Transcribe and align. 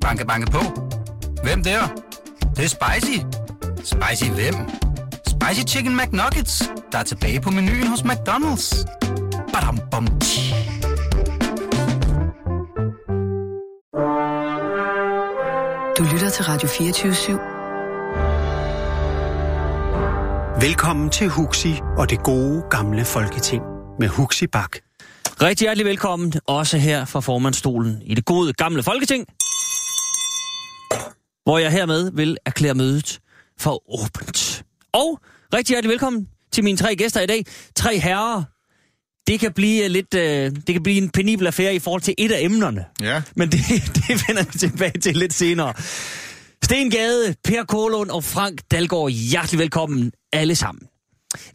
Banke, 0.00 0.26
banke 0.26 0.50
på. 0.50 0.58
Hvem 1.42 1.62
der? 1.62 1.80
Det, 2.40 2.56
det 2.56 2.64
er 2.64 2.68
spicy. 2.68 3.18
Spicy 3.76 4.30
hvem? 4.30 4.54
Spicy 5.26 5.74
Chicken 5.74 5.96
McNuggets, 5.96 6.70
der 6.92 6.98
er 6.98 7.02
tilbage 7.02 7.40
på 7.40 7.50
menuen 7.50 7.86
hos 7.86 8.00
McDonald's. 8.00 8.84
Badum, 9.52 9.78
bom, 9.90 10.06
tji. 10.20 10.54
Du 15.98 16.04
lytter 16.12 16.30
til 16.30 16.44
Radio 16.44 16.68
24 16.68 17.12
/7. 17.12 17.32
Velkommen 20.60 21.10
til 21.10 21.28
Huxi 21.28 21.80
og 21.96 22.10
det 22.10 22.22
gode 22.22 22.62
gamle 22.70 23.04
folketing 23.04 23.62
med 23.98 24.08
Huxi 24.08 24.46
Bak. 24.46 24.89
Rigtig 25.42 25.64
hjertelig 25.64 25.86
velkommen, 25.86 26.32
også 26.46 26.78
her 26.78 27.04
fra 27.04 27.20
formandstolen 27.20 28.02
i 28.04 28.14
det 28.14 28.24
gode 28.24 28.52
gamle 28.52 28.82
folketing, 28.82 29.26
hvor 31.44 31.58
jeg 31.58 31.72
hermed 31.72 32.10
vil 32.14 32.36
erklære 32.46 32.74
mødet 32.74 33.20
for 33.58 33.82
åbent. 34.02 34.64
Og 34.92 35.20
rigtig 35.54 35.72
hjertelig 35.74 35.90
velkommen 35.90 36.28
til 36.52 36.64
mine 36.64 36.78
tre 36.78 36.96
gæster 36.96 37.20
i 37.20 37.26
dag. 37.26 37.44
Tre 37.76 37.98
herrer. 37.98 38.42
Det 39.26 39.40
kan 39.40 39.52
blive 39.52 39.88
lidt, 39.88 40.14
øh, 40.14 40.50
det 40.66 40.66
kan 40.66 40.82
blive 40.82 41.02
en 41.02 41.10
penibel 41.10 41.46
affære 41.46 41.74
i 41.74 41.78
forhold 41.78 42.02
til 42.02 42.14
et 42.18 42.32
af 42.32 42.40
emnerne. 42.42 42.84
Ja. 43.00 43.22
Men 43.36 43.52
det, 43.52 43.60
det 43.96 44.28
vender 44.28 44.44
vi 44.52 44.58
tilbage 44.58 45.00
til 45.00 45.16
lidt 45.16 45.34
senere. 45.34 45.74
Sten 46.64 46.90
Gade, 46.90 47.34
Per 47.44 47.64
Kålund 47.64 48.10
og 48.10 48.24
Frank 48.24 48.60
Dalgaard, 48.70 49.10
hjertelig 49.10 49.58
velkommen 49.58 50.12
alle 50.32 50.56
sammen. 50.56 50.82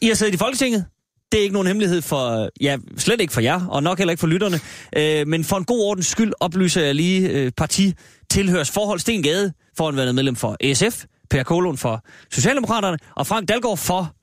I 0.02 0.08
har 0.08 0.16
siddet 0.16 0.34
i 0.34 0.38
Folketinget. 0.38 0.86
Det 1.32 1.40
er 1.40 1.42
ikke 1.44 1.54
nogen 1.54 1.68
hemmelighed 1.68 2.02
for, 2.02 2.50
ja, 2.62 2.78
slet 2.98 3.22
ikke 3.22 3.34
for 3.34 3.42
jer, 3.42 3.66
og 3.66 3.84
nok 3.84 3.98
heller 3.98 4.12
ikke 4.12 4.20
for 4.20 4.28
lytterne. 4.28 4.60
Øh, 4.98 5.28
men 5.28 5.44
for 5.44 5.58
en 5.58 5.66
god 5.66 5.80
ordens 5.80 6.08
skyld 6.08 6.34
oplyser 6.40 6.82
jeg 6.82 6.96
lige 6.96 7.30
øh, 7.30 7.52
parti 7.58 7.94
tilhørsforhold. 8.30 9.00
Sten 9.00 9.24
Gade, 9.24 9.54
foranværende 9.78 10.14
medlem 10.14 10.36
for 10.36 10.74
SF, 10.74 11.04
Per 11.30 11.44
Kålund 11.44 11.78
for 11.78 12.04
Socialdemokraterne, 12.32 12.98
og 13.16 13.28
Frank 13.28 13.50
Dalgaard 13.50 13.78
for 13.78 14.16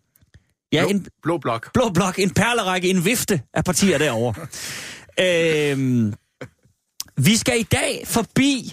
ja, 0.72 0.80
Blå, 0.82 0.88
en 0.90 1.06
blå 1.22 1.38
blok. 1.38 1.72
blå 1.74 1.90
blok, 1.94 2.18
en 2.18 2.30
perlerække, 2.30 2.90
en 2.90 3.04
vifte 3.04 3.40
af 3.54 3.64
partier 3.64 3.98
derovre. 3.98 4.34
øhm, 5.72 6.14
vi 7.16 7.36
skal 7.36 7.60
i 7.60 7.62
dag 7.62 8.02
forbi 8.06 8.72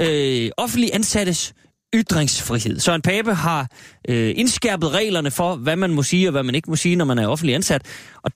øh, 0.00 0.50
offentlig 0.56 0.90
ansattes 0.94 1.54
ytringsfrihed. 1.94 2.80
Søren 2.80 3.02
Pape 3.02 3.34
har 3.34 3.68
øh, 4.08 4.34
indskærpet 4.36 4.90
reglerne 4.90 5.30
for, 5.30 5.56
hvad 5.56 5.76
man 5.76 5.90
må 5.90 6.02
sige 6.02 6.28
og 6.28 6.32
hvad 6.32 6.42
man 6.42 6.54
ikke 6.54 6.70
må 6.70 6.76
sige, 6.76 6.96
når 6.96 7.04
man 7.04 7.18
er 7.18 7.26
offentlig 7.26 7.54
ansat. 7.54 7.82
Og 8.22 8.30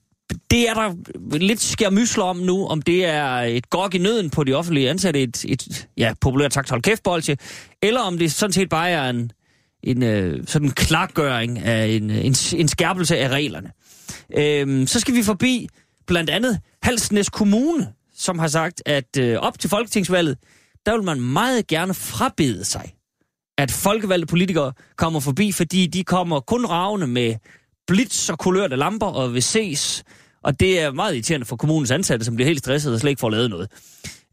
det 0.50 0.68
er 0.68 0.74
der 0.74 0.94
lidt 1.38 1.60
skærmysler 1.60 2.24
om 2.24 2.36
nu, 2.36 2.66
om 2.66 2.82
det 2.82 3.04
er 3.04 3.40
et 3.40 3.70
gok 3.70 3.94
i 3.94 3.98
nøden 3.98 4.30
på 4.30 4.44
de 4.44 4.54
offentlige 4.54 4.90
ansatte, 4.90 5.22
et, 5.22 5.44
et 5.44 5.88
ja, 5.96 6.12
populært 6.20 6.54
sagt 6.54 6.70
hold 6.70 6.82
kæft 6.82 7.08
eller 7.82 8.00
om 8.00 8.18
det 8.18 8.32
sådan 8.32 8.52
set 8.52 8.68
bare 8.68 8.90
er 8.90 9.10
en, 9.10 9.32
en 9.82 10.02
øh, 10.02 10.46
sådan 10.46 10.70
klargøring 10.70 11.58
af 11.58 11.86
en, 11.86 12.10
en, 12.10 12.34
en 12.56 12.68
skærpelse 12.68 13.18
af 13.18 13.28
reglerne. 13.28 13.70
Øhm, 14.38 14.86
så 14.86 15.00
skal 15.00 15.14
vi 15.14 15.22
forbi 15.22 15.68
blandt 16.06 16.30
andet 16.30 16.60
Halsnæs 16.82 17.28
Kommune, 17.28 17.92
som 18.16 18.38
har 18.38 18.48
sagt, 18.48 18.82
at 18.86 19.16
øh, 19.18 19.38
op 19.38 19.58
til 19.58 19.70
folketingsvalget, 19.70 20.38
der 20.86 20.96
vil 20.96 21.04
man 21.04 21.20
meget 21.20 21.66
gerne 21.66 21.94
frabede 21.94 22.64
sig, 22.64 22.95
at 23.58 23.70
folkevalgte 23.70 24.26
politikere 24.26 24.72
kommer 24.96 25.20
forbi, 25.20 25.52
fordi 25.52 25.86
de 25.86 26.04
kommer 26.04 26.40
kun 26.40 26.66
ravne 26.66 27.06
med 27.06 27.34
blitz 27.86 28.30
og 28.30 28.38
kulørte 28.38 28.76
lamper 28.76 29.06
og 29.06 29.34
vil 29.34 29.42
ses. 29.42 30.04
Og 30.42 30.60
det 30.60 30.80
er 30.80 30.92
meget 30.92 31.14
irriterende 31.14 31.46
for 31.46 31.56
kommunens 31.56 31.90
ansatte, 31.90 32.24
som 32.24 32.34
bliver 32.34 32.46
helt 32.46 32.58
stresset 32.58 32.94
og 32.94 33.00
slet 33.00 33.10
ikke 33.10 33.20
får 33.20 33.30
lavet 33.30 33.50
noget. 33.50 33.70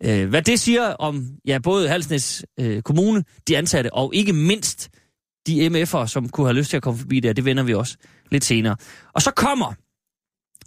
Øh, 0.04 0.30
hvad 0.30 0.42
det 0.42 0.60
siger 0.60 0.84
om 0.84 1.28
ja, 1.46 1.60
både 1.60 1.90
Halsnæs 1.90 2.46
øh, 2.60 2.82
Kommune, 2.82 3.24
de 3.48 3.58
ansatte, 3.58 3.94
og 3.94 4.16
ikke 4.16 4.34
mindst 4.34 4.90
de 5.48 5.68
MF'er, 5.68 6.08
som 6.08 6.30
kunne 6.30 6.48
have 6.48 6.58
lyst 6.58 6.70
til 6.70 6.78
at 6.78 6.84
komme 6.84 7.00
forbi 7.00 7.20
der, 7.20 7.34
det 7.34 7.46
vender 7.46 7.64
vi 7.64 7.74
også 7.74 7.98
lidt 8.32 8.46
senere. 8.46 8.76
Og 9.14 9.22
så 9.22 9.32
kommer 9.32 9.74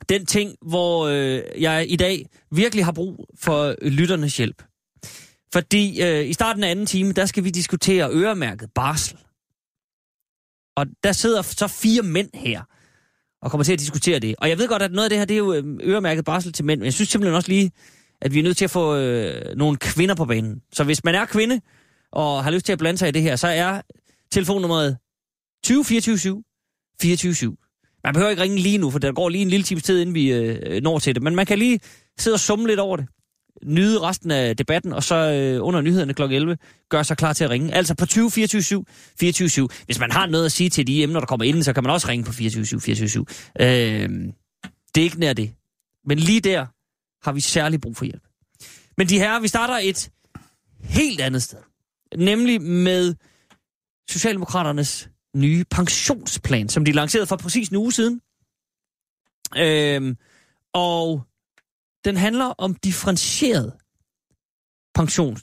den 0.08 0.26
ting, 0.26 0.56
hvor 0.62 1.06
øh, 1.06 1.42
jeg 1.62 1.86
i 1.88 1.96
dag 1.96 2.26
virkelig 2.50 2.84
har 2.84 2.92
brug 2.92 3.26
for 3.38 3.74
lytternes 3.82 4.36
hjælp. 4.36 4.62
Fordi 5.52 6.02
øh, 6.02 6.28
i 6.28 6.32
starten 6.32 6.64
af 6.64 6.70
anden 6.70 6.86
time, 6.86 7.12
der 7.12 7.26
skal 7.26 7.44
vi 7.44 7.50
diskutere 7.50 8.10
øremærket 8.12 8.70
barsel. 8.74 9.18
Og 10.76 10.86
der 11.02 11.12
sidder 11.12 11.42
så 11.42 11.68
fire 11.68 12.02
mænd 12.02 12.30
her, 12.34 12.62
og 13.42 13.50
kommer 13.50 13.64
til 13.64 13.72
at 13.72 13.78
diskutere 13.78 14.18
det. 14.18 14.34
Og 14.38 14.48
jeg 14.48 14.58
ved 14.58 14.68
godt, 14.68 14.82
at 14.82 14.92
noget 14.92 15.04
af 15.04 15.10
det 15.10 15.18
her, 15.18 15.24
det 15.24 15.34
er 15.34 15.38
jo 15.38 15.52
øhm, 15.52 15.80
øremærket 15.82 16.24
barsel 16.24 16.52
til 16.52 16.64
mænd, 16.64 16.80
men 16.80 16.84
jeg 16.84 16.92
synes 16.92 17.08
simpelthen 17.08 17.36
også 17.36 17.48
lige, 17.48 17.72
at 18.20 18.34
vi 18.34 18.38
er 18.38 18.42
nødt 18.42 18.56
til 18.56 18.64
at 18.64 18.70
få 18.70 18.96
øh, 18.96 19.56
nogle 19.56 19.76
kvinder 19.76 20.14
på 20.14 20.24
banen. 20.24 20.62
Så 20.72 20.84
hvis 20.84 21.04
man 21.04 21.14
er 21.14 21.24
kvinde, 21.24 21.60
og 22.12 22.44
har 22.44 22.50
lyst 22.50 22.66
til 22.66 22.72
at 22.72 22.78
blande 22.78 22.98
sig 22.98 23.08
i 23.08 23.12
det 23.12 23.22
her, 23.22 23.36
så 23.36 23.48
er 23.48 23.80
telefonnummeret 24.32 24.98
20 25.64 25.84
24 25.84 26.44
24 27.02 27.56
Man 28.04 28.14
behøver 28.14 28.30
ikke 28.30 28.42
ringe 28.42 28.58
lige 28.58 28.78
nu, 28.78 28.90
for 28.90 28.98
der 28.98 29.12
går 29.12 29.28
lige 29.28 29.42
en 29.42 29.48
lille 29.48 29.64
times 29.64 29.82
tid, 29.82 30.00
inden 30.00 30.14
vi 30.14 30.32
øh, 30.32 30.58
øh 30.62 30.82
når 30.82 30.98
til 30.98 31.14
det. 31.14 31.22
Men 31.22 31.34
man 31.34 31.46
kan 31.46 31.58
lige 31.58 31.80
sidde 32.18 32.34
og 32.34 32.40
summe 32.40 32.66
lidt 32.66 32.80
over 32.80 32.96
det. 32.96 33.06
Nyde 33.64 34.00
resten 34.00 34.30
af 34.30 34.56
debatten, 34.56 34.92
og 34.92 35.02
så 35.02 35.14
øh, 35.14 35.66
under 35.66 35.80
nyhederne 35.80 36.14
kl. 36.14 36.22
11 36.22 36.58
gør 36.88 37.02
sig 37.02 37.16
klar 37.16 37.32
til 37.32 37.44
at 37.44 37.50
ringe. 37.50 37.74
Altså 37.74 37.94
på 37.94 38.06
20 38.06 38.30
24 38.30 38.62
7 38.62 38.86
24 39.20 39.48
7. 39.48 39.68
Hvis 39.84 39.98
man 39.98 40.12
har 40.12 40.26
noget 40.26 40.44
at 40.44 40.52
sige 40.52 40.70
til 40.70 40.86
de 40.86 41.02
emner, 41.02 41.20
der 41.20 41.26
kommer 41.26 41.44
ind, 41.44 41.62
så 41.62 41.72
kan 41.72 41.82
man 41.82 41.92
også 41.92 42.08
ringe 42.08 42.24
på 42.24 42.32
24 42.32 42.66
7 42.66 42.80
24 42.80 43.08
7. 43.08 43.26
øh, 43.60 43.66
Det 44.94 45.00
er 45.00 45.02
ikke 45.04 45.20
nær 45.20 45.32
det. 45.32 45.52
Men 46.04 46.18
lige 46.18 46.40
der 46.40 46.66
har 47.24 47.32
vi 47.32 47.40
særlig 47.40 47.80
brug 47.80 47.96
for 47.96 48.04
hjælp. 48.04 48.22
Men 48.96 49.08
de 49.08 49.18
her, 49.18 49.40
vi 49.40 49.48
starter 49.48 49.74
et 49.82 50.10
helt 50.80 51.20
andet 51.20 51.42
sted. 51.42 51.58
Nemlig 52.16 52.62
med 52.62 53.14
Socialdemokraternes 54.10 55.08
nye 55.36 55.64
pensionsplan, 55.70 56.68
som 56.68 56.84
de 56.84 56.92
lancerede 56.92 57.26
for 57.26 57.36
præcis 57.36 57.68
en 57.68 57.76
uge 57.76 57.92
siden. 57.92 58.20
Øh, 59.56 60.14
og 60.74 61.22
den 62.06 62.16
handler 62.16 62.44
om 62.44 62.74
differentieret 62.74 63.72
pension. 64.94 65.36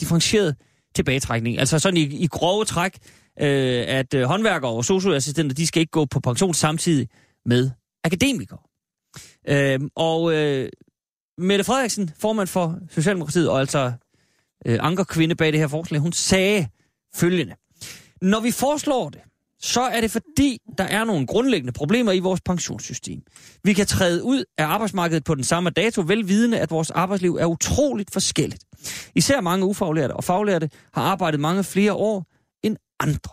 Differentieret 0.00 0.56
tilbagetrækning. 0.94 1.58
Altså 1.58 1.78
sådan 1.78 1.96
i, 1.96 2.02
i 2.02 2.26
grove 2.26 2.64
træk, 2.64 2.98
øh, 3.40 3.84
at 3.88 4.14
øh, 4.14 4.22
håndværkere 4.22 4.70
og 4.70 4.84
socioassistenter, 4.84 5.54
de 5.54 5.66
skal 5.66 5.80
ikke 5.80 5.90
gå 5.90 6.04
på 6.04 6.20
pension 6.20 6.54
samtidig 6.54 7.08
med 7.46 7.70
akademikere. 8.04 8.58
Øh, 9.48 9.80
og 9.96 10.34
øh, 10.34 10.68
Mette 11.38 11.64
Frederiksen, 11.64 12.10
formand 12.18 12.48
for 12.48 12.78
Socialdemokratiet, 12.90 13.48
og 13.50 13.60
altså 13.60 13.92
øh, 14.66 14.78
ankerkvinde 14.80 15.34
bag 15.34 15.52
det 15.52 15.60
her 15.60 15.68
forslag, 15.68 16.00
hun 16.00 16.12
sagde 16.12 16.68
følgende. 17.14 17.54
Når 18.22 18.40
vi 18.40 18.50
foreslår 18.50 19.08
det, 19.08 19.20
så 19.60 19.80
er 19.80 20.00
det 20.00 20.10
fordi, 20.10 20.58
der 20.78 20.84
er 20.84 21.04
nogle 21.04 21.26
grundlæggende 21.26 21.72
problemer 21.72 22.12
i 22.12 22.18
vores 22.18 22.40
pensionssystem. 22.40 23.22
Vi 23.64 23.72
kan 23.72 23.86
træde 23.86 24.24
ud 24.24 24.44
af 24.58 24.66
arbejdsmarkedet 24.66 25.24
på 25.24 25.34
den 25.34 25.44
samme 25.44 25.70
dato, 25.70 26.02
velvidende, 26.06 26.58
at 26.58 26.70
vores 26.70 26.90
arbejdsliv 26.90 27.36
er 27.36 27.46
utroligt 27.46 28.12
forskelligt. 28.12 28.64
Især 29.14 29.40
mange 29.40 29.66
ufaglærte 29.66 30.12
og 30.12 30.24
faglærte 30.24 30.70
har 30.92 31.02
arbejdet 31.02 31.40
mange 31.40 31.64
flere 31.64 31.92
år 31.92 32.26
end 32.62 32.76
andre. 33.00 33.30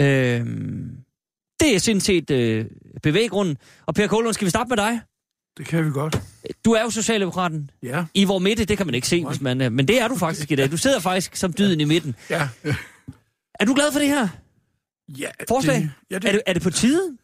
Øhm, 0.00 0.96
det 1.60 1.74
er 1.74 1.78
sådan 1.78 2.00
set 2.00 2.30
øh, 2.30 2.66
bevæggrunden. 3.02 3.56
Og 3.86 3.94
Per 3.94 4.06
Kålund, 4.06 4.34
skal 4.34 4.44
vi 4.44 4.50
starte 4.50 4.68
med 4.68 4.76
dig? 4.76 5.00
Det 5.58 5.66
kan 5.66 5.86
vi 5.86 5.90
godt. 5.90 6.22
Du 6.64 6.72
er 6.72 6.82
jo 6.82 6.90
Socialdemokraten. 6.90 7.70
Ja. 7.82 8.04
I 8.14 8.24
vor 8.24 8.38
midte, 8.38 8.64
det 8.64 8.76
kan 8.76 8.86
man 8.86 8.94
ikke 8.94 9.08
se, 9.08 9.24
hvis 9.24 9.40
man, 9.40 9.72
men 9.72 9.88
det 9.88 10.00
er 10.00 10.08
du 10.08 10.16
faktisk 10.16 10.50
i 10.50 10.54
dag. 10.54 10.70
Du 10.70 10.76
sidder 10.76 11.00
faktisk 11.00 11.36
som 11.36 11.52
dyden 11.52 11.80
i 11.80 11.84
midten. 11.84 12.14
Ja. 12.30 12.48
Er 13.60 13.64
du 13.64 13.74
glad 13.74 13.92
for 13.92 13.98
det 13.98 14.08
her 14.08 14.28
ja 15.08 15.28
forslag? 15.48 15.76
Det, 15.76 15.90
ja, 16.10 16.28
Er 16.28 16.32
det, 16.32 16.42
er 16.46 16.52
det 16.52 16.62
på 16.62 16.70
tide? 16.70 17.16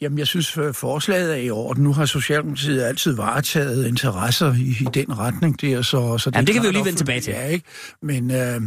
Jamen, 0.00 0.18
jeg 0.18 0.26
synes, 0.26 0.58
at 0.58 0.76
forslaget 0.76 1.32
er 1.32 1.36
i 1.36 1.50
orden. 1.50 1.84
Nu 1.84 1.92
har 1.92 2.06
Socialdemokratiet 2.06 2.82
altid 2.82 3.16
varetaget 3.16 3.86
interesser 3.86 4.54
i, 4.54 4.76
i 4.80 4.88
den 4.94 5.18
retning 5.18 5.60
der, 5.60 5.82
så... 5.82 6.18
så 6.18 6.30
Jamen, 6.34 6.46
det 6.46 6.54
kan 6.54 6.62
vi 6.62 6.66
jo 6.66 6.72
lige 6.72 6.84
vende 6.84 6.98
tilbage 6.98 7.20
til. 7.20 7.30
Ja, 7.30 7.46
ikke? 7.46 7.64
Men 8.02 8.30
øh, 8.30 8.60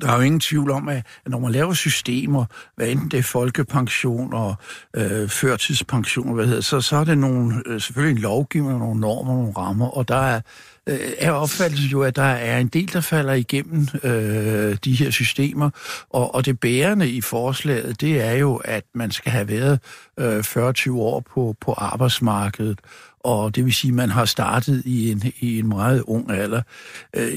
der 0.00 0.08
er 0.10 0.16
jo 0.16 0.20
ingen 0.20 0.40
tvivl 0.40 0.70
om, 0.70 0.88
at 0.88 1.06
når 1.26 1.38
man 1.38 1.52
laver 1.52 1.72
systemer, 1.72 2.44
hvad 2.76 2.88
enten 2.88 3.08
det 3.08 3.18
er 3.18 3.22
folkepension 3.22 4.34
og 4.34 4.54
øh, 4.96 5.28
førtidspension, 5.28 6.34
hvad 6.34 6.42
det 6.42 6.48
hedder, 6.48 6.62
så, 6.62 6.80
så 6.80 6.96
er 6.96 7.04
det 7.04 7.18
nogle, 7.18 7.62
øh, 7.66 7.80
selvfølgelig 7.80 8.16
en 8.16 8.22
lovgivning, 8.22 8.78
nogle 8.78 9.00
normer, 9.00 9.34
nogle 9.34 9.52
rammer, 9.52 9.88
og 9.88 10.08
der 10.08 10.16
er, 10.16 10.40
øh, 10.88 10.98
er 11.18 11.30
opfattelsen 11.30 11.90
jo, 11.90 12.02
at 12.02 12.16
der 12.16 12.22
er 12.22 12.58
en 12.58 12.68
del, 12.68 12.92
der 12.92 13.00
falder 13.00 13.32
igennem 13.32 13.86
øh, 14.02 14.76
de 14.84 14.92
her 14.92 15.10
systemer, 15.10 15.70
og, 16.10 16.34
og 16.34 16.46
det 16.46 16.60
bærende 16.60 17.10
i 17.10 17.20
forslaget, 17.20 18.00
det 18.00 18.20
er 18.20 18.32
jo, 18.32 18.56
at 18.56 18.84
man 18.94 19.10
skal 19.10 19.32
have 19.32 19.48
været 19.48 19.80
øh, 20.18 20.44
40 20.44 20.74
år 20.90 21.20
på, 21.20 21.56
på 21.60 21.72
arbejdsmarkedet, 21.72 22.78
og 23.20 23.56
det 23.56 23.64
vil 23.64 23.74
sige, 23.74 23.90
at 23.90 23.94
man 23.94 24.10
har 24.10 24.24
startet 24.24 24.82
i 24.84 25.10
en, 25.10 25.22
i 25.40 25.58
en 25.58 25.68
meget 25.68 26.02
ung 26.02 26.30
alder. 26.30 26.62
Øh, 27.16 27.32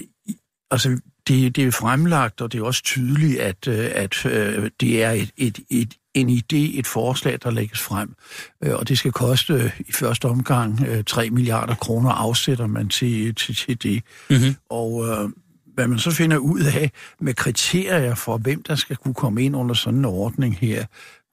altså, 0.72 1.00
det, 1.28 1.56
det 1.56 1.68
er 1.68 1.72
fremlagt, 1.72 2.42
og 2.42 2.52
det 2.52 2.60
er 2.60 2.64
også 2.64 2.84
tydeligt, 2.84 3.40
at, 3.40 3.68
øh, 3.68 3.92
at 3.94 4.26
øh, 4.26 4.70
det 4.80 5.04
er 5.04 5.12
et, 5.12 5.32
et, 5.38 5.60
et, 5.70 5.94
en 6.14 6.30
idé, 6.30 6.80
et 6.80 6.88
forslag, 6.88 7.38
der 7.44 7.52
lægges 7.52 7.80
frem. 7.80 8.16
Øh, 8.64 8.74
Og 8.76 8.88
det 8.88 8.98
skal 8.98 9.12
koste 9.12 9.54
øh, 9.54 9.80
i 9.80 9.92
første 9.92 10.26
omgang 10.26 10.82
øh, 10.88 11.04
3 11.04 11.30
milliarder 11.30 11.76
kroner 11.76 12.10
afsætter 12.10 12.68
man 12.68 12.90
til, 12.90 13.36
til, 13.36 13.56
til 13.56 13.84
det. 13.84 14.04
Mm-hmm. 14.30 14.56
Og 14.70 15.08
øh, 15.08 15.30
hvad 15.74 15.88
man 15.88 16.00
så 16.00 16.12
finder 16.12 16.38
ud 16.38 16.62
af 16.62 16.92
med 17.20 17.34
kriterier 17.34 18.16
for, 18.16 18.38
hvem 18.38 18.64
der 18.64 18.76
skal 18.76 18.96
kunne 18.96 19.14
komme 19.14 19.44
ind 19.44 19.56
under 19.56 19.76
sådan 19.76 20.00
en 20.00 20.06
ordning 20.06 20.58
her, 20.58 20.86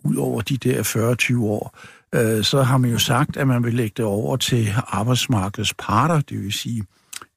ud 0.05 0.17
over 0.17 0.41
de 0.41 0.57
der 0.57 0.83
40-20 1.37 1.43
år, 1.43 1.79
øh, 2.15 2.45
så 2.45 2.63
har 2.63 2.79
man 2.79 2.91
jo 2.91 2.99
sagt, 2.99 3.37
at 3.37 3.47
man 3.47 3.65
vil 3.65 3.75
lægge 3.75 3.95
det 3.97 4.05
over 4.05 4.37
til 4.37 4.73
arbejdsmarkedets 4.87 5.75
parter, 5.79 6.21
det 6.21 6.43
vil 6.43 6.53
sige 6.53 6.85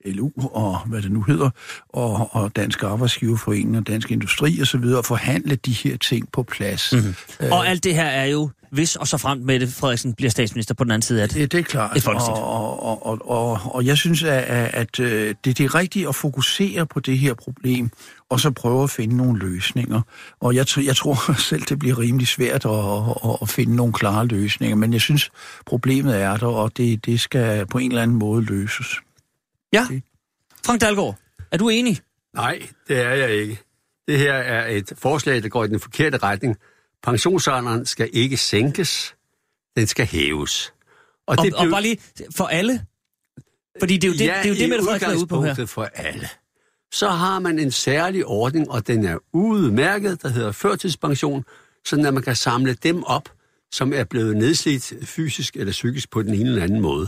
LU 0.06 0.32
og 0.38 0.80
hvad 0.80 1.02
det 1.02 1.12
nu 1.12 1.22
hedder, 1.22 1.50
og, 1.90 2.36
og 2.36 2.56
Dansk 2.56 2.84
Arbejdsgiverforening 2.84 3.78
og 3.78 3.88
Dansk 3.88 4.12
Industri 4.12 4.60
og 4.60 4.68
så 4.68 4.78
videre, 4.78 4.98
og 4.98 5.06
forhandle 5.06 5.56
de 5.56 5.72
her 5.72 5.98
ting 5.98 6.32
på 6.32 6.44
plads. 6.44 6.94
Mm-hmm. 6.94 7.16
Øh, 7.40 7.52
og 7.52 7.68
alt 7.68 7.84
det 7.84 7.96
her 7.96 8.06
er 8.06 8.26
jo, 8.26 8.50
hvis 8.72 8.96
og 8.96 9.08
så 9.08 9.18
frem 9.18 9.38
Mette 9.38 9.68
Frederiksen 9.68 10.14
bliver 10.14 10.30
statsminister 10.30 10.74
på 10.74 10.84
den 10.84 10.92
anden 10.92 11.02
side 11.02 11.22
af 11.22 11.30
det. 11.30 11.38
Det, 11.38 11.52
det 11.52 11.60
er 11.60 11.64
klart, 11.64 12.08
og, 12.08 12.84
og, 12.84 13.06
og, 13.06 13.30
og, 13.30 13.76
og 13.76 13.86
jeg 13.86 13.98
synes, 13.98 14.24
at, 14.24 14.44
at 14.74 15.00
øh, 15.00 15.36
det, 15.46 15.58
det 15.58 15.60
er 15.60 15.76
rigtigt 15.76 16.08
at 16.08 16.16
fokusere 16.16 16.86
på 16.86 17.00
det 17.00 17.20
her 17.20 17.34
problem, 17.34 17.90
og 18.30 18.40
så 18.40 18.52
prøve 18.52 18.84
at 18.84 18.90
finde 18.90 19.18
nogle 19.18 19.40
løsninger. 19.40 20.02
Og 20.40 20.56
jeg, 20.56 20.66
jeg 20.78 20.96
tror 20.96 21.34
selv, 21.50 21.62
det 21.62 21.80
bliver 21.80 22.00
rimelig 22.00 22.28
svært 22.28 22.66
at, 22.66 22.72
at, 23.26 23.38
at 23.42 23.50
finde 23.50 23.76
nogle 23.76 23.94
klare 23.94 24.28
løsninger, 24.28 24.76
men 24.76 24.94
jeg 24.94 25.02
synes, 25.02 25.32
problemet 25.66 26.22
er 26.22 26.38
der, 26.38 26.48
og 26.48 26.78
det, 26.78 27.06
det 27.06 27.22
skal 27.22 27.66
på 27.66 27.78
en 27.78 27.92
eller 27.92 28.02
anden 28.02 28.18
måde 28.18 28.46
løses. 28.46 28.88
Ja. 29.74 29.88
Frank 30.66 30.82
Dalgaard, 30.82 31.20
er 31.52 31.58
du 31.58 31.70
enig? 31.70 32.00
Nej, 32.34 32.68
det 32.88 32.98
er 32.98 33.14
jeg 33.14 33.32
ikke. 33.32 33.60
Det 34.08 34.20
her 34.20 34.34
er 34.34 34.68
et 34.68 34.94
forslag, 34.98 35.44
der 35.44 35.50
går 35.50 35.64
i 35.64 35.68
den 35.68 35.80
forkerte 35.80 36.18
retning. 36.18 36.58
Pensionsalderen 37.04 37.86
skal 37.86 38.10
ikke 38.14 38.38
sænkes, 38.38 39.16
den 39.76 39.88
skal 39.88 40.06
hæves. 40.06 40.74
Og, 41.28 41.36
og, 41.38 41.38
det 41.38 41.54
blev... 41.54 41.60
og 41.60 41.72
bare 41.72 41.82
lige 41.82 41.98
for 42.36 42.46
alle? 42.46 42.86
Fordi 43.80 43.98
det 43.98 44.08
er 44.08 44.12
jo 44.12 44.14
det, 44.14 44.26
ja, 44.26 44.40
det, 44.44 44.46
er 44.46 44.50
jo 44.50 44.56
det 44.56 44.70
Mette 44.70 44.84
Frederiksen 44.84 45.12
er 45.12 45.18
ude 45.18 45.28
på 45.28 45.44
her. 45.44 45.66
for 45.66 45.84
alle. 45.84 46.30
Så 46.92 47.10
har 47.10 47.40
man 47.40 47.60
en 47.60 47.72
særlig 47.72 48.26
ordning, 48.26 48.72
og 48.72 48.88
den 48.88 49.06
er 49.06 49.18
udmærket, 49.34 50.22
der 50.22 50.30
hedder 50.30 50.52
førtidspension, 50.52 51.46
sådan 51.86 52.06
at 52.06 52.14
man 52.14 52.24
kan 52.24 52.36
samle 52.36 52.74
dem 52.74 53.04
op, 53.04 53.30
som 53.72 53.94
er 53.94 54.04
blevet 54.04 54.38
nedslidt 54.38 54.94
fysisk 55.04 55.56
eller 55.56 55.72
psykisk 55.72 56.12
på 56.12 56.22
den 56.22 56.34
ene 56.34 56.50
eller 56.50 56.64
anden 56.64 56.82
måde. 56.82 57.08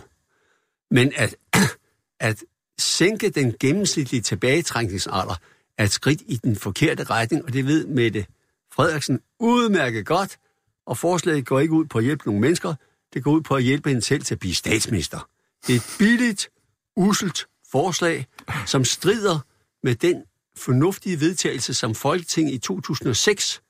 Men 0.92 1.12
at, 1.16 1.36
at 2.20 2.44
sænke 2.80 3.30
den 3.30 3.56
gennemsnitlige 3.60 4.22
tilbagetrækningsalder 4.22 5.36
er 5.78 5.84
et 5.84 5.92
skridt 5.92 6.22
i 6.26 6.36
den 6.36 6.56
forkerte 6.56 7.04
retning, 7.04 7.46
og 7.46 7.54
det 7.54 7.66
ved 7.66 7.88
Mette 7.88 8.26
Frederiksen 8.74 9.20
udmærket 9.40 10.06
godt, 10.06 10.38
og 10.86 10.98
forslaget 10.98 11.46
går 11.46 11.60
ikke 11.60 11.74
ud 11.74 11.86
på 11.86 11.98
at 11.98 12.04
hjælpe 12.04 12.26
nogle 12.26 12.42
mennesker, 12.42 12.74
det 13.14 13.24
går 13.24 13.32
ud 13.32 13.42
på 13.42 13.56
at 13.56 13.64
hjælpe 13.64 13.90
hende 13.90 14.02
selv 14.02 14.24
til 14.24 14.36
at 14.36 14.40
blive 14.40 14.56
statsminister. 14.56 15.30
Det 15.68 15.76
er 15.76 15.78
et 15.78 15.96
billigt, 16.00 16.50
uselt 16.96 17.48
forslag, 17.72 18.28
som 18.66 18.86
strider 18.86 19.40
med 19.84 19.96
den 19.96 20.24
fornuftige 20.58 21.20
vedtagelse, 21.20 21.74
som 21.74 21.96
Folketinget 21.96 22.54
i 22.54 22.58
2006 22.58 23.62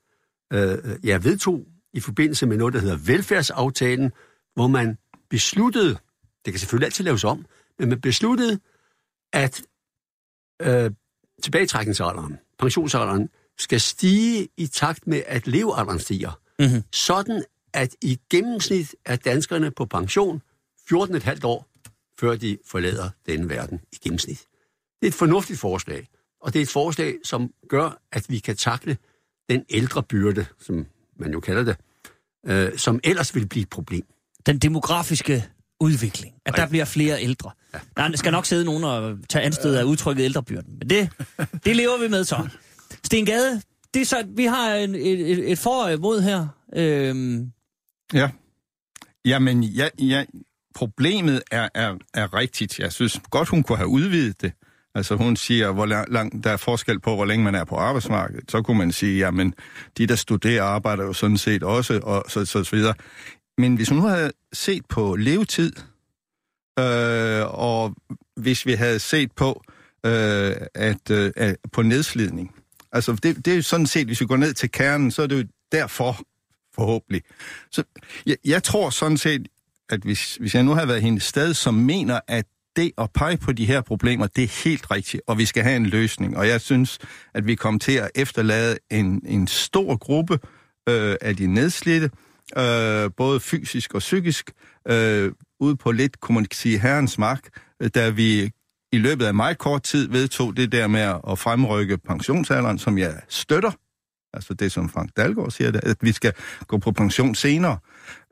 øh, 0.53 0.77
ja, 1.03 1.17
vedtog 1.17 1.65
i 1.93 1.99
forbindelse 1.99 2.45
med 2.45 2.57
noget, 2.57 2.73
der 2.73 2.79
hedder 2.79 2.97
velfærdsaftalen, 2.97 4.11
hvor 4.55 4.67
man 4.67 4.97
besluttede, 5.29 5.97
det 6.45 6.53
kan 6.53 6.59
selvfølgelig 6.59 6.85
altid 6.85 7.03
laves 7.03 7.23
om, 7.23 7.45
men 7.79 7.89
man 7.89 8.01
besluttede, 8.01 8.59
at 9.35 9.61
øh, 10.61 10.91
tilbagetrækningsalderen, 11.43 12.37
pensionsalderen, 12.59 13.29
skal 13.57 13.81
stige 13.81 14.47
i 14.57 14.67
takt 14.67 15.07
med, 15.07 15.23
at 15.27 15.47
levealderen 15.47 15.99
stiger. 15.99 16.39
Mm-hmm. 16.59 16.83
Sådan, 16.91 17.43
at 17.73 17.95
i 18.01 18.19
gennemsnit 18.29 18.95
er 19.05 19.15
danskerne 19.15 19.71
på 19.71 19.85
pension 19.85 20.41
14,5 20.93 21.39
år, 21.43 21.67
før 22.19 22.35
de 22.35 22.57
forlader 22.65 23.09
denne 23.25 23.49
verden 23.49 23.81
i 23.91 23.95
gennemsnit. 24.03 24.39
Det 25.01 25.07
er 25.07 25.07
et 25.07 25.13
fornuftigt 25.13 25.59
forslag, 25.59 26.07
og 26.41 26.53
det 26.53 26.59
er 26.59 26.63
et 26.63 26.69
forslag, 26.69 27.15
som 27.23 27.53
gør, 27.69 28.01
at 28.11 28.25
vi 28.29 28.39
kan 28.39 28.55
takle 28.55 28.97
den 29.49 29.65
ældre 29.69 30.03
byrde, 30.03 30.45
som 30.59 30.85
man 31.19 31.31
jo 31.31 31.39
kalder 31.39 31.63
det, 31.63 31.77
øh, 32.45 32.77
som 32.77 32.99
ellers 33.03 33.35
vil 33.35 33.47
blive 33.47 33.63
et 33.63 33.69
problem. 33.69 34.05
Den 34.45 34.57
demografiske 34.59 35.49
udvikling. 35.79 36.35
At 36.45 36.55
der 36.55 36.67
bliver 36.67 36.85
flere 36.85 37.23
ældre. 37.23 37.51
Ja. 37.73 37.79
Der 37.97 38.17
skal 38.17 38.31
nok 38.31 38.45
sidde 38.45 38.65
nogen 38.65 38.83
og 38.83 39.17
tage 39.29 39.45
anstød 39.45 39.75
af 39.75 39.83
udtrykket 39.83 40.23
ældrebyrden. 40.23 40.77
Men 40.79 40.89
det, 40.89 41.09
det 41.65 41.75
lever 41.75 41.99
vi 42.01 42.07
med 42.07 42.23
så. 42.23 42.47
Sten 43.03 43.25
Gade, 43.25 43.61
det 43.93 44.01
er 44.01 44.05
så, 44.05 44.23
vi 44.35 44.45
har 44.45 44.75
en, 44.75 44.95
et, 44.95 45.31
et, 45.31 45.51
et 45.51 46.01
mod 46.01 46.21
her. 46.21 46.47
Øhm. 46.75 47.51
Ja. 48.13 48.29
Jamen, 49.25 49.63
ja, 49.63 49.89
ja, 49.99 50.25
problemet 50.75 51.41
er, 51.51 51.69
er, 51.75 51.95
er 52.13 52.33
rigtigt. 52.33 52.79
Jeg 52.79 52.93
synes 52.93 53.21
godt, 53.29 53.49
hun 53.49 53.63
kunne 53.63 53.77
have 53.77 53.87
udvidet 53.87 54.41
det. 54.41 54.51
Altså 54.95 55.15
hun 55.15 55.35
siger, 55.35 55.71
hvor 55.71 55.85
lang, 55.85 56.43
der 56.43 56.51
er 56.51 56.57
forskel 56.57 56.99
på, 56.99 57.15
hvor 57.15 57.25
længe 57.25 57.43
man 57.43 57.55
er 57.55 57.63
på 57.63 57.75
arbejdsmarkedet. 57.75 58.51
Så 58.51 58.61
kunne 58.61 58.77
man 58.77 58.91
sige, 58.91 59.17
jamen, 59.17 59.53
de 59.97 60.07
der 60.07 60.15
studerer 60.15 60.63
arbejder 60.63 61.03
jo 61.03 61.13
sådan 61.13 61.37
set 61.37 61.63
også, 61.63 61.99
og 62.03 62.25
så, 62.27 62.45
så, 62.45 62.63
så 62.63 62.75
videre. 62.75 62.93
Men 63.57 63.75
hvis 63.75 63.89
hun 63.89 63.97
nu 63.97 64.03
havde 64.03 64.31
set 64.53 64.85
på 64.85 65.15
levetid, 65.15 65.71
øh, 66.79 67.59
og 67.59 67.95
hvis 68.35 68.65
vi 68.65 68.73
havde 68.73 68.99
set 68.99 69.31
på, 69.31 69.63
øh, 70.05 70.55
at, 70.73 71.11
øh, 71.11 71.31
på 71.71 71.81
nedslidning, 71.81 72.55
altså 72.91 73.13
det, 73.13 73.45
det 73.45 73.51
er 73.51 73.55
jo 73.55 73.61
sådan 73.61 73.87
set, 73.87 74.07
hvis 74.07 74.21
vi 74.21 74.25
går 74.25 74.37
ned 74.37 74.53
til 74.53 74.71
kernen, 74.71 75.11
så 75.11 75.21
er 75.21 75.27
det 75.27 75.37
jo 75.43 75.47
derfor, 75.71 76.17
forhåbentlig. 76.75 77.21
Så 77.71 77.83
jeg, 78.25 78.37
jeg 78.45 78.63
tror 78.63 78.89
sådan 78.89 79.17
set, 79.17 79.47
at 79.89 79.99
hvis, 79.99 80.35
hvis 80.35 80.55
jeg 80.55 80.63
nu 80.63 80.73
havde 80.73 80.87
været 80.87 81.01
hendes 81.01 81.23
sted, 81.23 81.53
som 81.53 81.73
mener, 81.73 82.19
at 82.27 82.45
det 82.75 82.91
at 82.97 83.11
pege 83.11 83.37
på 83.37 83.51
de 83.51 83.65
her 83.65 83.81
problemer, 83.81 84.27
det 84.27 84.43
er 84.43 84.63
helt 84.63 84.91
rigtigt, 84.91 85.23
og 85.27 85.37
vi 85.37 85.45
skal 85.45 85.63
have 85.63 85.75
en 85.75 85.85
løsning. 85.85 86.37
Og 86.37 86.47
jeg 86.47 86.61
synes, 86.61 86.99
at 87.33 87.47
vi 87.47 87.55
kommer 87.55 87.79
til 87.79 87.91
at 87.91 88.11
efterlade 88.15 88.77
en, 88.91 89.21
en 89.25 89.47
stor 89.47 89.97
gruppe 89.97 90.39
øh, 90.89 91.15
af 91.21 91.35
de 91.35 91.47
nedslidte, 91.47 92.09
øh, 92.57 93.11
både 93.17 93.39
fysisk 93.39 93.93
og 93.93 93.99
psykisk, 93.99 94.51
øh, 94.87 95.31
ude 95.59 95.75
på 95.75 95.91
lidt, 95.91 96.19
kunne 96.19 96.35
man 96.35 96.47
sige, 96.51 96.79
herrens 96.79 97.17
mark, 97.17 97.49
øh, 97.81 97.89
da 97.95 98.09
vi 98.09 98.51
i 98.91 98.97
løbet 98.97 99.25
af 99.25 99.33
meget 99.33 99.57
kort 99.57 99.83
tid 99.83 100.09
vedtog 100.09 100.57
det 100.57 100.71
der 100.71 100.87
med 100.87 101.01
at 101.29 101.39
fremrykke 101.39 101.97
pensionsalderen, 101.97 102.79
som 102.79 102.97
jeg 102.97 103.13
støtter. 103.29 103.71
Altså 104.33 104.53
det, 104.53 104.71
som 104.71 104.89
Frank 104.89 105.09
Dalgaard 105.17 105.51
siger, 105.51 105.79
at 105.83 105.97
vi 106.01 106.11
skal 106.11 106.33
gå 106.67 106.77
på 106.77 106.91
pension 106.91 107.35
senere. 107.35 107.77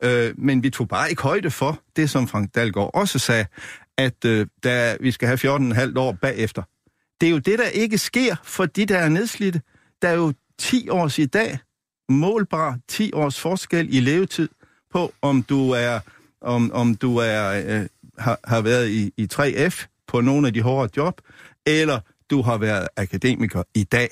Øh, 0.04 0.34
men 0.38 0.64
vi 0.64 0.70
tog 0.70 0.88
bare 0.88 1.10
ikke 1.10 1.22
højde 1.22 1.52
for 1.52 1.82
det, 1.96 2.10
som 2.10 2.28
Frank 2.28 2.56
Dalgaard 2.56 2.92
også 2.94 3.20
sagde, 3.20 3.46
at 3.98 4.26
øh, 4.26 4.48
der, 4.64 4.98
vi 5.00 5.12
skal 5.12 5.28
have 5.28 5.58
14,5 5.94 6.00
år 6.00 6.12
bagefter. 6.12 6.64
Det 7.22 7.28
er 7.28 7.32
jo 7.32 7.38
det, 7.38 7.60
der 7.60 7.68
ikke 7.68 7.98
sker 7.98 8.36
for 8.44 8.66
de, 8.66 8.86
der 8.86 8.98
er 8.98 9.10
nedslidte. 9.10 9.62
Der 10.02 10.08
er 10.08 10.14
jo 10.14 10.34
10 10.60 10.90
års 10.90 11.20
i 11.20 11.26
dag, 11.26 11.60
målbar 12.10 12.78
10 12.88 13.14
års 13.14 13.40
forskel 13.40 13.96
i 13.96 14.00
levetid 14.00 14.50
på, 14.94 15.14
om 15.22 15.44
du 15.44 15.70
er 15.70 16.00
om, 16.42 16.72
om 16.74 16.96
du 16.96 17.18
er 17.18 17.64
øh, 17.66 17.86
har, 18.18 18.40
har 18.44 18.62
været 18.62 18.90
i, 18.90 19.12
i 19.18 19.28
3F 19.34 19.86
på 20.08 20.22
nogle 20.22 20.48
af 20.48 20.54
de 20.54 20.62
hårde 20.62 20.90
job, 20.98 21.22
eller 21.66 22.00
du 22.30 22.42
har 22.42 22.58
været 22.58 22.88
akademiker 22.98 23.64
i 23.76 23.84
dag. 23.84 24.10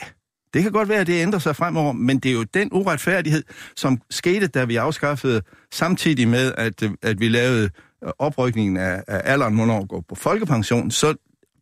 Det 0.54 0.64
kan 0.64 0.72
godt 0.72 0.90
være, 0.90 1.00
at 1.00 1.08
det 1.08 1.22
ændrer 1.22 1.40
sig 1.40 1.56
fremover, 1.56 1.94
men 1.94 2.20
det 2.20 2.30
er 2.30 2.34
jo 2.34 2.44
den 2.44 2.70
uretfærdighed, 2.72 3.44
som 3.76 4.02
skete, 4.10 4.48
da 4.48 4.66
vi 4.66 4.76
afskaffede, 4.76 5.42
samtidig 5.72 6.28
med, 6.28 6.54
at, 6.58 6.84
at 7.02 7.20
vi 7.20 7.28
lavede 7.30 7.70
oprykningen 8.20 8.78
af, 8.78 9.04
af 9.08 9.22
alderen, 9.34 9.56
hvornår 9.56 9.86
går 9.86 10.06
på 10.10 10.16
folkepension, 10.16 10.92
så 10.92 11.16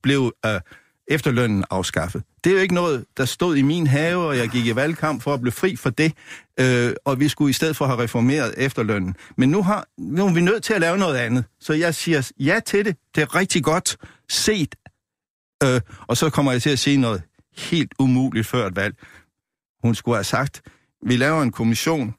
blev 0.04 0.34
øh, 0.46 0.62
efterlønnen 1.10 1.64
afskaffet. 1.70 2.24
Det 2.44 2.50
er 2.50 2.54
jo 2.54 2.62
ikke 2.62 2.74
noget, 2.74 3.06
der 3.18 3.26
stod 3.26 3.56
i 3.56 3.62
min 3.62 3.88
have, 3.88 4.28
og 4.28 4.38
jeg 4.38 4.50
gik 4.50 4.66
i 4.66 4.76
valgkamp 4.76 5.22
for 5.22 5.34
at 5.34 5.42
blive 5.42 5.52
fri 5.52 5.76
for 5.76 5.90
det, 5.90 6.14
øh, 6.60 6.94
og 7.06 7.20
vi 7.20 7.28
skulle 7.28 7.50
i 7.50 7.54
stedet 7.54 7.76
for 7.76 7.86
have 7.86 8.00
reformeret 8.00 8.54
efterlønnen. 8.58 9.16
Men 9.38 9.50
nu, 9.50 9.64
har, 9.64 9.88
nu 9.98 10.26
er 10.26 10.34
vi 10.34 10.42
nødt 10.42 10.64
til 10.64 10.74
at 10.74 10.82
lave 10.82 10.98
noget 10.98 11.18
andet, 11.18 11.46
så 11.60 11.74
jeg 11.74 11.96
siger 11.96 12.32
ja 12.40 12.60
til 12.66 12.86
det. 12.86 12.98
Det 13.16 13.22
er 13.22 13.36
rigtig 13.36 13.64
godt 13.64 13.98
set, 14.30 14.76
øh, 15.64 15.82
og 16.08 16.18
så 16.18 16.30
kommer 16.30 16.52
jeg 16.52 16.62
til 16.62 16.70
at 16.70 16.80
sige 16.80 16.98
noget 16.98 17.22
helt 17.58 17.94
umuligt 18.00 18.48
før 18.48 18.68
et 18.68 18.76
valg. 18.76 18.96
Hun 19.84 19.96
skulle 19.96 20.16
have 20.16 20.24
sagt, 20.24 20.62
vi 21.06 21.18
laver 21.18 21.44
en 21.44 21.52
kommission, 21.52 22.14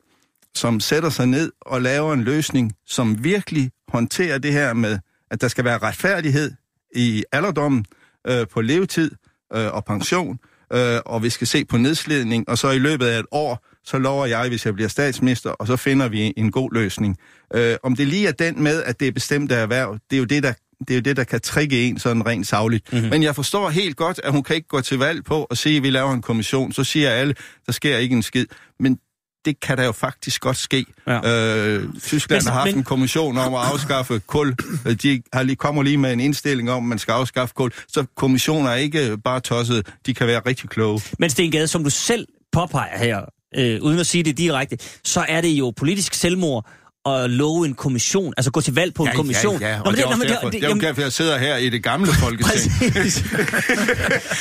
som 0.55 0.81
sætter 0.81 1.11
sig 1.11 1.27
ned 1.27 1.53
og 1.61 1.83
laver 1.83 2.13
en 2.13 2.23
løsning, 2.23 2.73
som 2.87 3.25
virkelig 3.25 3.71
håndterer 3.89 4.39
det 4.39 4.53
her 4.53 4.75
med, 4.75 4.99
at 5.31 5.41
der 5.41 5.49
skal 5.49 5.65
være 5.65 5.79
retfærdighed 5.79 6.53
i 6.95 7.25
alderdommen, 7.33 7.85
øh, 8.27 8.47
på 8.53 8.61
levetid 8.61 9.11
øh, 9.55 9.75
og 9.75 9.85
pension, 9.85 10.39
øh, 10.73 10.99
og 11.07 11.23
vi 11.23 11.31
skal 11.31 11.47
se 11.47 11.65
på 11.65 11.77
nedslidning, 11.77 12.49
og 12.49 12.59
så 12.59 12.71
i 12.71 12.79
løbet 12.79 13.07
af 13.07 13.19
et 13.19 13.27
år, 13.31 13.67
så 13.85 13.99
lover 13.99 14.27
jeg, 14.27 14.49
hvis 14.49 14.67
jeg 14.67 14.75
bliver 14.75 14.89
statsminister, 14.89 15.51
og 15.51 15.67
så 15.67 15.77
finder 15.77 16.09
vi 16.09 16.33
en 16.37 16.51
god 16.51 16.75
løsning. 16.75 17.17
Øh, 17.55 17.77
om 17.83 17.97
det 17.97 18.07
lige 18.07 18.29
er 18.29 18.33
den 18.33 18.63
med, 18.63 18.83
at 18.83 19.01
det 19.01 19.09
er 19.09 19.13
bestemte 19.13 19.55
erhverv, 19.55 19.99
det 20.11 20.17
er 20.17 20.19
jo 20.19 20.25
det, 20.25 20.43
der 20.43 20.53
det 20.81 20.91
er 20.91 20.95
jo 20.95 21.01
det, 21.01 21.17
der 21.17 21.25
kan 21.25 21.41
trigge 21.41 21.83
en 21.83 21.99
sådan 21.99 22.27
rent 22.27 22.47
savligt. 22.47 22.93
Mm-hmm. 22.93 23.09
Men 23.09 23.23
jeg 23.23 23.35
forstår 23.35 23.69
helt 23.69 23.97
godt, 23.97 24.21
at 24.25 24.33
hun 24.33 24.43
kan 24.43 24.57
ikke 24.57 24.69
gå 24.69 24.81
til 24.81 24.99
valg 24.99 25.25
på 25.25 25.47
og 25.51 25.57
sige, 25.57 25.77
at 25.77 25.83
vi 25.83 25.91
laver 25.91 26.13
en 26.13 26.23
kommission. 26.23 26.73
Så 26.73 26.85
siger 26.85 27.11
alle, 27.11 27.35
der 27.67 27.73
sker 27.73 27.97
ikke 27.97 28.17
en 28.17 28.23
skid. 28.23 28.47
Men 28.79 28.99
det 29.45 29.61
kan 29.61 29.79
der 29.79 29.85
jo 29.85 29.93
faktisk 29.93 30.41
godt 30.41 30.57
ske. 30.57 30.85
Ja. 31.07 31.21
Øh, 31.67 31.85
Tyskland 32.03 32.43
Men- 32.43 32.53
har 32.53 32.59
haft 32.61 32.67
men- 32.71 32.79
en 32.79 32.85
kommission 32.85 33.39
om 33.39 33.55
at 33.55 33.61
afskaffe 33.61 34.21
kul. 34.27 34.55
De 35.03 35.23
har 35.33 35.43
lige, 35.43 35.57
kommer 35.57 35.83
lige 35.83 35.97
med 35.99 36.13
en 36.13 36.21
indstilling 36.21 36.71
om, 36.71 36.83
at 36.85 36.89
man 36.89 36.99
skal 36.99 37.13
afskaffe 37.13 37.55
kul. 37.55 37.71
Så 37.89 38.05
kommissioner 38.17 38.71
er 38.71 38.75
ikke 38.75 39.19
bare 39.25 39.41
tosset, 39.41 39.87
de 40.07 40.15
kan 40.15 40.27
være 40.27 40.41
rigtig 40.47 40.71
kloge. 40.71 41.01
Men 41.19 41.31
Sten 41.31 41.51
Gade, 41.51 41.67
som 41.67 41.85
du 41.85 41.91
selv 41.91 42.27
påpeger 42.53 42.99
her, 42.99 43.21
øh, 43.57 43.83
uden 43.83 43.99
at 43.99 44.07
sige 44.07 44.25
det 44.25 44.39
direkte, 44.39 44.79
så 45.05 45.25
er 45.29 45.41
det 45.41 45.49
jo 45.49 45.71
politisk 45.77 46.15
selvmord 46.15 46.67
at 47.07 47.31
love 47.31 47.67
en 47.67 47.75
kommission, 47.75 48.35
altså 48.37 48.51
gå 48.51 48.61
til 48.61 48.75
valg 48.75 48.95
på 48.95 49.03
en 49.03 49.09
kommission. 49.15 49.61
Ja, 49.61 49.69
ja. 49.69 49.77
Nå, 49.79 49.83
Og 49.85 49.91
men 49.93 49.97
det 49.97 50.05
er 50.05 50.11
nå, 50.11 50.17
men 50.17 50.29
derfor, 50.29 50.51
det, 50.51 50.57
er 50.57 50.61
jo 50.61 50.69
jamen, 50.69 50.83
derfor, 50.85 51.03
jeg 51.03 51.13
sidder 51.13 51.39
her 51.39 51.57
i 51.57 51.69
det 51.69 51.83
gamle 51.83 52.13
folketing. 52.23 52.73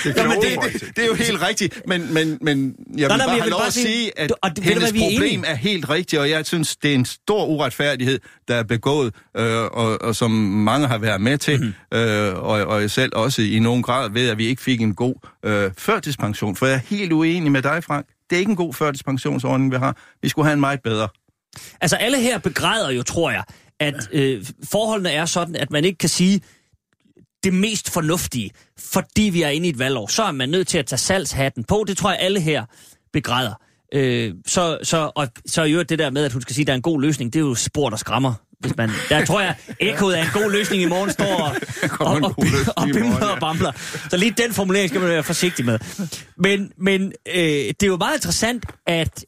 Det, 0.04 0.16
Nå, 0.18 0.24
men 0.24 0.32
det, 0.42 0.50
det- 0.74 0.82
det, 0.82 0.96
det 0.96 1.04
er 1.04 1.08
jo 1.08 1.14
helt 1.14 1.42
rigtigt, 1.48 1.82
men, 1.88 2.14
men, 2.14 2.38
men 2.42 2.76
jeg 2.98 3.10
vil 3.10 3.18
nej, 3.18 3.18
bare 3.18 3.30
jeg 3.30 3.42
have 3.44 3.50
lov 3.50 3.62
at 3.68 3.74
sige- 3.74 4.20
at 4.20 4.30
du- 4.30 4.36
og 4.42 4.50
det- 4.50 4.58
du 4.58 4.62
hendes 4.70 4.90
er 4.92 4.94
problem 5.00 5.44
er 5.48 5.56
helt 5.56 5.90
rigtigt, 5.90 6.20
og 6.22 6.30
jeg 6.30 6.46
synes, 6.46 6.76
det 6.76 6.92
er 6.92 6.96
en 6.96 7.06
stor 7.06 7.46
uretfærdighed, 7.46 8.20
der 8.48 8.56
er 8.56 8.64
begået, 8.64 9.14
øh, 9.38 9.64
og, 9.64 10.02
og 10.02 10.16
som 10.16 10.32
mange 10.32 10.88
har 10.88 10.98
været 10.98 11.22
med 11.22 11.38
til, 11.38 11.58
mm-hmm. 11.60 11.98
øh, 12.00 12.34
og, 12.36 12.44
og 12.50 12.82
jeg 12.82 12.92
selv 12.92 13.12
også 13.16 13.42
i 13.42 13.60
nogen 13.60 13.84
grad 13.84 14.10
ved, 14.10 14.30
at 14.30 14.38
vi 14.38 14.46
ikke 14.48 14.62
fik 14.62 14.82
en 14.82 14.96
god 14.96 15.16
øh, 15.46 15.72
førtidspension. 15.78 16.56
For 16.56 16.66
jeg 16.66 16.76
er 16.76 16.80
helt 16.90 17.12
uenig 17.14 17.52
med 17.52 17.62
dig, 17.62 17.84
Frank. 17.84 18.06
Det 18.30 18.36
er 18.36 18.40
ikke 18.40 18.50
en 18.50 18.56
god 18.56 18.74
førtidspensionsordning, 18.74 19.72
vi 19.72 19.78
har. 19.78 19.98
Vi 20.22 20.30
skulle 20.30 20.46
have 20.46 20.54
en 20.54 20.60
meget 20.60 20.80
bedre. 20.84 21.08
Altså 21.82 21.96
alle 21.96 22.22
her 22.22 22.38
begræder 22.38 22.90
jo, 22.92 23.04
tror 23.04 23.32
jeg, 23.32 23.44
at 23.80 24.10
øh, 24.12 24.46
forholdene 24.64 25.12
er 25.12 25.26
sådan, 25.26 25.56
at 25.56 25.72
man 25.72 25.86
ikke 25.86 25.98
kan 25.98 26.10
sige 26.10 26.42
det 27.44 27.54
mest 27.54 27.90
fornuftige, 27.90 28.52
fordi 28.80 29.22
vi 29.22 29.42
er 29.42 29.50
inde 29.50 29.68
i 29.68 29.70
et 29.70 29.80
valgår. 29.80 30.08
Så 30.08 30.24
er 30.24 30.32
man 30.32 30.50
nødt 30.50 30.68
til 30.68 30.78
at 30.78 30.86
tage 30.86 31.00
salgshatten 31.00 31.64
på. 31.64 31.84
Det 31.88 31.98
tror 31.98 32.10
jeg 32.10 32.20
alle 32.20 32.40
her 32.40 32.66
begræder. 33.14 33.54
Øh, 33.94 34.34
så, 34.48 34.78
så, 34.84 35.12
og 35.16 35.28
så 35.46 35.64
i 35.64 35.72
øvrigt 35.72 35.90
det 35.90 36.00
der 36.00 36.10
med, 36.10 36.26
at 36.26 36.34
hun 36.34 36.42
skal 36.42 36.56
sige, 36.56 36.64
at 36.64 36.68
der 36.68 36.74
er 36.74 36.76
en 36.76 36.82
god 36.82 37.02
løsning, 37.02 37.34
det 37.34 37.40
er 37.40 37.44
jo 37.44 37.56
spor, 37.56 37.90
der 37.90 37.98
skræmmer. 37.98 38.34
Hvis 38.60 38.78
man, 38.78 38.90
der 39.10 39.26
tror 39.26 39.42
jeg, 39.42 39.56
ekkoet 39.80 40.14
af 40.14 40.22
en 40.22 40.30
god 40.34 40.52
løsning 40.52 40.82
i 40.82 40.86
morgen 40.86 41.12
står 41.12 41.36
og, 41.36 41.56
og, 42.00 42.16
og, 42.16 42.36
og 42.78 42.88
bimler 42.94 43.28
og 43.28 43.40
bamler. 43.40 43.72
Så 44.10 44.18
lige 44.18 44.32
den 44.32 44.54
formulering 44.54 44.90
skal 44.90 45.02
man 45.02 45.10
være 45.10 45.24
forsigtig 45.24 45.66
med. 45.66 45.80
Men, 46.38 46.72
men 46.78 47.14
øh, 47.36 47.44
det 47.44 47.84
er 47.84 47.88
jo 47.88 47.98
meget 47.98 48.16
interessant, 48.16 48.66
at 48.88 49.26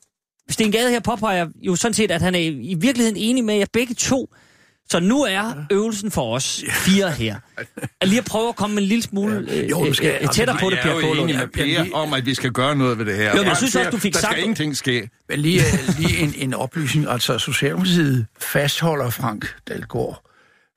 Sten 0.52 0.72
Gade 0.72 0.90
her 0.90 1.00
påpeger 1.00 1.48
jo 1.62 1.76
sådan 1.76 1.94
set, 1.94 2.12
at 2.12 2.22
han 2.22 2.36
er 2.36 2.40
i 2.40 2.76
virkeligheden 2.80 3.18
enig 3.18 3.44
med 3.44 3.56
jer 3.56 3.66
begge 3.74 3.94
to. 3.94 4.34
Så 4.90 5.00
nu 5.00 5.22
er 5.24 5.54
øvelsen 5.72 6.12
for 6.12 6.36
os 6.36 6.64
fire 6.72 7.12
her. 7.12 7.36
At 8.02 8.08
lige 8.08 8.20
at 8.20 8.26
prøve 8.26 8.50
at 8.50 8.56
komme 8.56 8.82
en 8.82 8.88
lille 8.88 9.02
smule 9.04 9.46
Ja. 9.48 9.62
øh, 9.64 9.70
Jo, 9.70 9.86
øh, 9.88 9.96
skal- 9.96 10.08
øh, 10.10 10.16
altså, 10.22 10.34
tættere 10.36 10.58
på 10.60 10.70
det, 10.70 10.76
jeg 10.76 10.84
Per 10.84 10.90
er 10.92 10.96
jo 10.96 11.02
Kålund. 11.02 11.20
enig 11.30 11.36
med 11.36 11.48
Per 11.48 11.96
om, 11.96 12.14
at 12.14 12.26
vi 12.26 12.34
skal 12.34 12.52
gøre 12.52 12.76
noget 12.76 12.98
ved 12.98 13.06
det 13.06 13.16
her. 13.16 13.30
Jo, 13.32 13.36
men 13.38 13.46
jeg 13.48 13.58
synes 13.58 13.76
også, 13.76 13.90
du 13.90 13.98
fik 13.98 14.14
der 14.14 14.20
sagt- 14.20 14.32
skal 14.34 14.44
ingenting 14.44 14.78
ske. 14.78 15.10
Men 15.30 15.40
lige, 15.40 15.62
lige 16.00 16.18
en, 16.18 16.34
en 16.38 16.54
oplysning. 16.54 17.10
Altså, 17.10 17.38
Socialdemokratiet 17.38 18.26
fastholder 18.42 19.10
Frank 19.10 19.46
Dalgaard 19.68 20.22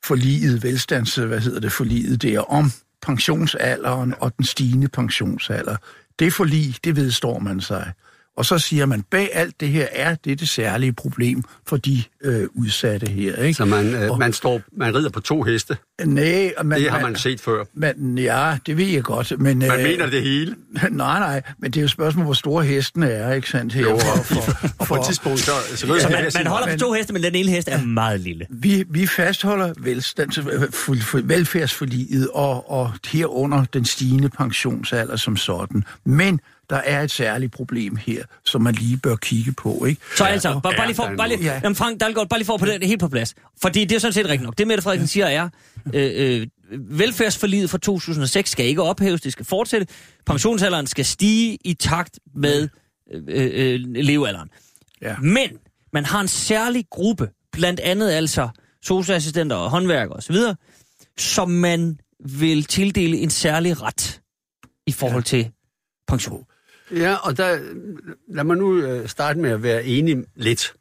forliget, 0.04 0.62
velstands, 0.62 1.14
hvad 1.14 1.40
hedder 1.40 1.60
det, 1.60 1.72
forliget 1.72 2.22
der 2.22 2.40
om 2.40 2.72
pensionsalderen 3.02 4.14
og 4.20 4.36
den 4.36 4.44
stigende 4.44 4.88
pensionsalder. 4.88 5.76
Det 6.18 6.32
forlig, 6.32 6.74
det 6.84 6.96
vedstår 6.96 7.38
man 7.38 7.60
sig. 7.60 7.92
Og 8.36 8.46
så 8.46 8.58
siger 8.58 8.86
man, 8.86 9.02
bag 9.02 9.30
alt 9.32 9.60
det 9.60 9.68
her 9.68 9.86
er 9.92 10.14
det 10.14 10.40
det 10.40 10.48
særlige 10.48 10.92
problem 10.92 11.42
for 11.66 11.76
de 11.76 12.02
øh, 12.24 12.48
udsatte 12.54 13.06
her. 13.10 13.36
Ikke? 13.36 13.54
Så 13.54 13.64
man, 13.64 13.94
øh, 13.94 14.10
Og- 14.10 14.18
man, 14.18 14.32
står, 14.32 14.60
man 14.76 14.94
rider 14.94 15.10
på 15.10 15.20
to 15.20 15.42
heste. 15.42 15.76
Nej, 16.04 16.52
man, 16.64 16.80
Det 16.80 16.90
har 16.90 17.00
man 17.00 17.16
set 17.16 17.40
før. 17.40 17.64
Man, 17.74 18.18
ja, 18.18 18.56
det 18.66 18.76
ved 18.76 18.86
jeg 18.86 19.02
godt, 19.02 19.30
men... 19.40 19.58
Man 19.58 19.70
øh, 19.72 19.82
mener 19.86 20.06
det 20.06 20.22
hele. 20.22 20.54
Nej, 20.90 21.18
nej, 21.18 21.42
men 21.58 21.70
det 21.70 21.76
er 21.76 21.82
jo 21.82 21.84
et 21.84 21.90
spørgsmål, 21.90 22.24
hvor 22.24 22.34
store 22.34 22.64
hestene 22.64 23.10
er, 23.10 23.32
ikke 23.32 23.50
sandt? 23.50 23.72
Her, 23.72 23.82
Jo, 23.82 23.98
for, 23.98 24.18
og, 24.18 24.24
for, 24.24 24.68
og 24.78 24.86
på 24.86 24.94
et 24.94 25.00
tidspunkt, 25.06 25.40
så, 25.40 25.50
så 25.74 25.86
ved 25.86 26.00
Så 26.00 26.08
man, 26.08 26.30
man 26.34 26.46
holder 26.46 26.72
på 26.72 26.78
to 26.78 26.92
heste, 26.92 27.12
men 27.12 27.22
den 27.22 27.34
ene 27.34 27.50
hest 27.50 27.68
er 27.68 27.84
meget 27.84 28.20
lille. 28.20 28.46
Vi, 28.50 28.84
vi 28.90 29.06
fastholder 29.06 29.72
velstands, 29.78 30.38
for, 30.38 30.94
for, 31.00 31.20
velfærdsforliget 31.24 32.28
og, 32.34 32.70
og 32.70 32.92
herunder 33.06 33.64
den 33.64 33.84
stigende 33.84 34.28
pensionsalder 34.28 35.16
som 35.16 35.36
sådan. 35.36 35.84
Men 36.04 36.40
der 36.70 36.76
er 36.76 37.02
et 37.02 37.10
særligt 37.10 37.52
problem 37.52 37.96
her, 37.96 38.24
som 38.44 38.62
man 38.62 38.74
lige 38.74 38.96
bør 38.96 39.16
kigge 39.16 39.52
på. 39.52 39.84
Ikke? 39.84 40.00
Så 40.16 40.24
altså, 40.24 40.52
bare, 40.52 40.62
bare 40.62 40.74
Ja, 40.80 40.86
lige 40.86 40.96
for, 40.96 41.12
bare 41.16 41.28
lige, 41.28 41.44
noget. 41.44 41.62
jamen 41.62 41.76
Frank 41.76 42.00
Dalgaard, 42.00 42.28
bare 42.28 42.38
lige 42.38 42.46
for 42.46 42.54
at 42.54 42.60
på 42.60 42.66
det 42.66 42.86
helt 42.86 43.00
på 43.00 43.08
plads. 43.08 43.34
Fordi 43.62 43.84
det 43.84 43.94
er 43.96 43.98
sådan 43.98 44.12
set 44.12 44.24
rigtigt 44.26 44.42
nok. 44.42 44.58
Det 44.58 44.66
Mette 44.66 44.82
Frederiksen 44.82 45.08
siger 45.08 45.26
er, 45.26 45.48
øh, 45.94 46.40
øh, 46.40 46.46
velfærdsforliget 46.98 47.70
fra 47.70 47.78
2006 47.78 48.50
skal 48.50 48.66
ikke 48.66 48.82
ophæves, 48.82 49.20
det 49.20 49.32
skal 49.32 49.44
fortsætte. 49.44 49.86
Pensionsalderen 50.26 50.86
skal 50.86 51.04
stige 51.04 51.58
i 51.64 51.74
takt 51.74 52.18
med 52.34 52.68
øh, 53.14 53.50
øh, 53.54 53.80
levealderen. 53.80 54.48
Ja. 55.02 55.16
Men 55.18 55.50
man 55.92 56.04
har 56.04 56.20
en 56.20 56.28
særlig 56.28 56.84
gruppe, 56.90 57.28
blandt 57.52 57.80
andet 57.80 58.10
altså 58.10 58.48
socialassistenter 58.82 59.56
og 59.56 59.70
håndværkere 59.70 60.16
osv., 60.16 60.36
som 61.18 61.50
man 61.50 61.98
vil 62.20 62.64
tildele 62.64 63.16
en 63.18 63.30
særlig 63.30 63.82
ret 63.82 64.20
i 64.86 64.92
forhold 64.92 65.22
til 65.22 65.50
pension. 66.08 66.44
Ja, 66.94 67.14
og 67.14 67.36
der, 67.36 67.58
lad 68.28 68.44
mig 68.44 68.56
nu 68.56 68.76
øh, 68.76 69.08
starte 69.08 69.38
med 69.38 69.50
at 69.50 69.62
være 69.62 69.84
enig 69.84 70.24
lidt. 70.34 70.74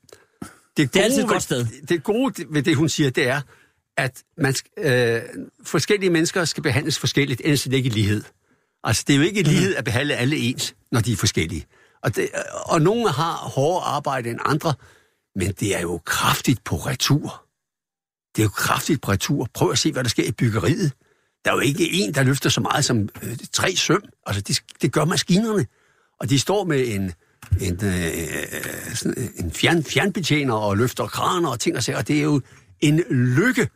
Det 0.78 0.96
er 0.96 1.04
altid 1.04 1.24
et 1.24 1.28
godt 1.28 1.44
sted. 1.44 1.66
Det 1.90 2.04
gode 2.04 2.46
ved 2.50 2.64
det, 2.64 2.76
hun 2.76 2.90
siger, 2.90 3.10
det 3.10 3.28
er, 3.28 3.42
at 3.98 4.24
man, 4.38 4.56
øh, 4.78 5.22
forskellige 5.64 6.10
mennesker 6.10 6.46
skal 6.46 6.64
behandles 6.64 7.00
forskelligt, 7.00 7.42
ellers 7.44 7.66
er 7.66 7.70
det 7.70 7.78
ikke 7.78 7.90
lighed. 7.90 8.24
Altså, 8.84 9.04
det 9.08 9.14
er 9.14 9.18
jo 9.18 9.24
ikke 9.24 9.42
lighed 9.42 9.76
at 9.76 9.86
behandle 9.86 10.16
alle 10.16 10.38
ens, 10.38 10.76
når 10.92 11.00
de 11.00 11.12
er 11.12 11.16
forskellige. 11.16 11.66
Og, 12.04 12.16
det, 12.16 12.30
og 12.66 12.82
nogle 12.82 13.12
har 13.12 13.34
hårdere 13.34 13.84
arbejde 13.84 14.30
end 14.30 14.40
andre, 14.46 14.74
men 15.36 15.52
det 15.52 15.76
er 15.76 15.82
jo 15.82 16.02
kraftigt 16.06 16.64
på 16.64 16.76
retur. 16.76 17.46
Det 18.36 18.42
er 18.42 18.46
jo 18.46 18.50
kraftigt 18.50 19.02
på 19.02 19.12
retur. 19.12 19.48
Prøv 19.54 19.72
at 19.72 19.78
se, 19.78 19.92
hvad 19.92 20.04
der 20.04 20.10
sker 20.10 20.24
i 20.24 20.32
byggeriet. 20.32 20.92
Der 21.46 21.52
er 21.52 21.56
jo 21.56 21.62
ikke 21.62 21.92
en, 21.92 22.14
der 22.14 22.24
løfter 22.24 22.50
så 22.50 22.62
meget 22.62 22.86
som 22.86 23.10
øh, 23.24 23.38
tre 23.52 23.76
søm. 23.76 24.04
Altså, 24.26 24.42
det, 24.42 24.64
det 24.82 24.92
gør 24.92 25.06
maskinerne. 25.06 25.66
Og 26.24 26.30
de 26.30 26.40
står 26.40 26.64
med 26.66 26.88
en, 26.88 27.12
en, 27.62 27.80
øh, 27.86 28.96
sådan 28.96 29.30
en 29.38 29.52
fjern, 29.52 29.84
fjernbetjener 29.84 30.54
og 30.54 30.78
løfter 30.78 31.06
kraner 31.08 31.50
og 31.50 31.60
ting 31.60 31.76
og 31.78 31.84
sager. 31.84 31.98
Og 31.98 32.08
det 32.08 32.18
er 32.18 32.22
jo 32.24 32.42
en 32.82 33.02
lykke, 33.10 33.68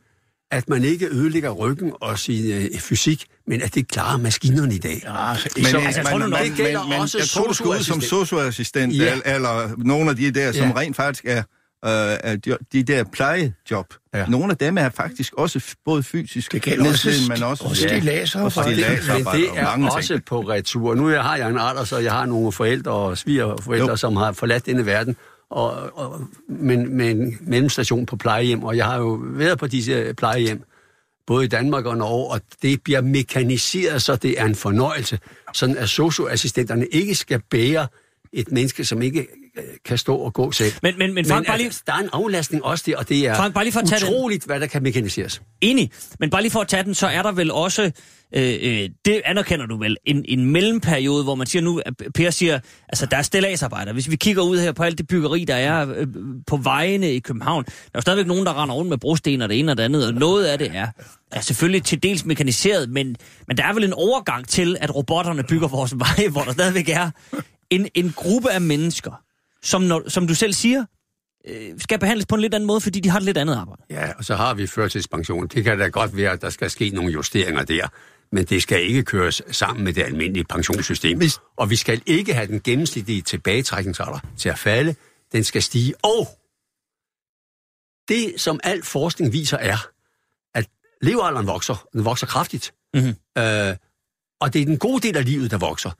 at 0.51 0.69
man 0.69 0.83
ikke 0.83 1.07
ødelægger 1.11 1.49
ryggen 1.51 1.91
og 2.01 2.19
sin 2.19 2.51
øh, 2.51 2.79
fysik, 2.79 3.25
men 3.47 3.61
at 3.61 3.75
det 3.75 3.87
klarer 3.87 4.17
maskinerne 4.17 4.75
i 4.75 4.77
dag. 4.77 5.01
Ja, 5.03 5.29
altså, 5.31 5.49
Men, 5.55 5.65
så, 5.65 5.77
altså, 5.77 5.99
jeg 6.01 6.09
tror 6.09 6.17
nok, 6.17 6.39
det 6.43 6.53
gælder 6.57 6.81
men, 6.81 6.89
men 6.89 6.99
også 6.99 7.17
jeg 7.17 7.27
tror, 7.27 7.47
du 7.47 7.53
skal 7.53 7.67
ud 7.67 7.83
som 7.83 8.01
socioassistent, 8.01 8.97
Ja. 8.97 9.03
ja. 9.03 9.11
eller, 9.11 9.25
eller 9.35 9.75
nogle 9.77 10.09
af 10.09 10.15
de 10.15 10.31
der, 10.31 10.51
som 10.51 10.67
Ja. 10.67 10.77
rent 10.77 10.95
faktisk 10.95 11.25
er, 11.25 11.43
øh, 11.85 11.91
er 12.23 12.35
de, 12.35 12.57
de 12.73 12.83
der 12.83 13.03
plejejob. 13.03 13.93
Ja. 14.13 14.19
Ja. 14.19 14.25
Nogle 14.27 14.51
af 14.51 14.57
dem 14.57 14.77
er 14.77 14.89
faktisk 14.89 15.33
også 15.33 15.75
både 15.85 16.03
fysisk 16.03 16.51
Det 16.51 16.61
gælder 16.61 16.89
også 16.89 17.09
men 17.29 17.43
også, 17.43 17.63
også 17.63 17.81
stilladsarbejde. 17.87 18.59
og 18.59 18.69
Men 18.69 18.77
det 18.77 18.85
stilladsarbejde 18.85 19.49
og 19.51 19.57
er 19.57 19.63
mange 19.63 19.91
også 19.91 20.13
ting. 20.13 20.25
på 20.25 20.39
retur. 20.41 20.95
Nu 20.95 21.07
har 21.07 21.37
jeg 21.37 21.49
en 21.49 21.57
alder, 21.59 21.83
så 21.83 21.97
jeg 21.97 22.11
har 22.11 22.25
nogle 22.25 22.51
forældre 22.51 22.91
og 22.91 23.17
svigerforældre, 23.17 23.89
Jo. 23.89 23.95
som 23.95 24.15
har 24.15 24.31
forladt 24.31 24.65
denne 24.65 24.85
verden, 24.85 25.15
og, 25.49 25.97
og, 25.97 26.21
men 26.49 26.97
med 26.97 27.11
en 27.11 27.37
mellemstation 27.41 28.05
på 28.05 28.15
plejehjem. 28.15 28.63
Og 28.63 28.77
jeg 28.77 28.85
har 28.85 28.97
jo 28.97 29.19
været 29.23 29.57
på 29.59 29.67
disse 29.67 30.13
plejehjem, 30.17 30.63
både 31.27 31.45
i 31.45 31.47
Danmark 31.47 31.85
og 31.85 31.97
Norge, 31.97 32.31
og 32.31 32.41
det 32.61 32.81
bliver 32.83 33.01
mekaniseret, 33.01 34.01
så 34.01 34.15
det 34.15 34.39
er 34.41 34.45
en 34.45 34.55
fornøjelse. 34.55 35.19
Sådan 35.53 35.77
at 35.77 35.89
socioassistenterne 35.89 36.85
ikke 36.87 37.15
skal 37.15 37.41
bære 37.51 37.87
et 38.33 38.51
menneske, 38.51 38.85
som 38.85 39.01
ikke 39.01 39.19
øh, 39.19 39.25
kan 39.85 39.97
stå 39.97 40.15
og 40.15 40.33
gå 40.33 40.51
selv. 40.51 40.73
Men, 40.83 40.97
men, 40.97 41.13
men 41.13 41.25
Frank, 41.25 41.47
bare 41.47 41.57
lige, 41.57 41.65
altså, 41.65 41.83
der 41.87 41.93
er 41.93 41.97
en 41.97 42.09
aflastning 42.13 42.63
også 42.63 42.83
der, 42.87 42.97
og 42.97 43.09
det 43.09 43.27
er 43.27 43.35
Frank, 43.35 43.53
bare 43.53 43.63
lige 43.63 43.73
for 43.73 43.79
at 43.79 43.87
tage 43.87 44.05
den. 44.05 44.13
utroligt, 44.13 44.45
hvad 44.45 44.59
der 44.59 44.67
kan 44.67 44.83
mekaniseres. 44.83 45.41
Enig, 45.61 45.91
men 46.19 46.29
bare 46.29 46.41
lige 46.41 46.51
for 46.51 46.59
at 46.59 46.67
tage 46.67 46.83
den, 46.83 46.95
så 46.95 47.07
er 47.07 47.21
der 47.21 47.31
vel 47.31 47.51
også, 47.51 47.91
øh, 48.35 48.57
øh, 48.61 48.89
det 49.05 49.21
anerkender 49.25 49.65
du 49.65 49.77
vel, 49.77 49.97
en, 50.05 50.25
en 50.27 50.45
mellemperiode, 50.45 51.23
hvor 51.23 51.35
man 51.35 51.47
siger 51.47 51.63
nu, 51.63 51.81
at 51.85 51.93
Per 52.15 52.29
siger, 52.29 52.59
altså 52.89 53.05
der 53.05 53.17
er 53.17 53.21
stilladsarbejder. 53.21 53.93
Hvis 53.93 54.09
vi 54.09 54.15
kigger 54.15 54.43
ud 54.43 54.59
her 54.59 54.71
på 54.71 54.83
alt 54.83 54.97
det 54.97 55.07
byggeri, 55.07 55.45
der 55.45 55.55
er 55.55 55.93
øh, 55.95 56.07
på 56.47 56.57
vejene 56.57 57.13
i 57.13 57.19
København, 57.19 57.63
der 57.63 57.71
er 57.71 57.89
jo 57.95 58.01
stadigvæk 58.01 58.27
nogen, 58.27 58.45
der 58.45 58.61
render 58.63 58.75
rundt 58.75 58.89
med 58.89 58.97
brosten 58.97 59.41
og 59.41 59.49
det 59.49 59.59
ene 59.59 59.71
og 59.71 59.77
det 59.77 59.83
andet, 59.83 60.07
og 60.07 60.13
noget 60.13 60.45
af 60.45 60.57
det 60.57 60.71
er, 60.73 60.87
er 61.31 61.41
selvfølgelig 61.41 61.83
til 61.83 62.03
dels 62.03 62.25
mekaniseret, 62.25 62.89
men, 62.89 63.15
men 63.47 63.57
der 63.57 63.63
er 63.63 63.73
vel 63.73 63.83
en 63.83 63.93
overgang 63.93 64.47
til, 64.47 64.77
at 64.81 64.95
robotterne 64.95 65.43
bygger 65.43 65.67
vores 65.67 65.93
veje, 65.99 66.29
hvor 66.29 66.41
der 66.41 66.51
stadigvæk 66.51 66.89
er 66.89 67.09
en, 67.69 67.87
en 67.95 68.13
gruppe 68.15 68.51
af 68.51 68.61
mennesker, 68.61 69.21
som, 69.67 69.81
når, 69.81 70.09
som 70.09 70.27
du 70.27 70.35
selv 70.35 70.53
siger, 70.53 70.85
øh, 71.47 71.79
skal 71.79 71.99
behandles 71.99 72.25
på 72.25 72.35
en 72.35 72.41
lidt 72.41 72.53
anden 72.53 72.67
måde, 72.67 72.81
fordi 72.81 72.99
de 72.99 73.09
har 73.09 73.17
et 73.19 73.23
lidt 73.23 73.37
andet 73.37 73.55
arbejde. 73.55 73.81
Ja, 73.89 74.13
og 74.17 74.25
så 74.25 74.35
har 74.35 74.53
vi 74.53 74.67
førtidspension. 74.67 75.47
Det 75.47 75.63
kan 75.63 75.77
da 75.79 75.87
godt 75.87 76.17
være, 76.17 76.31
at 76.31 76.41
der 76.41 76.49
skal 76.49 76.69
ske 76.69 76.89
nogle 76.89 77.11
justeringer 77.13 77.63
der, 77.63 77.87
men 78.31 78.45
det 78.45 78.61
skal 78.63 78.81
ikke 78.83 79.03
køres 79.03 79.41
sammen 79.51 79.83
med 79.83 79.93
det 79.93 80.03
almindelige 80.03 80.43
pensionssystem. 80.43 81.17
Hvis- 81.17 81.39
Og 81.57 81.69
vi 81.69 81.75
skal 81.75 82.01
ikke 82.05 82.33
have 82.33 82.47
den 82.47 82.61
gennemsnitlige 82.61 83.21
tilbagetrækningsalder 83.21 84.19
til 84.37 84.49
at 84.49 84.59
falde. 84.59 84.95
Den 85.31 85.43
skal 85.43 85.63
stige. 85.63 85.93
Og 86.05 86.27
det, 88.07 88.33
som 88.41 88.59
al 88.63 88.83
forskning 88.83 89.33
viser, 89.33 89.57
er, 89.57 89.77
at 90.55 90.69
levealderen 91.01 91.47
vokser. 91.47 91.87
Den 91.93 92.05
vokser 92.05 92.27
kraftigt. 92.27 92.73
Mhm. 92.93 93.07
Øh, 93.37 93.75
og 94.41 94.53
det 94.53 94.61
er 94.61 94.65
den 94.65 94.77
gode 94.77 95.07
del 95.07 95.17
af 95.17 95.25
livet, 95.25 95.51
der 95.51 95.57
vokser 95.57 95.91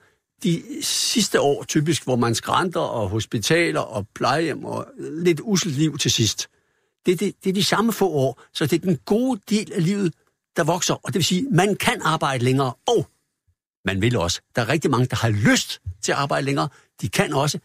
de 0.42 0.62
sidste 0.82 1.40
år 1.40 1.64
typisk, 1.64 2.04
hvor 2.04 2.16
man 2.16 2.34
skrænter 2.34 2.80
og 2.80 3.08
hospitaler 3.08 3.80
og 3.80 4.06
plejehjem 4.14 4.64
og 4.64 4.86
lidt 4.98 5.40
uselt 5.44 5.74
liv 5.74 5.98
til 5.98 6.10
sidst. 6.10 6.48
Det, 7.06 7.12
er 7.12 7.16
det, 7.16 7.44
det 7.44 7.50
er 7.50 7.54
de 7.54 7.64
samme 7.64 7.92
få 7.92 8.08
år, 8.10 8.42
så 8.52 8.66
det 8.66 8.72
er 8.82 8.86
den 8.86 8.96
gode 8.96 9.40
del 9.50 9.72
af 9.72 9.84
livet, 9.84 10.14
der 10.56 10.64
vokser. 10.64 10.94
Og 10.94 11.06
det 11.06 11.14
vil 11.14 11.24
sige, 11.24 11.46
man 11.50 11.76
kan 11.76 12.02
arbejde 12.02 12.44
længere, 12.44 12.72
og 12.86 13.08
man 13.84 14.02
vil 14.02 14.16
også. 14.16 14.40
Der 14.56 14.62
er 14.62 14.68
rigtig 14.68 14.90
mange, 14.90 15.06
der 15.06 15.16
har 15.16 15.28
lyst 15.28 15.80
til 16.02 16.12
at 16.12 16.18
arbejde 16.18 16.44
længere. 16.44 16.68
De 17.00 17.08
kan 17.08 17.34
også. 17.34 17.58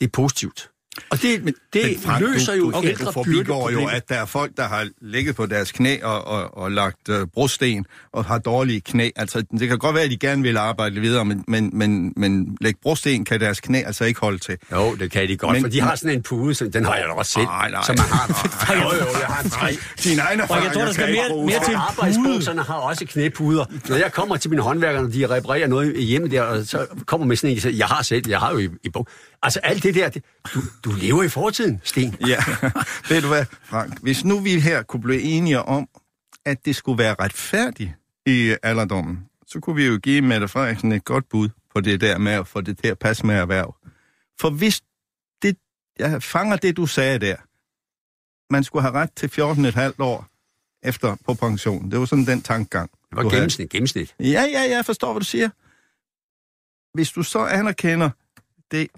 Det 0.00 0.06
er 0.06 0.10
positivt. 0.10 0.70
Og 1.10 1.22
det, 1.22 1.44
Men 1.44 1.54
det 1.72 1.96
Frank, 2.04 2.20
løser 2.26 2.54
jo 2.54 2.70
du, 2.70 2.80
du 2.80 2.86
ældre 2.86 3.12
forbigår 3.12 3.70
jo, 3.70 3.86
at 3.86 4.08
der 4.08 4.14
er 4.14 4.24
folk, 4.24 4.56
der 4.56 4.62
har 4.68 4.88
ligget 5.00 5.36
på 5.36 5.46
deres 5.46 5.72
knæ 5.72 5.96
og, 6.02 6.24
og, 6.26 6.56
og 6.58 6.72
lagt 6.72 7.08
øh, 7.08 7.26
brosten 7.34 7.84
og 8.12 8.24
har 8.24 8.38
dårlige 8.38 8.80
knæ. 8.80 9.10
Altså, 9.16 9.42
det 9.60 9.68
kan 9.68 9.78
godt 9.78 9.94
være, 9.94 10.04
at 10.04 10.10
de 10.10 10.16
gerne 10.16 10.42
vil 10.42 10.56
arbejde 10.56 11.00
videre, 11.00 11.24
men, 11.24 11.44
men, 11.48 11.70
men, 11.72 12.12
men 12.16 12.56
lægge 12.60 12.78
brosten 12.82 13.24
kan 13.24 13.40
deres 13.40 13.60
knæ 13.60 13.82
altså 13.86 14.04
ikke 14.04 14.20
holde 14.20 14.38
til. 14.38 14.56
Jo, 14.72 14.94
det 14.94 15.10
kan 15.10 15.28
de 15.28 15.36
godt, 15.36 15.52
Men- 15.52 15.62
men, 15.62 15.70
for 15.70 15.70
de 15.70 15.80
har 15.80 15.94
sådan 15.94 16.16
en 16.16 16.22
pude, 16.22 16.54
så 16.54 16.68
den 16.68 16.84
har 16.84 16.94
jeg 16.94 17.04
da 17.04 17.12
også 17.12 17.32
selv, 17.32 17.44
Nej, 17.44 17.70
nej. 17.70 17.82
så 17.86 17.92
man 17.92 17.98
har. 18.00 18.74
jo, 18.74 18.80
jo, 18.80 19.06
jeg 19.20 19.26
har 19.26 19.42
en 19.44 19.50
tre. 19.50 19.76
Dine 20.04 20.22
egne 20.22 20.42
Frank, 20.46 20.64
jeg 20.64 20.72
tror, 20.72 20.82
der 20.84 20.92
skal 20.92 21.10
mere- 21.12 21.46
mere 21.46 21.64
til 21.64 21.74
Arbejdsbukserne 21.74 22.62
har 22.62 22.74
også 22.74 23.04
knæpuder. 23.04 23.64
Når 23.88 23.96
jeg 23.96 24.12
kommer 24.12 24.36
til 24.36 24.50
mine 24.50 24.62
håndværkere, 24.62 25.02
når 25.02 25.10
de 25.10 25.26
reparerer 25.26 25.66
noget 25.66 25.96
i 25.96 26.02
hjemmet 26.04 26.30
der, 26.30 26.42
og 26.42 26.64
så 26.66 26.86
kommer 27.06 27.26
med 27.26 27.36
sådan 27.36 27.56
en, 27.72 27.78
jeg 27.78 27.86
har 27.86 28.02
selv, 28.02 28.28
jeg 28.28 28.38
har 28.38 28.52
jo 28.52 28.58
i, 28.58 28.68
i 28.84 28.88
bog. 28.88 29.06
Altså 29.42 29.60
alt 29.60 29.82
det 29.82 29.94
der, 29.94 30.08
det, 30.08 30.24
du, 30.54 30.60
du 30.84 30.90
lever 30.90 31.22
i 31.22 31.28
fortiden, 31.28 31.80
Sten. 31.84 32.16
Ja, 32.26 32.44
ved 33.08 33.22
du 33.22 33.28
hvad, 33.28 33.44
Frank? 33.62 34.02
Hvis 34.02 34.24
nu 34.24 34.38
vi 34.40 34.60
her 34.60 34.82
kunne 34.82 35.02
blive 35.02 35.22
enige 35.22 35.62
om, 35.62 35.88
at 36.44 36.64
det 36.64 36.76
skulle 36.76 36.98
være 36.98 37.14
retfærdigt 37.20 37.90
i 38.26 38.56
alderdommen, 38.62 39.18
så 39.46 39.60
kunne 39.60 39.76
vi 39.76 39.86
jo 39.86 39.98
give 39.98 40.22
Mette 40.22 40.48
Frederiksen 40.48 40.92
et 40.92 41.04
godt 41.04 41.28
bud 41.28 41.48
på 41.74 41.80
det 41.80 42.00
der 42.00 42.18
med 42.18 42.32
at 42.32 42.48
få 42.48 42.60
det 42.60 42.78
til 42.78 42.88
at 42.88 42.98
passe 42.98 43.26
med 43.26 43.34
erhverv. 43.34 43.76
For 44.40 44.50
hvis 44.50 44.82
det, 45.42 45.56
jeg 45.98 46.22
fanger 46.22 46.56
det, 46.56 46.76
du 46.76 46.86
sagde 46.86 47.18
der, 47.18 47.36
man 48.52 48.64
skulle 48.64 48.82
have 48.82 48.94
ret 48.94 49.10
til 49.16 49.26
14,5 49.26 49.94
år 49.98 50.26
efter 50.82 51.16
på 51.24 51.34
pension. 51.34 51.90
Det 51.90 51.98
var 51.98 52.04
sådan 52.04 52.26
den 52.26 52.42
tankegang. 52.42 52.90
Det 52.90 53.16
var 53.16 53.22
du 53.22 53.28
havde. 53.28 53.40
gennemsnit, 53.40 53.70
gennemsnit. 53.70 54.14
Ja, 54.20 54.44
ja, 54.52 54.60
jeg 54.70 54.86
forstår, 54.86 55.12
hvad 55.12 55.20
du 55.20 55.26
siger. 55.26 55.48
Hvis 56.94 57.10
du 57.10 57.22
så 57.22 57.38
anerkender 57.38 58.10
det 58.70 58.88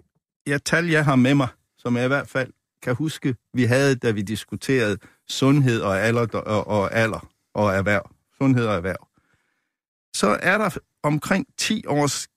jeg, 0.46 0.64
tal, 0.64 0.87
jeg 0.87 1.04
har 1.04 1.16
med 1.16 1.34
mig, 1.34 1.49
som 1.78 1.96
jeg 1.96 2.04
i 2.04 2.08
hvert 2.08 2.28
fald 2.28 2.52
kan 2.82 2.94
huske, 2.94 3.37
vi 3.54 3.64
havde, 3.64 3.96
da 3.96 4.11
vi 4.11 4.22
diskuterede 4.22 4.99
sundhed 5.28 5.80
og 5.80 6.00
alder 6.00 6.26
og, 6.38 6.66
og, 6.66 6.94
alder 6.94 7.28
og 7.54 7.75
erhverv. 7.75 8.11
Sundhed 8.38 8.66
og 8.66 8.75
erhverv. 8.75 9.08
Så 10.14 10.38
er 10.42 10.58
der 10.58 10.78
omkring 11.02 11.46
10 11.56 11.87
års 11.87 12.28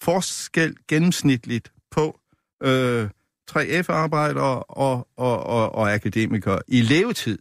forskel 0.00 0.76
gennemsnitligt 0.88 1.72
på 1.90 2.20
øh, 2.62 3.10
3F-arbejdere 3.50 4.62
og, 4.62 5.08
og, 5.18 5.46
og, 5.46 5.74
og 5.74 5.92
akademikere 5.92 6.62
i 6.68 6.80
levetid. 6.80 7.38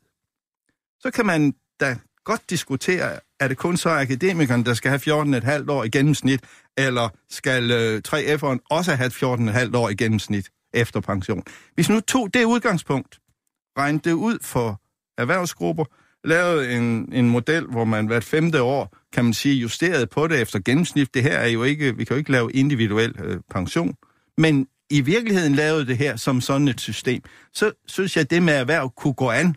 Så 1.00 1.12
kan 1.12 1.26
man 1.26 1.54
da 1.80 1.98
godt 2.24 2.50
diskutere, 2.50 3.20
er 3.44 3.48
det 3.48 3.58
kun 3.58 3.78
så 3.78 3.90
akademikeren, 3.90 4.66
der 4.66 4.74
skal 4.74 4.90
have 4.90 5.36
14,5 5.64 5.72
år 5.72 5.84
i 5.84 5.90
gennemsnit, 5.90 6.42
eller 6.78 7.10
skal 7.30 7.72
øh, 7.72 8.02
3F'eren 8.08 8.58
også 8.70 8.96
have 8.96 9.12
14,5 9.12 9.78
år 9.78 9.90
i 9.90 9.96
gennemsnit 9.96 10.50
efter 10.74 11.00
pension? 11.00 11.44
Hvis 11.76 11.90
nu 11.90 12.00
tog 12.00 12.34
det 12.34 12.44
udgangspunkt, 12.44 13.20
regnede 13.78 14.10
det 14.10 14.14
ud 14.14 14.38
for 14.42 14.82
erhvervsgrupper, 15.18 15.86
lavede 16.24 16.74
en, 16.78 17.10
en 17.14 17.30
model, 17.30 17.66
hvor 17.66 17.86
man 17.86 18.08
hvert 18.08 18.24
femte 18.24 18.62
år, 18.62 18.98
kan 19.14 19.24
man 19.24 19.34
sige, 19.34 19.56
justerede 19.56 20.08
på 20.08 20.28
det 20.28 20.42
efter 20.42 20.60
gennemsnit. 20.60 21.14
Det 21.14 21.24
her 21.24 21.38
er 21.38 21.48
jo 21.48 21.64
ikke, 21.64 21.98
vi 21.98 22.04
kan 22.04 22.16
jo 22.16 22.18
ikke 22.18 22.32
lave 22.32 22.52
individuel 22.52 23.16
øh, 23.24 23.40
pension, 23.52 23.96
men 24.38 24.68
i 24.90 25.02
virkeligheden 25.02 25.56
lavede 25.56 25.88
det 25.88 25.98
her 25.98 26.16
som 26.16 26.42
sådan 26.42 26.68
et 26.68 26.82
system. 26.82 27.22
Så 27.54 27.72
synes 27.88 28.16
jeg, 28.16 28.22
at 28.22 28.30
det 28.30 28.44
med 28.44 28.54
erhverv 28.54 28.94
kunne 28.98 29.14
gå 29.14 29.30
an, 29.30 29.56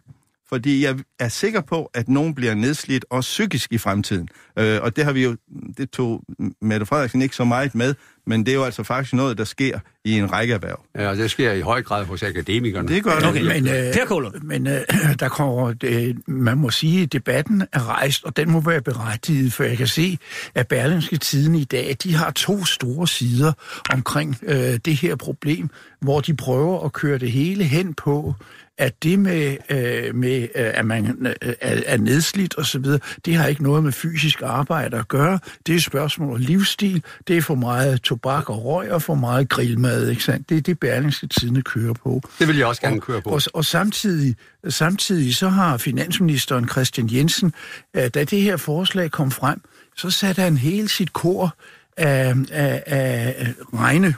fordi 0.49 0.85
jeg 0.85 0.97
er 1.19 1.29
sikker 1.29 1.61
på, 1.61 1.91
at 1.95 2.09
nogen 2.09 2.35
bliver 2.35 2.55
nedslidt, 2.55 3.05
også 3.11 3.29
psykisk 3.29 3.73
i 3.73 3.79
fremtiden. 3.79 4.29
Øh, 4.59 4.83
og 4.83 4.97
det 4.97 5.05
har 5.05 5.13
vi 5.13 5.25
jo, 5.25 5.37
det 5.79 5.91
tog 5.91 6.23
Mette 6.63 6.87
Frederiksen 6.87 7.23
ikke 7.23 7.37
så 7.37 7.45
meget 7.45 7.75
med, 7.75 7.95
men 8.27 8.47
det 8.47 8.53
er 8.53 8.57
jo 8.57 8.65
altså 8.65 8.83
faktisk 8.83 9.15
noget, 9.15 9.39
der 9.39 9.45
sker 9.45 9.79
i 10.05 10.19
en 10.19 10.33
række 10.33 10.55
erhverv. 10.55 10.85
Ja, 10.99 11.09
og 11.09 11.17
det 11.17 11.31
sker 11.31 11.53
i 11.53 11.61
høj 11.61 11.83
grad 11.83 12.05
hos 12.05 12.23
akademikerne. 12.23 12.89
Det 12.89 13.05
gør 13.05 13.19
det. 13.19 13.29
Okay. 13.29 13.43
Men, 13.43 13.69
øh, 13.69 14.45
men 14.45 14.67
øh, 14.67 14.81
der 15.21 15.29
kommer, 15.29 15.75
øh, 15.85 16.15
man 16.27 16.59
må 16.59 16.71
sige, 16.71 17.03
at 17.03 17.13
debatten 17.13 17.63
er 17.73 17.89
rejst, 17.89 18.25
og 18.25 18.37
den 18.37 18.51
må 18.51 18.61
være 18.61 18.81
berettiget, 18.81 19.53
for 19.53 19.65
jeg 19.65 19.77
kan 19.77 19.87
se, 19.87 20.19
at 20.55 20.69
Berlingske 20.69 21.17
Tiden 21.17 21.55
i 21.55 21.65
dag, 21.65 21.97
de 22.03 22.15
har 22.15 22.31
to 22.31 22.65
store 22.65 23.09
sider 23.09 23.53
omkring 23.93 24.37
øh, 24.43 24.79
det 24.85 24.97
her 24.97 25.17
problem, 25.17 25.71
hvor 26.01 26.21
de 26.21 26.37
prøver 26.37 26.85
at 26.85 26.93
køre 26.93 27.19
det 27.19 27.33
hele 27.33 27.65
hen 27.65 27.95
på, 27.95 28.35
at 28.79 29.03
det 29.03 29.19
med, 29.19 29.57
øh, 29.71 30.15
med 30.15 30.43
øh, 30.43 30.49
at 30.55 30.87
man 30.87 31.27
øh, 31.43 31.55
er, 31.61 31.97
nedslidt 31.97 32.55
og 32.55 32.67
så 32.67 32.79
videre, 32.79 33.01
det 33.25 33.35
har 33.35 33.47
ikke 33.47 33.63
noget 33.63 33.85
med 33.85 33.93
fysisk 33.93 34.43
arbejde 34.43 34.97
at 34.97 35.09
gøre. 35.09 35.39
Det 35.67 35.73
er 35.73 35.77
et 35.77 35.83
spørgsmål 35.83 36.35
om 36.35 36.41
livsstil. 36.41 37.03
Det 37.29 37.37
er 37.37 37.43
for 37.43 37.55
meget 37.55 38.03
tobak 38.03 38.51
og 38.51 38.65
røg 38.65 38.91
og 38.91 39.03
for 39.03 39.15
meget 39.15 39.49
grillmad, 39.49 40.09
ikke 40.09 40.25
sandt? 40.25 40.49
Det 40.49 40.57
er 40.57 40.61
det, 40.61 40.81
Berlingske 40.81 41.27
Tidene 41.27 41.63
kører 41.63 41.93
på. 41.93 42.21
Det 42.39 42.49
vil 42.49 42.57
jeg 42.57 42.67
også 42.67 42.81
gerne 42.81 43.01
køre 43.01 43.23
på. 43.23 43.31
Og, 43.31 43.43
og 43.55 43.65
samtidig, 43.65 44.37
samtidig 44.69 45.37
så 45.37 45.49
har 45.49 45.77
finansministeren 45.77 46.69
Christian 46.69 47.09
Jensen, 47.13 47.53
øh, 47.97 48.09
da 48.15 48.25
det 48.25 48.43
her 48.43 48.57
forslag 48.57 49.11
kom 49.11 49.31
frem, 49.31 49.61
så 49.97 50.11
satte 50.11 50.43
han 50.43 50.57
hele 50.57 50.89
sit 50.89 51.13
kor 51.13 51.57
af, 51.97 52.35
af, 52.51 52.83
af 52.87 53.55
regne 53.75 54.15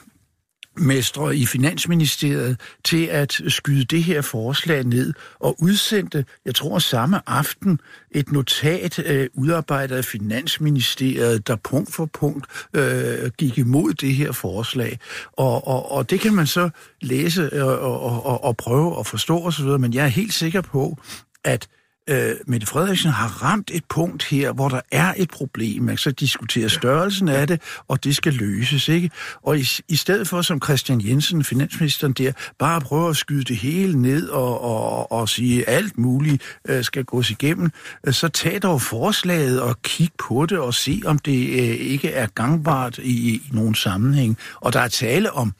mestre 0.80 1.36
i 1.36 1.46
Finansministeriet 1.46 2.60
til 2.84 3.06
at 3.06 3.40
skyde 3.48 3.84
det 3.84 4.04
her 4.04 4.22
forslag 4.22 4.84
ned 4.84 5.12
og 5.40 5.56
udsendte, 5.62 6.24
jeg 6.44 6.54
tror 6.54 6.78
samme 6.78 7.20
aften, 7.26 7.80
et 8.10 8.32
notat 8.32 8.98
øh, 8.98 9.28
udarbejdet 9.34 9.96
af 9.96 10.04
Finansministeriet, 10.04 11.46
der 11.46 11.56
punkt 11.56 11.94
for 11.94 12.06
punkt 12.06 12.46
øh, 12.74 13.30
gik 13.38 13.58
imod 13.58 13.94
det 13.94 14.14
her 14.14 14.32
forslag. 14.32 14.98
Og, 15.32 15.68
og, 15.68 15.92
og 15.92 16.10
det 16.10 16.20
kan 16.20 16.34
man 16.34 16.46
så 16.46 16.70
læse 17.00 17.50
øh, 17.52 17.66
og, 17.66 17.80
og, 17.80 18.26
og, 18.26 18.44
og 18.44 18.56
prøve 18.56 18.98
at 18.98 19.06
forstå 19.06 19.38
osv., 19.38 19.66
men 19.66 19.94
jeg 19.94 20.04
er 20.04 20.08
helt 20.08 20.34
sikker 20.34 20.60
på, 20.60 20.98
at 21.44 21.68
øh, 22.08 22.36
Mette 22.46 22.66
Frederiksen 22.66 23.10
har 23.10 23.44
ramt 23.44 23.70
et 23.74 23.84
punkt 23.88 24.24
her, 24.24 24.52
hvor 24.52 24.68
der 24.68 24.80
er 24.92 25.14
et 25.16 25.30
problem. 25.30 25.82
Man 25.82 25.96
så 25.96 26.10
diskutere 26.10 26.68
størrelsen 26.68 27.28
af 27.28 27.46
det, 27.46 27.62
og 27.88 28.04
det 28.04 28.16
skal 28.16 28.32
løses, 28.32 28.88
ikke? 28.88 29.10
Og 29.42 29.58
i, 29.58 29.64
i 29.88 29.96
stedet 29.96 30.28
for, 30.28 30.42
som 30.42 30.62
Christian 30.62 31.00
Jensen, 31.06 31.44
finansministeren 31.44 32.12
der, 32.12 32.32
bare 32.58 32.80
prøver 32.80 33.08
at 33.08 33.16
skyde 33.16 33.44
det 33.44 33.56
hele 33.56 34.02
ned 34.02 34.28
og, 34.28 34.60
og, 34.60 35.12
og 35.12 35.28
sige, 35.28 35.68
at 35.68 35.76
alt 35.76 35.98
muligt 35.98 36.42
øh, 36.68 36.84
skal 36.84 37.04
gås 37.04 37.30
igennem, 37.30 37.70
øh, 38.06 38.12
så 38.12 38.28
tag 38.28 38.62
dog 38.62 38.82
forslaget 38.82 39.62
og 39.62 39.82
kig 39.82 40.10
på 40.28 40.46
det 40.46 40.58
og 40.58 40.74
se, 40.74 41.02
om 41.06 41.18
det 41.18 41.48
øh, 41.48 41.76
ikke 41.76 42.10
er 42.10 42.26
gangbart 42.34 42.98
i, 42.98 43.34
i 43.34 43.42
nogen 43.52 43.74
sammenhæng. 43.74 44.38
Og 44.60 44.72
der 44.72 44.80
er 44.80 44.88
tale 44.88 45.32
om 45.32 45.52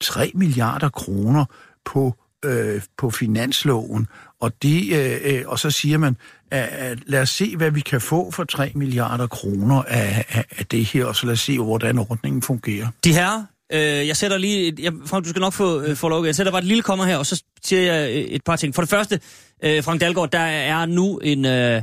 3 0.00 0.32
milliarder 0.34 0.88
kroner 0.88 1.44
på, 1.84 2.14
øh, 2.44 2.82
på 2.98 3.10
finansloven, 3.10 4.06
og, 4.40 4.52
det, 4.62 4.92
øh, 4.96 5.18
øh, 5.24 5.42
og 5.46 5.58
så 5.58 5.70
siger 5.70 5.98
man, 5.98 6.16
at, 6.50 6.62
at 6.68 6.98
lad 7.06 7.20
os 7.22 7.30
se, 7.30 7.56
hvad 7.56 7.70
vi 7.70 7.80
kan 7.80 8.00
få 8.00 8.30
for 8.30 8.44
3 8.44 8.72
milliarder 8.74 9.26
kroner 9.26 9.82
af, 9.82 10.24
af, 10.28 10.44
af 10.58 10.66
det 10.66 10.84
her, 10.84 11.04
og 11.04 11.16
så 11.16 11.26
lad 11.26 11.32
os 11.32 11.40
se, 11.40 11.58
hvordan 11.58 11.98
ordningen 11.98 12.42
fungerer. 12.42 12.86
De 13.04 13.12
her, 13.12 13.44
øh, 13.72 13.80
jeg 13.80 14.16
sætter 14.16 14.38
lige... 14.38 14.66
Et, 14.68 14.78
jeg, 14.80 14.92
Frank, 15.06 15.24
du 15.24 15.30
skal 15.30 15.40
nok 15.40 15.52
få, 15.52 15.80
øh, 15.82 15.96
få 15.96 16.08
lov. 16.08 16.26
Jeg 16.26 16.34
sætter 16.36 16.52
bare 16.52 16.60
et 16.60 16.66
lille 16.66 16.82
kommer 16.82 17.04
her, 17.04 17.16
og 17.16 17.26
så 17.26 17.42
siger 17.64 17.92
jeg 17.92 18.10
øh, 18.10 18.16
et 18.16 18.44
par 18.44 18.56
ting. 18.56 18.74
For 18.74 18.82
det 18.82 18.88
første, 18.90 19.20
øh, 19.64 19.84
Frank 19.84 20.00
Dalgaard, 20.00 20.30
der 20.30 20.38
er 20.38 20.86
nu 20.86 21.18
en, 21.18 21.44
øh, 21.44 21.82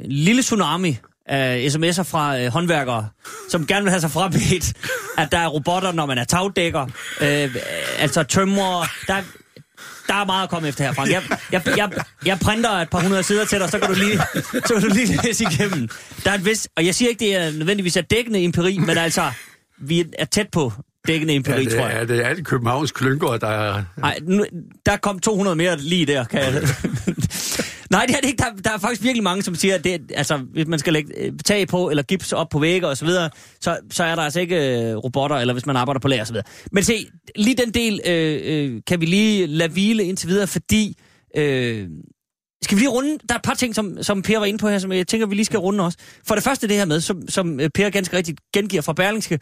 en 0.00 0.12
lille 0.12 0.42
tsunami 0.42 0.98
af 1.26 1.66
sms'er 1.74 2.02
fra 2.02 2.40
øh, 2.40 2.46
håndværkere, 2.52 3.08
som 3.50 3.66
gerne 3.66 3.82
vil 3.82 3.90
have 3.90 4.00
sig 4.00 4.10
frabedt, 4.10 4.72
at 5.18 5.32
der 5.32 5.38
er 5.38 5.46
robotter, 5.48 5.92
når 5.92 6.06
man 6.06 6.18
er 6.18 6.24
tagdækker, 6.24 6.86
øh, 7.20 7.56
altså 7.98 8.22
tømrer. 8.22 8.86
Der, 9.06 9.14
er- 9.14 9.22
der 10.14 10.20
er 10.20 10.26
meget 10.26 10.42
at 10.42 10.50
komme 10.50 10.68
efter 10.68 10.84
her, 10.84 10.92
Frank. 10.92 11.10
Jeg, 11.10 11.22
jeg, 11.52 11.62
jeg, 11.76 11.90
jeg 12.26 12.38
printer 12.38 12.70
et 12.70 12.90
par 12.90 13.00
hundrede 13.00 13.22
sider 13.22 13.44
til 13.44 13.58
dig, 13.60 13.70
så 13.70 13.78
kan 13.78 13.88
du 13.88 13.94
lige, 13.94 14.18
så 14.66 14.74
kan 14.74 14.82
du 14.82 14.94
lige 14.94 15.20
læse 15.24 15.44
igennem. 15.50 15.88
Der 16.24 16.30
er 16.30 16.34
et 16.34 16.44
vist, 16.44 16.68
og 16.76 16.86
jeg 16.86 16.94
siger 16.94 17.08
ikke, 17.08 17.20
det 17.24 17.36
er 17.36 17.50
nødvendigvis 17.52 17.96
er 17.96 18.00
dækkende 18.02 18.44
empiri, 18.44 18.78
men 18.78 18.98
altså, 18.98 19.30
vi 19.78 20.04
er 20.18 20.24
tæt 20.24 20.48
på 20.52 20.72
dækkende 21.06 21.34
empiri, 21.34 21.54
Ja, 21.56 21.60
det, 21.62 21.72
tror 21.72 21.88
jeg. 21.88 22.00
er, 22.00 22.04
det 22.04 22.20
er 22.20 22.26
alle 22.28 22.44
Københavns 22.44 22.92
klynker, 22.92 23.36
der 23.36 23.48
er... 23.48 23.82
Nej, 23.96 24.18
der 24.86 24.96
kom 24.96 25.18
200 25.18 25.56
mere 25.56 25.76
lige 25.78 26.06
der, 26.06 26.24
kan 26.24 26.40
jeg... 26.40 26.62
Nej, 27.90 28.06
det 28.06 28.16
er 28.16 28.20
det 28.20 28.28
ikke. 28.28 28.42
Der, 28.42 28.62
der 28.64 28.70
er 28.70 28.78
faktisk 28.78 29.02
virkelig 29.02 29.22
mange, 29.22 29.42
som 29.42 29.54
siger, 29.54 29.74
at 29.74 29.84
det, 29.84 30.12
altså, 30.14 30.36
hvis 30.36 30.66
man 30.66 30.78
skal 30.78 30.92
lægge 30.92 31.12
øh, 31.18 31.32
tag 31.44 31.68
på, 31.68 31.90
eller 31.90 32.02
gips 32.02 32.32
op 32.32 32.48
på 32.48 32.58
vægge 32.58 32.88
og 32.88 32.96
så 32.96 33.04
videre, 33.04 33.30
så, 33.60 33.78
så 33.90 34.04
er 34.04 34.14
der 34.14 34.22
altså 34.22 34.40
ikke 34.40 34.56
øh, 34.56 34.96
robotter, 34.96 35.36
eller 35.36 35.54
hvis 35.54 35.66
man 35.66 35.76
arbejder 35.76 36.00
på 36.00 36.08
lager 36.08 36.22
og 36.22 36.26
så 36.26 36.32
videre. 36.32 36.46
Men 36.72 36.84
se, 36.84 37.06
lige 37.36 37.56
den 37.56 37.70
del 37.70 38.00
øh, 38.06 38.40
øh, 38.44 38.82
kan 38.86 39.00
vi 39.00 39.06
lige 39.06 39.46
lade 39.46 39.72
hvile 39.72 40.04
indtil 40.04 40.28
videre, 40.28 40.46
fordi... 40.46 40.98
Øh, 41.36 41.88
skal 42.62 42.76
vi 42.76 42.80
lige 42.80 42.90
runde? 42.90 43.18
Der 43.28 43.34
er 43.34 43.38
et 43.38 43.44
par 43.44 43.54
ting, 43.54 43.74
som, 43.74 44.02
som 44.02 44.22
Per 44.22 44.38
var 44.38 44.44
inde 44.44 44.58
på 44.58 44.68
her, 44.68 44.78
som 44.78 44.92
jeg 44.92 45.06
tænker, 45.06 45.26
vi 45.26 45.34
lige 45.34 45.44
skal 45.44 45.58
runde 45.58 45.84
også. 45.84 45.98
For 46.26 46.34
det 46.34 46.44
første 46.44 46.68
det 46.68 46.76
her 46.76 46.84
med, 46.84 47.00
som, 47.00 47.28
som 47.28 47.60
øh, 47.60 47.70
Per 47.74 47.90
ganske 47.90 48.16
rigtigt 48.16 48.40
gengiver 48.52 48.82
fra 48.82 48.92
Berlingske, 48.92 49.38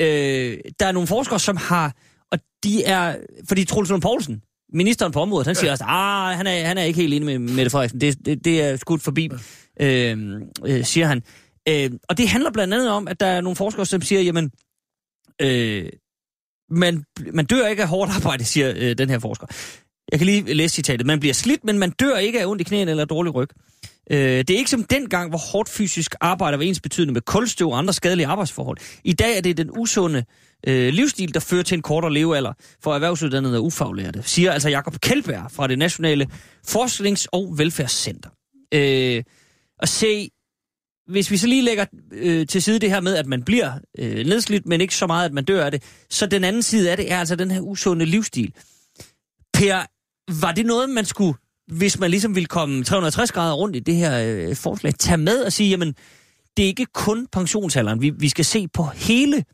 Øh, 0.00 0.58
der 0.80 0.86
er 0.86 0.92
nogle 0.92 1.08
forskere, 1.08 1.40
som 1.40 1.56
har, 1.56 1.96
og 2.32 2.38
de 2.64 2.84
er, 2.84 3.16
fordi 3.48 3.64
Troels 3.64 3.90
Lund 3.90 4.02
Poulsen, 4.02 4.42
ministeren 4.72 5.12
på 5.12 5.20
området, 5.20 5.46
han 5.46 5.56
siger 5.56 5.70
også, 5.70 5.84
ah, 5.84 6.36
han 6.36 6.46
er, 6.46 6.66
han 6.66 6.78
er 6.78 6.82
ikke 6.82 7.00
helt 7.00 7.14
enig 7.14 7.26
med 7.26 7.54
Mette 7.54 7.70
Frederiksen, 7.70 8.00
det, 8.00 8.26
det, 8.26 8.44
det 8.44 8.62
er 8.62 8.76
skudt 8.76 9.02
forbi, 9.02 9.30
øh, 9.80 10.40
øh, 10.66 10.84
siger 10.84 11.06
han. 11.06 11.22
Øh, 11.68 11.90
og 12.08 12.18
det 12.18 12.28
handler 12.28 12.50
blandt 12.50 12.74
andet 12.74 12.90
om, 12.90 13.08
at 13.08 13.20
der 13.20 13.26
er 13.26 13.40
nogle 13.40 13.56
forskere, 13.56 13.86
som 13.86 14.02
siger, 14.02 14.20
jamen, 14.20 14.50
øh, 15.42 15.88
man, 16.70 17.04
man 17.32 17.44
dør 17.44 17.66
ikke 17.66 17.82
af 17.82 17.88
hårdt 17.88 18.12
arbejde, 18.16 18.44
siger 18.44 18.72
øh, 18.76 18.98
den 18.98 19.10
her 19.10 19.18
forsker. 19.18 19.46
Jeg 20.12 20.18
kan 20.18 20.26
lige 20.26 20.54
læse 20.54 20.74
citatet. 20.74 21.06
Man 21.06 21.20
bliver 21.20 21.34
slidt, 21.34 21.64
men 21.64 21.78
man 21.78 21.90
dør 21.90 22.16
ikke 22.16 22.40
af 22.40 22.46
ondt 22.46 22.60
i 22.60 22.64
knæene 22.64 22.90
eller 22.90 23.04
dårlig 23.04 23.34
ryg. 23.34 23.48
Øh, 24.10 24.18
det 24.18 24.50
er 24.50 24.56
ikke 24.56 24.70
som 24.70 24.84
dengang, 24.84 25.28
hvor 25.28 25.38
hårdt 25.38 25.68
fysisk 25.68 26.14
arbejde 26.20 26.58
var 26.58 26.64
ens 26.64 26.80
betydende 26.80 27.12
med 27.12 27.20
kulstøv 27.20 27.70
og 27.70 27.78
andre 27.78 27.92
skadelige 27.92 28.26
arbejdsforhold. 28.26 28.78
I 29.04 29.12
dag 29.12 29.36
er 29.36 29.40
det 29.40 29.56
den 29.56 29.70
usunde 29.78 30.18
øh, 30.18 30.24
Øh, 30.66 30.92
livsstil, 30.92 31.34
der 31.34 31.40
fører 31.40 31.62
til 31.62 31.74
en 31.76 31.82
kortere 31.82 32.12
levealder 32.12 32.52
for 32.82 32.94
erhvervsuddannede 32.94 33.58
og 33.58 33.64
ufaglærte, 33.64 34.22
siger 34.22 34.52
altså 34.52 34.68
Jakob 34.68 35.00
Kjeldberg 35.00 35.50
fra 35.50 35.66
det 35.66 35.78
Nationale 35.78 36.28
Forsknings- 36.66 37.26
og 37.32 37.58
Velfærdscenter. 37.58 38.30
Øh, 38.74 39.22
og 39.78 39.88
se, 39.88 40.30
hvis 41.06 41.30
vi 41.30 41.36
så 41.36 41.46
lige 41.46 41.62
lægger 41.62 41.84
øh, 42.12 42.46
til 42.46 42.62
side 42.62 42.78
det 42.78 42.90
her 42.90 43.00
med, 43.00 43.16
at 43.16 43.26
man 43.26 43.42
bliver 43.42 43.72
øh, 43.98 44.26
nedslidt, 44.26 44.66
men 44.66 44.80
ikke 44.80 44.94
så 44.94 45.06
meget, 45.06 45.24
at 45.24 45.32
man 45.32 45.44
dør 45.44 45.64
af 45.64 45.70
det, 45.70 45.82
så 46.10 46.26
den 46.26 46.44
anden 46.44 46.62
side 46.62 46.90
af 46.90 46.96
det 46.96 47.12
er 47.12 47.18
altså 47.18 47.36
den 47.36 47.50
her 47.50 47.60
usunde 47.60 48.04
livsstil. 48.04 48.54
Per, 49.54 49.86
var 50.40 50.52
det 50.52 50.66
noget, 50.66 50.90
man 50.90 51.04
skulle, 51.04 51.38
hvis 51.72 51.98
man 51.98 52.10
ligesom 52.10 52.34
ville 52.34 52.46
komme 52.46 52.84
360 52.84 53.32
grader 53.32 53.54
rundt 53.54 53.76
i 53.76 53.80
det 53.80 53.94
her 53.94 54.24
øh, 54.26 54.56
forslag, 54.56 54.94
tage 54.94 55.16
med 55.16 55.38
og 55.38 55.52
sige, 55.52 55.70
jamen, 55.70 55.94
det 56.56 56.62
er 56.62 56.66
ikke 56.66 56.86
kun 56.86 57.26
pensionsalderen, 57.32 58.00
vi, 58.00 58.10
vi 58.10 58.28
skal 58.28 58.44
se 58.44 58.68
på 58.68 58.84
hele, 58.84 59.44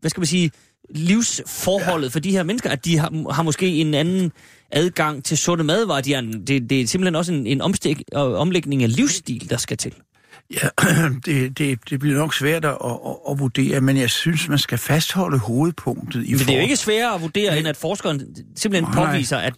hvad 0.00 0.10
skal 0.10 0.20
man 0.20 0.26
sige, 0.26 0.50
livsforholdet 0.90 2.08
ja. 2.08 2.12
for 2.12 2.20
de 2.20 2.30
her 2.30 2.42
mennesker, 2.42 2.70
at 2.70 2.84
de 2.84 2.98
har, 2.98 3.32
har 3.32 3.42
måske 3.42 3.66
en 3.66 3.94
anden 3.94 4.32
adgang 4.70 5.24
til 5.24 5.38
sunde 5.38 5.64
madvarer. 5.64 6.00
De 6.00 6.14
er 6.14 6.18
en, 6.18 6.46
det, 6.46 6.70
det 6.70 6.80
er 6.80 6.86
simpelthen 6.86 7.14
også 7.16 7.32
en, 7.32 7.46
en 7.46 7.60
omstik, 7.60 8.02
omlægning 8.14 8.82
af 8.82 8.96
livsstil, 8.96 9.50
der 9.50 9.56
skal 9.56 9.76
til. 9.76 9.94
Ja, 10.54 10.68
det, 11.26 11.58
det, 11.58 11.78
det 11.90 12.00
bliver 12.00 12.18
nok 12.18 12.34
svært 12.34 12.64
at, 12.64 12.70
at, 12.84 13.16
at 13.30 13.38
vurdere, 13.38 13.80
men 13.80 13.96
jeg 13.96 14.10
synes, 14.10 14.48
man 14.48 14.58
skal 14.58 14.78
fastholde 14.78 15.38
hovedpunktet. 15.38 16.26
I 16.26 16.30
men 16.30 16.38
det 16.38 16.50
er 16.50 16.56
jo 16.56 16.62
ikke 16.62 16.76
sværere 16.76 17.14
at 17.14 17.20
vurdere, 17.20 17.50
men, 17.50 17.58
end 17.58 17.68
at 17.68 17.76
forskeren 17.76 18.20
simpelthen 18.56 18.94
nej, 18.94 19.06
påviser, 19.06 19.36
at 19.36 19.54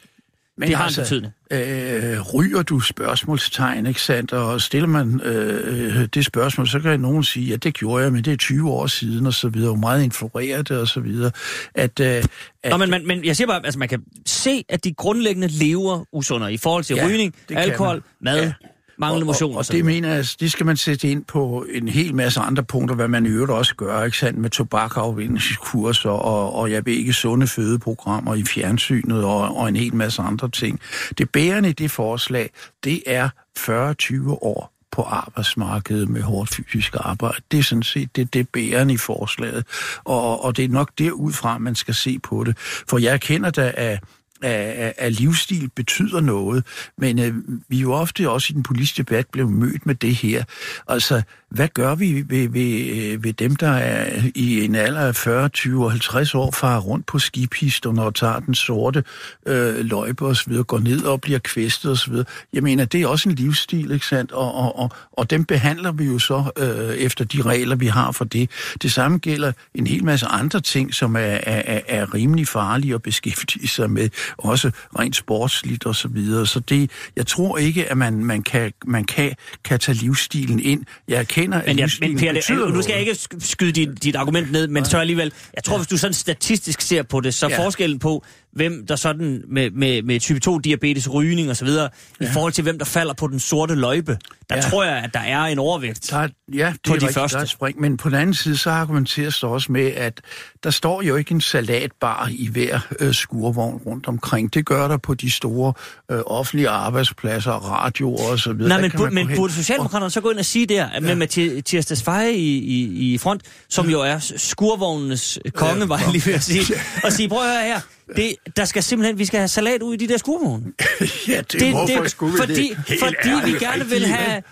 men 0.60 0.68
det 0.68 0.76
har 0.76 0.84
altså, 0.84 1.00
en 1.00 1.04
betydning. 1.04 1.32
Øh, 1.50 2.34
ryger 2.34 2.62
du 2.62 2.80
spørgsmålstegn, 2.80 3.86
ikke 3.86 4.02
sandt? 4.02 4.32
Og 4.32 4.60
stiller 4.60 4.88
man 4.88 5.20
øh, 5.20 6.08
det 6.14 6.26
spørgsmål, 6.26 6.68
så 6.68 6.80
kan 6.80 7.00
nogen 7.00 7.24
sige, 7.24 7.54
at 7.54 7.64
det 7.64 7.74
gjorde 7.74 8.04
jeg, 8.04 8.12
men 8.12 8.24
det 8.24 8.32
er 8.32 8.36
20 8.36 8.70
år 8.70 8.86
siden, 8.86 9.26
og 9.26 9.34
så 9.34 9.48
videre, 9.48 9.70
og 9.70 9.78
meget 9.78 10.04
influerer 10.04 10.62
det, 10.62 10.78
og 10.78 10.88
så 10.88 11.00
videre. 11.00 11.30
At, 11.74 12.00
øh, 12.00 12.06
at, 12.06 12.70
Nå, 12.70 12.76
men, 12.76 12.90
men, 12.90 13.06
men 13.06 13.24
jeg 13.24 13.36
siger 13.36 13.46
bare, 13.48 13.64
altså 13.64 13.78
man 13.78 13.88
kan 13.88 14.02
se, 14.26 14.64
at 14.68 14.84
de 14.84 14.94
grundlæggende 14.94 15.48
lever 15.48 16.04
usundere 16.12 16.52
i 16.52 16.56
forhold 16.56 16.84
til 16.84 16.96
ja, 16.96 17.06
rygning, 17.06 17.34
alkohol, 17.50 18.02
mad, 18.20 18.42
ja 18.42 18.52
manglende 19.00 19.26
motion. 19.26 19.50
Og, 19.50 19.56
og, 19.56 19.58
og 19.68 19.72
det 19.72 19.84
mener 19.84 20.14
jeg, 20.14 20.24
det 20.40 20.52
skal 20.52 20.66
man 20.66 20.76
sætte 20.76 21.08
ind 21.08 21.24
på 21.24 21.66
en 21.72 21.88
hel 21.88 22.14
masse 22.14 22.40
andre 22.40 22.62
punkter, 22.62 22.94
hvad 22.94 23.08
man 23.08 23.26
i 23.26 23.28
øvrigt 23.28 23.52
også 23.52 23.74
gør, 23.74 24.04
ikke 24.04 24.18
sandt, 24.18 24.38
med 24.38 24.50
tobakafvindingskurser 24.50 26.10
og, 26.10 26.54
og 26.54 26.70
jeg 26.70 26.86
ved 26.86 26.92
ikke, 26.92 27.12
sunde 27.12 27.46
fødeprogrammer 27.46 28.34
i 28.34 28.44
fjernsynet 28.44 29.24
og, 29.24 29.56
og 29.56 29.68
en 29.68 29.76
hel 29.76 29.94
masse 29.94 30.22
andre 30.22 30.48
ting. 30.48 30.80
Det 31.18 31.30
bærende 31.30 31.68
i 31.68 31.72
det 31.72 31.90
forslag, 31.90 32.50
det 32.84 33.02
er 33.06 33.28
40-20 33.58 34.30
år 34.30 34.72
på 34.92 35.02
arbejdsmarkedet 35.02 36.08
med 36.08 36.22
hårdt 36.22 36.54
fysisk 36.54 36.96
arbejde. 36.98 37.42
Det 37.50 37.58
er 37.58 37.62
sådan 37.62 37.82
set 37.82 38.16
det, 38.16 38.34
det 38.34 38.48
bærende 38.48 38.94
i 38.94 38.96
forslaget, 38.96 39.64
og, 40.04 40.44
og 40.44 40.56
det 40.56 40.64
er 40.64 40.68
nok 40.68 40.90
derudfra, 40.98 41.58
man 41.58 41.74
skal 41.74 41.94
se 41.94 42.18
på 42.18 42.44
det. 42.44 42.58
For 42.88 42.98
jeg 42.98 43.20
kender 43.20 43.50
da 43.50 43.72
af 43.76 44.00
af, 44.42 44.94
af 44.98 45.16
livsstil 45.16 45.70
betyder 45.76 46.20
noget, 46.20 46.66
men 46.98 47.18
øh, 47.18 47.34
vi 47.68 47.76
er 47.76 47.80
jo 47.80 47.92
ofte 47.92 48.30
også 48.30 48.46
i 48.50 48.54
den 48.54 48.62
politiske 48.62 48.98
debat 48.98 49.26
blevet 49.32 49.52
mødt 49.52 49.86
med 49.86 49.94
det 49.94 50.14
her. 50.14 50.44
Altså, 50.88 51.22
hvad 51.50 51.68
gør 51.68 51.94
vi 51.94 52.24
ved, 52.28 52.48
ved, 52.48 52.86
øh, 52.96 53.24
ved 53.24 53.32
dem, 53.32 53.56
der 53.56 53.70
er 53.70 54.22
i 54.34 54.64
en 54.64 54.74
alder 54.74 55.00
af 55.00 55.16
40, 55.16 55.48
20 55.48 55.84
og 55.84 55.90
50 55.90 56.34
år, 56.34 56.50
farer 56.50 56.80
rundt 56.80 57.06
på 57.06 57.18
skipisterne 57.18 58.02
og 58.02 58.14
tager 58.14 58.40
den 58.40 58.54
sorte 58.54 59.04
øh, 59.46 59.84
løjpe 59.84 60.26
og 60.26 60.36
så 60.36 60.64
går 60.66 60.78
ned 60.78 61.04
og 61.04 61.20
bliver 61.20 61.38
kvæstet 61.38 61.90
og 61.90 61.96
så 61.96 62.10
videre. 62.10 62.26
Jeg 62.52 62.62
mener, 62.62 62.84
det 62.84 63.02
er 63.02 63.06
også 63.06 63.28
en 63.28 63.34
livsstil, 63.34 63.90
ikke 63.90 64.06
sandt? 64.06 64.32
Og, 64.32 64.54
og, 64.54 64.78
og, 64.78 64.90
og 65.12 65.30
dem 65.30 65.44
behandler 65.44 65.92
vi 65.92 66.04
jo 66.04 66.18
så 66.18 66.50
øh, 66.58 66.94
efter 66.94 67.24
de 67.24 67.42
regler, 67.42 67.76
vi 67.76 67.86
har 67.86 68.12
for 68.12 68.24
det. 68.24 68.50
Det 68.82 68.92
samme 68.92 69.18
gælder 69.18 69.52
en 69.74 69.86
hel 69.86 70.04
masse 70.04 70.26
andre 70.26 70.60
ting, 70.60 70.94
som 70.94 71.16
er, 71.16 71.20
er, 71.20 71.80
er 71.88 72.14
rimelig 72.14 72.48
farlige 72.48 72.94
at 72.94 73.02
beskæftige 73.02 73.68
sig 73.68 73.90
med, 73.90 74.08
også 74.38 74.70
rent 74.98 75.16
sportsligt 75.16 75.86
og 75.86 75.96
så 75.96 76.08
videre. 76.08 76.46
Så 76.46 76.60
det, 76.60 76.90
jeg 77.16 77.26
tror 77.26 77.58
ikke, 77.58 77.90
at 77.90 77.96
man, 77.96 78.24
man, 78.24 78.42
kan, 78.42 78.72
man 78.86 79.04
kan, 79.04 79.34
kan 79.64 79.78
tage 79.78 79.98
livsstilen 79.98 80.60
ind. 80.60 80.84
Jeg 81.08 81.26
erkender, 81.40 81.62
men, 81.66 81.78
jeg, 81.78 81.90
men 82.00 82.18
Per, 82.18 82.32
det, 82.32 82.74
nu 82.74 82.82
skal 82.82 82.92
jeg 82.92 83.00
ikke 83.00 83.16
skyde 83.38 83.72
dit, 83.72 84.02
dit 84.02 84.16
argument 84.16 84.52
ned, 84.52 84.68
men 84.68 84.84
så 84.84 84.98
alligevel, 84.98 85.32
jeg 85.54 85.64
tror, 85.64 85.74
ja. 85.74 85.78
hvis 85.78 85.88
du 85.88 85.96
sådan 85.96 86.14
statistisk 86.14 86.80
ser 86.80 87.02
på 87.02 87.20
det, 87.20 87.34
så 87.34 87.48
ja. 87.48 87.64
forskellen 87.64 87.98
på, 87.98 88.24
hvem 88.52 88.86
der 88.86 88.96
sådan 88.96 89.42
med, 89.48 89.70
med, 89.70 90.02
med 90.02 90.20
type 90.20 90.40
2 90.40 90.58
diabetes, 90.58 91.12
rygning 91.12 91.50
og 91.50 91.56
så 91.56 91.64
videre, 91.64 91.88
ja. 92.20 92.24
i 92.24 92.28
forhold 92.32 92.52
til 92.52 92.62
hvem 92.62 92.78
der 92.78 92.84
falder 92.84 93.14
på 93.14 93.26
den 93.26 93.40
sorte 93.40 93.74
løjpe, 93.74 94.18
der 94.50 94.56
ja. 94.56 94.62
tror 94.62 94.84
jeg, 94.84 94.96
at 94.96 95.14
der 95.14 95.20
er 95.20 95.42
en 95.42 95.58
overvægt 95.58 96.10
der, 96.10 96.28
ja, 96.54 96.66
det 96.72 96.80
på 96.86 96.94
er 96.94 96.98
de 96.98 97.06
rigtig, 97.06 97.14
første. 97.14 97.36
Der 97.36 97.42
er 97.42 97.46
spring. 97.46 97.80
Men 97.80 97.96
på 97.96 98.08
den 98.08 98.16
anden 98.16 98.34
side, 98.34 98.56
så 98.56 98.70
argumenteres 98.70 99.40
der 99.40 99.46
også 99.46 99.72
med, 99.72 99.86
at 99.86 100.20
der 100.64 100.70
står 100.70 101.02
jo 101.02 101.16
ikke 101.16 101.32
en 101.32 101.40
salatbar 101.40 102.28
i 102.30 102.48
hver 102.48 102.80
øh, 103.00 103.14
skurvogn 103.14 103.76
rundt 103.86 104.08
omkring. 104.08 104.54
Det 104.54 104.66
gør 104.66 104.88
der 104.88 104.96
på 104.96 105.14
de 105.14 105.30
store 105.30 105.72
øh, 106.10 106.20
offentlige 106.26 106.68
arbejdspladser, 106.68 107.52
radio 107.52 108.14
og 108.14 108.38
så 108.38 108.52
videre. 108.52 108.68
Nej, 108.68 108.80
men, 108.80 108.90
bu- 108.90 109.10
men 109.10 109.30
burde 109.36 109.52
Socialdemokraterne 109.52 110.10
så 110.10 110.20
gå 110.20 110.30
ind 110.30 110.38
og 110.38 110.44
sige 110.44 110.66
der, 110.66 110.88
ja. 110.94 111.00
med 111.00 111.14
Mathias 111.14 111.86
Tesfaye 111.86 112.34
i, 112.34 112.58
i, 112.58 113.14
i 113.14 113.18
front, 113.18 113.42
som 113.68 113.90
jo 113.90 114.00
er 114.00 114.18
skurvognenes 114.36 115.38
konge, 115.54 115.80
ja, 115.80 115.86
var 115.86 115.98
jeg 115.98 116.08
lige 116.12 116.26
ved 116.26 116.34
at 116.34 116.42
sige, 116.42 116.74
og 117.04 117.12
sige, 117.12 117.28
prøv 117.28 117.42
at 117.42 117.52
høre 117.52 117.64
her, 117.64 117.80
det, 118.16 118.34
der 118.56 118.64
skal 118.64 118.82
simpelthen, 118.82 119.18
vi 119.18 119.24
skal 119.24 119.38
have 119.38 119.48
salat 119.48 119.82
ud 119.82 119.94
i 119.94 119.96
de 119.96 120.08
der 120.08 120.18
skurvogne. 120.18 120.64
ja, 121.28 121.36
det, 121.36 121.52
det, 121.52 121.70
hvorfor 121.70 122.02
det, 122.02 122.10
skulle 122.10 122.38
fordi, 122.38 122.74
det? 122.88 122.98
fordi 122.98 123.30
vi 123.44 123.52
gerne 123.58 123.86
vil 123.86 124.06
have 124.06 124.42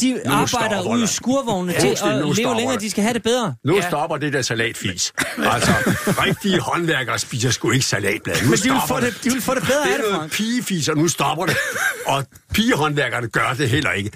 de 0.00 0.12
nu 0.12 0.32
arbejder 0.32 0.88
ude 0.88 1.04
i 1.04 1.06
skurvogne 1.06 1.72
ja, 1.72 1.80
til 1.80 1.88
at 1.88 2.36
leve 2.36 2.56
længere, 2.56 2.78
de 2.78 2.90
skal 2.90 3.02
have 3.02 3.14
det 3.14 3.22
bedre. 3.22 3.54
Nu 3.64 3.76
ja. 3.76 3.88
stopper 3.88 4.16
det 4.16 4.32
der 4.32 4.42
salatfis. 4.42 5.12
altså, 5.38 5.72
rigtige 6.06 6.60
håndværkere 6.60 7.18
spiser 7.18 7.50
sgu 7.50 7.70
ikke 7.70 7.84
salatblad. 7.84 8.42
Nu 8.42 8.50
Men 8.50 8.58
de 8.58 8.70
vil, 8.70 8.80
få 8.88 9.00
det, 9.00 9.20
de 9.24 9.30
vil 9.30 9.42
få 9.42 9.54
det 9.54 9.62
bedre 9.62 9.84
det 9.84 9.92
af 9.92 9.98
det, 10.02 10.12
noget 10.12 10.30
pigefis, 10.30 10.88
og 10.88 10.96
nu 10.96 11.08
stopper 11.08 11.46
det. 11.46 11.56
Og 12.06 12.24
pigehåndværkerne 12.54 13.28
gør 13.28 13.54
det 13.58 13.68
heller 13.68 13.92
ikke. 13.92 14.10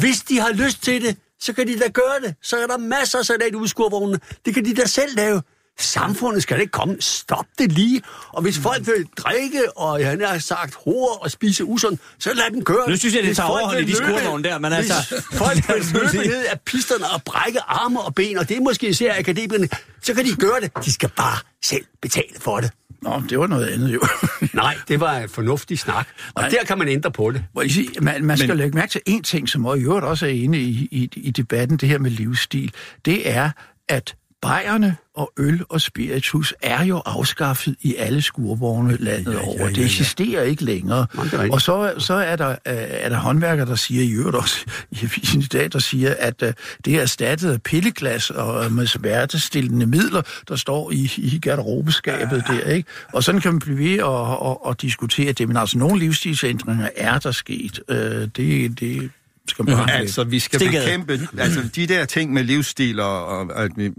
Hvis 0.00 0.20
de 0.20 0.40
har 0.40 0.52
lyst 0.52 0.82
til 0.82 1.02
det, 1.02 1.16
så 1.40 1.52
kan 1.52 1.66
de 1.66 1.78
da 1.78 1.88
gøre 1.88 2.20
det. 2.24 2.34
Så 2.42 2.56
er 2.56 2.66
der 2.66 2.78
masser 2.78 3.18
af 3.18 3.24
salat 3.24 3.54
ude 3.54 3.64
i 3.64 3.68
skurvognene. 3.68 4.20
Det 4.44 4.54
kan 4.54 4.64
de 4.64 4.74
da 4.74 4.86
selv 4.86 5.16
lave. 5.16 5.42
Samfundet 5.82 6.42
skal 6.42 6.60
ikke 6.60 6.70
komme. 6.70 6.96
Stop 7.00 7.46
det 7.58 7.72
lige. 7.72 8.02
Og 8.32 8.42
hvis 8.42 8.58
folk 8.58 8.86
vil 8.86 9.06
drikke, 9.16 9.78
og 9.78 10.06
han 10.06 10.20
har 10.20 10.38
sagt 10.38 10.74
hår 10.84 11.18
og 11.22 11.30
spise 11.30 11.64
usund, 11.64 11.98
så 12.18 12.34
lad 12.34 12.50
dem 12.54 12.64
køre. 12.64 12.90
Nu 12.90 12.96
synes 12.96 13.14
jeg, 13.14 13.22
det 13.24 13.36
tager 13.36 13.48
overhold 13.48 13.80
i 13.80 13.84
de 13.84 13.96
skurvogne 13.96 14.44
der, 14.44 14.58
men 14.58 14.72
altså... 14.72 14.94
folk 15.32 15.68
vil 15.68 15.84
løbe 15.92 16.28
ned 16.28 16.44
af 16.44 16.60
pisterne 16.60 17.04
og 17.14 17.22
brække 17.24 17.60
arme 17.60 18.00
og 18.00 18.14
ben, 18.14 18.38
og 18.38 18.48
det 18.48 18.56
er 18.56 18.60
måske 18.60 18.88
især 18.88 19.18
akademikerne, 19.18 19.68
så 20.02 20.14
kan 20.14 20.24
de 20.24 20.34
gøre 20.36 20.60
det. 20.60 20.84
De 20.84 20.92
skal 20.92 21.08
bare 21.16 21.38
selv 21.64 21.84
betale 22.02 22.40
for 22.40 22.60
det. 22.60 22.70
Nå, 23.02 23.22
det 23.30 23.38
var 23.38 23.46
noget 23.46 23.66
andet 23.66 23.94
jo. 23.94 24.00
Nej, 24.54 24.76
det 24.88 25.00
var 25.00 25.16
en 25.16 25.28
fornuftig 25.28 25.78
snak. 25.78 26.08
Og 26.34 26.42
Nej. 26.42 26.48
der 26.48 26.64
kan 26.64 26.78
man 26.78 26.88
ændre 26.88 27.10
på 27.10 27.30
det. 27.30 27.44
Må 27.54 27.60
I 27.60 27.68
sige, 27.68 27.88
man, 28.00 28.24
man 28.24 28.36
skal 28.38 28.48
Men... 28.48 28.56
lægge 28.56 28.76
mærke 28.76 28.90
til 28.90 29.00
en 29.06 29.22
ting, 29.22 29.48
som 29.48 29.64
i 29.64 29.80
øvrigt 29.80 30.04
også 30.04 30.26
er 30.26 30.30
inde 30.30 30.58
i, 30.58 30.88
i, 30.90 31.10
i 31.16 31.30
debatten, 31.30 31.76
det 31.76 31.88
her 31.88 31.98
med 31.98 32.10
livsstil. 32.10 32.72
Det 33.04 33.30
er, 33.30 33.50
at 33.88 34.14
bajerne 34.42 34.96
og 35.14 35.32
øl 35.36 35.64
og 35.68 35.80
spiritus 35.80 36.54
er 36.62 36.84
jo 36.84 37.02
afskaffet 37.04 37.76
i 37.82 37.94
alle 37.94 38.22
skurvogne 38.22 38.96
landet 38.96 39.32
ja, 39.32 39.38
ja, 39.38 39.46
over. 39.46 39.58
Ja, 39.58 39.64
ja, 39.64 39.70
Det 39.70 39.84
eksisterer 39.84 40.42
ikke 40.42 40.64
længere. 40.64 41.06
Man, 41.14 41.52
og 41.52 41.60
så, 41.60 41.94
så 41.98 42.14
er, 42.14 42.36
der, 42.36 42.56
er 42.64 43.08
der 43.08 43.16
håndværkere, 43.16 43.66
der 43.66 43.74
siger, 43.74 44.04
i 44.04 44.12
øvrigt 44.12 44.36
også 44.36 44.64
i 44.90 44.98
avisen 45.02 45.40
i 45.40 45.44
dag, 45.44 45.72
der 45.72 45.78
siger, 45.78 46.14
at 46.18 46.42
uh, 46.42 46.48
det 46.84 46.96
er 46.96 47.02
erstattet 47.02 47.52
af 47.52 47.62
pilleglas 47.62 48.30
og 48.30 48.72
med 48.72 48.86
smertestillende 48.86 49.86
midler, 49.86 50.22
der 50.48 50.56
står 50.56 50.90
i, 50.90 51.12
i 51.16 51.38
garderobeskabet 51.38 52.44
ja. 52.48 52.54
der. 52.54 52.70
Ikke? 52.70 52.88
Og 53.12 53.24
sådan 53.24 53.40
kan 53.40 53.52
man 53.52 53.60
blive 53.60 53.78
ved 53.78 54.02
og, 54.02 54.42
og, 54.42 54.66
og 54.66 54.82
diskutere 54.82 55.32
det. 55.32 55.48
Men 55.48 55.56
altså, 55.56 55.78
nogle 55.78 55.98
livsstilsændringer 55.98 56.88
er 56.96 57.18
der 57.18 57.32
sket. 57.32 57.80
Uh, 57.88 57.96
det, 57.96 58.80
det, 58.80 59.10
skal 59.50 59.64
man 59.64 59.76
bare 59.76 59.92
Altså, 59.92 60.24
vi 60.24 60.38
skal 60.38 60.60
Stikket. 60.60 60.80
bekæmpe 60.80 61.20
altså, 61.38 61.68
de 61.76 61.86
der 61.86 62.04
ting 62.04 62.32
med 62.32 62.44
livsstil 62.44 63.00
og, 63.00 63.26
og 63.26 63.64
at 63.64 63.70
vi, 63.76 63.90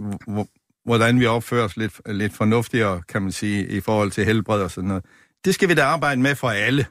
hvordan 0.86 1.20
vi 1.20 1.26
opfører 1.26 1.66
os 1.66 1.78
lidt, 1.78 1.94
lidt 2.06 2.34
fornuftigere, 2.34 3.02
kan 3.10 3.22
man 3.22 3.32
sige, 3.32 3.68
i 3.68 3.80
forhold 3.80 4.12
til 4.12 4.26
helbred 4.26 4.62
og 4.62 4.72
sådan 4.72 4.88
noget. 4.88 5.06
Det 5.46 5.54
skal 5.54 5.70
vi 5.70 5.74
da 5.74 5.84
arbejde 5.84 6.22
med 6.22 6.36
for 6.36 6.50
alle. 6.50 6.86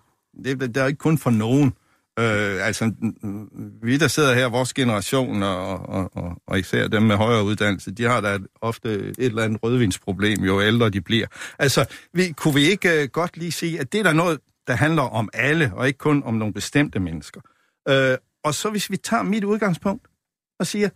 Det, 0.44 0.60
det 0.60 0.76
er 0.76 0.86
ikke 0.86 0.98
kun 0.98 1.18
for 1.18 1.30
nogen. 1.30 1.72
Øh, 2.18 2.66
altså, 2.66 2.84
mm, 2.84 3.14
mm, 3.22 3.48
vi 3.82 3.96
der 3.96 4.08
sidder 4.08 4.34
her, 4.34 4.46
vores 4.48 4.72
generation, 4.74 5.42
og, 5.42 5.88
og, 5.88 6.16
og, 6.16 6.36
og 6.46 6.58
især 6.58 6.88
dem 6.88 7.02
med 7.02 7.16
højere 7.16 7.44
uddannelse, 7.44 7.90
de 7.90 8.04
har 8.04 8.20
da 8.20 8.38
ofte 8.60 8.94
et 8.94 9.14
eller 9.18 9.42
andet 9.42 9.62
rødvinsproblem, 9.62 10.44
jo 10.44 10.62
ældre 10.62 10.90
de 10.90 11.00
bliver. 11.00 11.26
Altså, 11.58 11.84
vi, 12.14 12.32
kunne 12.36 12.54
vi 12.54 12.60
ikke 12.60 13.02
uh, 13.02 13.08
godt 13.12 13.36
lige 13.36 13.52
sige, 13.52 13.80
at 13.80 13.92
det 13.92 13.98
er 13.98 14.02
der 14.02 14.12
noget, 14.12 14.38
der 14.66 14.74
handler 14.74 15.02
om 15.02 15.28
alle, 15.34 15.72
og 15.74 15.86
ikke 15.86 15.98
kun 15.98 16.22
om 16.22 16.34
nogle 16.34 16.54
bestemte 16.54 17.00
mennesker. 17.00 17.40
Øh, 17.88 18.16
og 18.44 18.54
så 18.54 18.70
hvis 18.70 18.90
vi 18.90 18.96
tager 18.96 19.22
mit 19.22 19.44
udgangspunkt 19.44 20.08
og 20.58 20.66
siger, 20.66 20.88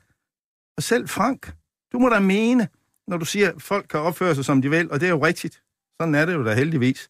og 0.76 0.82
selv 0.82 1.08
Frank, 1.08 1.54
du 1.92 1.98
må 1.98 2.08
da 2.08 2.20
mene, 2.20 2.68
når 3.08 3.16
du 3.16 3.24
siger, 3.24 3.52
at 3.52 3.62
folk 3.62 3.86
kan 3.88 4.00
opføre 4.00 4.34
sig, 4.34 4.44
som 4.44 4.62
de 4.62 4.70
vil, 4.70 4.90
og 4.90 5.00
det 5.00 5.06
er 5.06 5.10
jo 5.10 5.24
rigtigt. 5.24 5.62
Sådan 6.00 6.14
er 6.14 6.26
det 6.26 6.34
jo 6.34 6.44
da 6.44 6.54
heldigvis. 6.54 7.08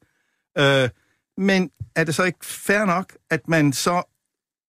Øh, 0.58 0.88
men 1.36 1.70
er 1.96 2.04
det 2.04 2.14
så 2.14 2.24
ikke 2.24 2.46
fair 2.46 2.84
nok, 2.84 3.16
at 3.30 3.48
man 3.48 3.72
så 3.72 4.02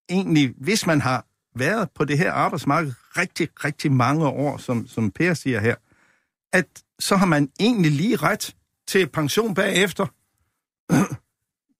egentlig, 0.10 0.54
hvis 0.58 0.86
man 0.86 1.02
har 1.02 1.26
været 1.56 1.90
på 1.92 2.06
det 2.06 2.18
her 2.18 2.32
arbejdsmarked 2.32 2.94
rigtig, 3.18 3.50
rigtig 3.66 3.92
mange 3.92 4.28
år, 4.28 4.58
som, 4.58 4.88
som 4.88 5.12
Per 5.12 5.34
siger 5.34 5.60
her, 5.60 5.76
at 6.54 6.84
så 7.00 7.16
har 7.16 7.26
man 7.26 7.52
egentlig 7.60 7.92
lige 7.92 8.16
ret 8.16 8.56
til 8.88 9.10
pension 9.10 9.54
bagefter. 9.54 10.08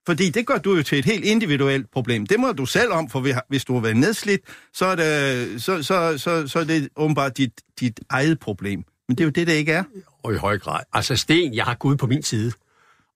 Fordi 0.06 0.30
det 0.30 0.46
gør 0.46 0.58
du 0.58 0.76
jo 0.76 0.82
til 0.82 0.98
et 0.98 1.04
helt 1.04 1.24
individuelt 1.24 1.90
problem. 1.90 2.26
Det 2.26 2.40
må 2.40 2.52
du 2.52 2.66
selv 2.66 2.92
om, 2.92 3.10
for 3.10 3.42
hvis 3.48 3.64
du 3.64 3.74
har 3.74 3.80
været 3.80 3.96
nedslidt, 3.96 4.40
så 4.72 4.86
er 4.86 4.94
det, 4.94 5.62
så, 5.62 5.82
så, 5.82 6.18
så, 6.18 6.48
så 6.48 6.58
er 6.58 6.64
det 6.64 6.88
åbenbart 6.96 7.36
dit, 7.38 7.52
dit 7.80 8.00
eget 8.10 8.40
problem. 8.40 8.84
Men 9.08 9.18
det 9.18 9.20
er 9.20 9.24
jo 9.24 9.30
det, 9.30 9.46
det 9.46 9.52
ikke 9.52 9.72
er. 9.72 9.84
Og 10.24 10.34
i 10.34 10.36
høj 10.36 10.58
grad. 10.58 10.80
Altså 10.92 11.16
Sten, 11.16 11.54
jeg 11.54 11.64
har 11.64 11.74
Gud 11.74 11.96
på 11.96 12.06
min 12.06 12.22
side. 12.22 12.52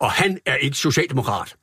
Og 0.00 0.11
han 0.11 0.38
er 0.46 0.55
ikke 0.55 0.76
socialdemokrat. 0.76 1.57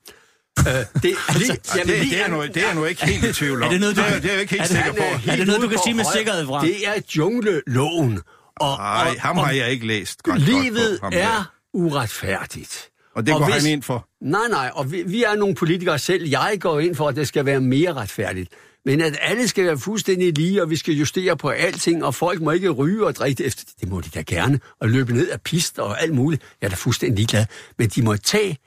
Uh, 0.59 0.65
det, 0.65 0.75
altså, 1.29 1.57
jamen, 1.75 1.95
det, 1.95 2.11
det, 2.11 2.21
er 2.21 2.27
nu, 2.27 2.43
det 2.43 2.57
er 2.57 2.73
nu 2.73 2.85
ikke 2.85 3.05
helt 3.05 3.23
i 3.23 3.33
tvivl 3.33 3.63
om. 3.63 3.67
Er 3.67 3.71
det 3.71 3.79
noget, 3.79 3.95
du, 3.95 4.01
det, 4.01 4.15
er, 4.15 4.19
det 4.19 4.29
er 4.29 4.33
jeg 4.33 4.41
ikke 4.41 4.51
helt 4.51 4.61
er 4.61 4.65
sikker 4.65 4.91
det, 4.91 4.97
på. 4.97 5.31
Er 5.31 5.35
det 5.35 5.47
noget, 5.47 5.61
du 5.61 5.67
kan 5.67 5.79
sige 5.83 5.93
med 5.93 6.05
sikkerhed, 6.15 6.45
fra? 6.45 6.61
Det 6.61 6.87
er 6.87 6.93
jungleloven. 7.17 8.21
Og, 8.55 8.77
Nej, 8.77 9.15
ham 9.19 9.37
har 9.37 9.51
jeg 9.51 9.71
ikke 9.71 9.87
læst 9.87 10.23
godt 10.23 10.41
Livet 10.41 11.01
godt 11.01 11.13
på, 11.13 11.19
er 11.19 11.51
uretfærdigt. 11.73 12.89
Og 13.17 13.25
det 13.25 13.33
går 13.33 13.39
og 13.39 13.53
hvis, 13.53 13.63
han 13.63 13.73
ind 13.73 13.83
for? 13.83 14.07
Nej, 14.21 14.47
nej, 14.49 14.71
og 14.73 14.91
vi, 14.91 15.03
vi 15.03 15.23
er 15.23 15.35
nogle 15.35 15.55
politikere 15.55 15.99
selv. 15.99 16.27
Jeg 16.29 16.57
går 16.59 16.79
ind 16.79 16.95
for, 16.95 17.07
at 17.07 17.15
det 17.15 17.27
skal 17.27 17.45
være 17.45 17.61
mere 17.61 17.93
retfærdigt. 17.93 18.49
Men 18.85 19.01
at 19.01 19.17
alle 19.21 19.47
skal 19.47 19.65
være 19.65 19.77
fuldstændig 19.77 20.37
lige, 20.37 20.61
og 20.61 20.69
vi 20.69 20.75
skal 20.75 20.93
justere 20.93 21.37
på 21.37 21.49
alting, 21.49 22.05
og 22.05 22.15
folk 22.15 22.41
må 22.41 22.51
ikke 22.51 22.69
ryge 22.69 23.05
og 23.05 23.15
drikke 23.15 23.43
efter 23.43 23.63
det. 23.65 23.73
Det 23.81 23.89
må 23.89 24.01
de 24.01 24.09
da 24.09 24.21
gerne, 24.21 24.59
og 24.81 24.89
løbe 24.89 25.13
ned 25.13 25.29
af 25.29 25.41
pist 25.41 25.79
og 25.79 26.01
alt 26.01 26.13
muligt. 26.13 26.43
Jeg 26.61 26.67
er 26.67 26.69
da 26.69 26.75
fuldstændig 26.75 27.15
ligeglad. 27.17 27.45
Men 27.77 27.89
de 27.89 28.01
må 28.01 28.15
tage 28.17 28.57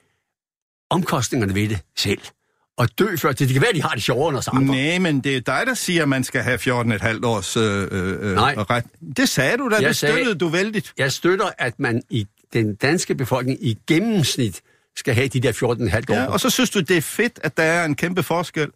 omkostningerne 0.91 1.55
ved 1.55 1.69
det 1.69 1.79
selv 1.97 2.21
og 2.79 2.99
dø 2.99 3.17
før 3.17 3.29
det. 3.29 3.39
Det 3.39 3.49
kan 3.49 3.63
være, 3.63 3.73
de 3.73 3.83
har 3.83 3.95
det 3.95 4.03
sjovere 4.03 4.29
end 4.29 4.37
os 4.39 4.49
andre. 4.49 4.75
Nej, 4.75 4.99
men 4.99 5.21
det 5.21 5.37
er 5.37 5.41
dig, 5.41 5.63
der 5.67 5.75
siger, 5.75 6.03
at 6.03 6.09
man 6.09 6.25
skal 6.25 6.43
have 6.43 6.59
14,5 6.59 7.27
års 7.27 7.57
øh, 7.57 7.89
øh, 7.91 8.35
Nej. 8.35 8.55
ret. 8.55 8.85
Det 9.17 9.29
sagde 9.29 9.57
du 9.57 9.69
da, 9.69 9.75
jeg 9.75 9.89
det 9.89 9.97
sagde, 9.97 10.15
støttede 10.15 10.39
du 10.39 10.49
vældigt. 10.49 10.93
Jeg 10.99 11.13
støtter, 11.13 11.51
at 11.59 11.81
man 11.81 12.03
i 12.11 12.27
den 12.53 12.75
danske 12.75 13.15
befolkning 13.15 13.67
i 13.67 13.79
gennemsnit 13.87 14.61
skal 14.97 15.15
have 15.15 15.29
de 15.29 15.41
der 15.41 15.53
14,5 15.53 15.65
år. 15.67 16.15
Ja, 16.15 16.27
og 16.27 16.41
så 16.41 16.51
synes 16.51 16.71
du, 16.71 16.81
det 16.81 16.97
er 16.97 17.01
fedt, 17.01 17.41
at 17.43 17.57
der 17.57 17.63
er 17.63 17.85
en 17.85 17.95
kæmpe 17.95 18.23
forskel. 18.23 18.69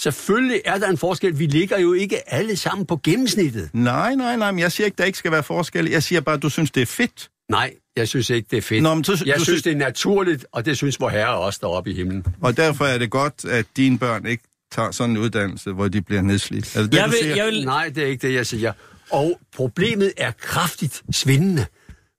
Selvfølgelig 0.00 0.60
er 0.64 0.78
der 0.78 0.88
en 0.88 0.98
forskel. 0.98 1.38
Vi 1.38 1.46
ligger 1.46 1.78
jo 1.78 1.92
ikke 1.92 2.32
alle 2.32 2.56
sammen 2.56 2.86
på 2.86 3.00
gennemsnittet. 3.04 3.70
Nej, 3.72 4.14
nej, 4.14 4.36
nej, 4.36 4.50
men 4.50 4.58
jeg 4.58 4.72
siger 4.72 4.84
ikke, 4.84 4.96
der 4.96 5.04
ikke 5.04 5.18
skal 5.18 5.32
være 5.32 5.42
forskel. 5.42 5.90
Jeg 5.90 6.02
siger 6.02 6.20
bare, 6.20 6.34
at 6.34 6.42
du 6.42 6.48
synes, 6.48 6.70
det 6.70 6.82
er 6.82 6.86
fedt. 6.86 7.30
Nej, 7.48 7.72
jeg 7.96 8.08
synes 8.08 8.30
ikke, 8.30 8.48
det 8.50 8.56
er 8.56 8.62
fedt. 8.62 8.82
Nå, 8.82 8.94
men 8.94 9.04
så, 9.04 9.22
jeg 9.26 9.36
du 9.38 9.44
synes, 9.44 9.62
det 9.62 9.72
er 9.72 9.76
naturligt, 9.76 10.46
og 10.52 10.64
det 10.64 10.76
synes 10.76 11.00
vor 11.00 11.08
herre 11.08 11.34
også 11.34 11.58
deroppe 11.62 11.90
i 11.90 11.94
himlen. 11.94 12.26
Og 12.40 12.56
derfor 12.56 12.84
er 12.84 12.98
det 12.98 13.10
godt, 13.10 13.44
at 13.44 13.66
dine 13.76 13.98
børn 13.98 14.26
ikke 14.26 14.42
tager 14.72 14.90
sådan 14.90 15.10
en 15.10 15.16
uddannelse, 15.16 15.72
hvor 15.72 15.88
de 15.88 16.02
bliver 16.02 16.22
nedslidt. 16.22 16.76
Er 16.76 16.82
det 16.82 16.92
det, 16.92 16.98
jeg 16.98 17.06
du 17.06 17.10
vil, 17.10 17.18
siger? 17.22 17.36
Jeg 17.36 17.46
vil... 17.46 17.64
Nej, 17.64 17.88
det 17.88 18.02
er 18.02 18.06
ikke 18.06 18.28
det, 18.28 18.34
jeg 18.34 18.46
siger. 18.46 18.72
Og 19.10 19.40
problemet 19.56 20.12
er 20.16 20.32
kraftigt 20.40 21.02
svindende. 21.12 21.66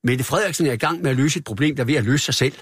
Mette 0.03 0.23
Frederiksen 0.23 0.67
er 0.67 0.71
i 0.71 0.77
gang 0.77 1.01
med 1.01 1.11
at 1.11 1.17
løse 1.17 1.39
et 1.39 1.43
problem, 1.43 1.75
der 1.75 1.83
er 1.83 1.85
ved 1.85 1.95
at 1.95 2.03
løse 2.03 2.25
sig 2.25 2.33
selv. 2.33 2.53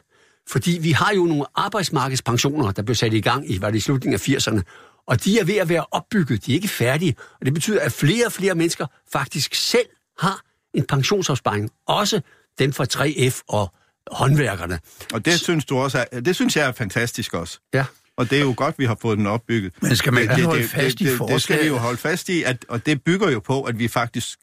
Fordi 0.48 0.80
vi 0.82 0.92
har 0.92 1.14
jo 1.14 1.26
nogle 1.26 1.46
arbejdsmarkedspensioner, 1.56 2.72
der 2.72 2.82
blev 2.82 2.96
sat 2.96 3.14
i 3.14 3.22
gang 3.22 3.52
i, 3.52 3.62
var 3.62 3.70
det 3.70 3.78
i 3.78 3.82
slutningen 3.82 4.14
af 4.14 4.30
80'erne, 4.30 4.62
og 5.08 5.24
de 5.24 5.40
er 5.40 5.44
ved 5.44 5.56
at 5.56 5.70
være 5.70 5.86
opbygget. 5.92 6.46
De 6.46 6.52
er 6.52 6.56
ikke 6.56 6.68
færdige. 6.68 7.16
Og 7.40 7.46
det 7.46 7.54
betyder, 7.54 7.82
at 7.82 7.92
flere 7.92 8.26
og 8.26 8.32
flere 8.32 8.56
mennesker 8.56 8.88
faktisk 9.14 9.56
selv 9.56 9.88
har 10.20 10.42
en 10.74 10.86
pensionsopsparing. 10.86 11.70
Også 11.88 12.22
dem 12.60 12.74
fra 12.74 12.86
3F 12.94 13.42
og 13.48 13.74
håndværkerne. 14.12 14.80
Og 15.14 15.26
det 15.26 15.40
synes 15.40 15.66
du 15.66 15.78
også 15.78 16.06
er, 16.12 16.20
det 16.20 16.36
synes 16.36 16.58
jeg 16.58 16.68
er 16.68 16.72
fantastisk 16.72 17.34
også. 17.34 17.60
Ja. 17.74 17.86
Og 18.18 18.30
det 18.30 18.38
er 18.38 18.42
jo 18.42 18.54
godt, 18.58 18.80
vi 18.80 18.86
har 18.86 18.98
fået 19.02 19.18
den 19.18 19.28
opbygget. 19.28 19.74
Men 19.82 19.96
skal 19.96 20.14
man 20.14 20.24
det, 20.24 20.30
ikke 20.30 20.36
det, 20.36 20.46
holde 20.46 20.62
det, 20.62 20.70
fast 20.70 21.02
i 21.02 21.06
det, 21.06 21.20
det, 21.20 21.30
det 21.30 21.42
skal 21.42 21.62
vi 21.62 21.68
jo 21.68 21.78
holde 21.78 21.98
fast 21.98 22.30
i, 22.30 22.44
at, 22.44 22.66
og 22.68 22.86
det 22.86 23.04
bygger 23.04 23.30
jo 23.30 23.40
på, 23.40 23.64
at 23.64 23.80
vi 23.80 23.88
faktisk, 23.88 24.40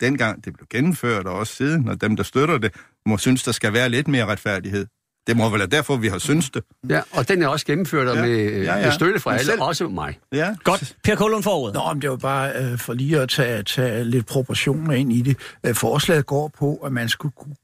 dengang 0.00 0.44
det 0.44 0.54
blev 0.54 0.66
gennemført, 0.70 1.26
og 1.26 1.34
også 1.38 1.54
siden, 1.54 1.88
og 1.88 2.00
dem, 2.00 2.16
der 2.16 2.22
støtter 2.22 2.58
det, 2.58 2.74
må 3.06 3.18
synes, 3.18 3.42
der 3.42 3.52
skal 3.52 3.72
være 3.72 3.88
lidt 3.88 4.08
mere 4.08 4.26
retfærdighed. 4.26 4.86
Det 5.26 5.36
må 5.36 5.48
vel 5.50 5.58
være 5.58 5.68
derfor, 5.68 5.96
vi 5.96 6.08
har 6.08 6.18
synes 6.18 6.50
det. 6.50 6.62
Ja, 6.90 7.00
og 7.12 7.28
den 7.28 7.42
er 7.42 7.48
også 7.48 7.66
gennemført 7.66 8.16
Ja. 8.16 8.22
med, 8.26 8.62
Ja, 8.64 8.76
ja. 8.78 8.84
med 8.84 8.92
støtte 8.92 9.20
fra 9.20 9.32
alle, 9.32 9.44
selv- 9.44 9.60
også 9.62 9.88
mig. 9.88 10.18
Ja. 10.32 10.54
Godt. 10.64 10.96
Per 11.04 11.14
Kolund 11.14 11.42
for 11.42 11.50
ordet. 11.50 11.74
Nå, 11.74 11.92
men 11.92 12.02
det 12.02 12.10
var 12.10 12.16
bare 12.16 12.52
øh, 12.56 12.78
for 12.78 12.92
lige 12.92 13.20
at 13.20 13.28
tage, 13.28 13.62
tage 13.62 14.04
lidt 14.04 14.26
proportioner 14.26 14.92
ind 14.92 15.12
i 15.12 15.20
det. 15.22 15.36
Øh, 15.66 15.74
forslaget 15.74 16.26
går 16.26 16.50
på, 16.58 16.74
at 16.76 16.92
man 16.92 17.08
skulle, 17.08 17.32
kunne- 17.36 17.56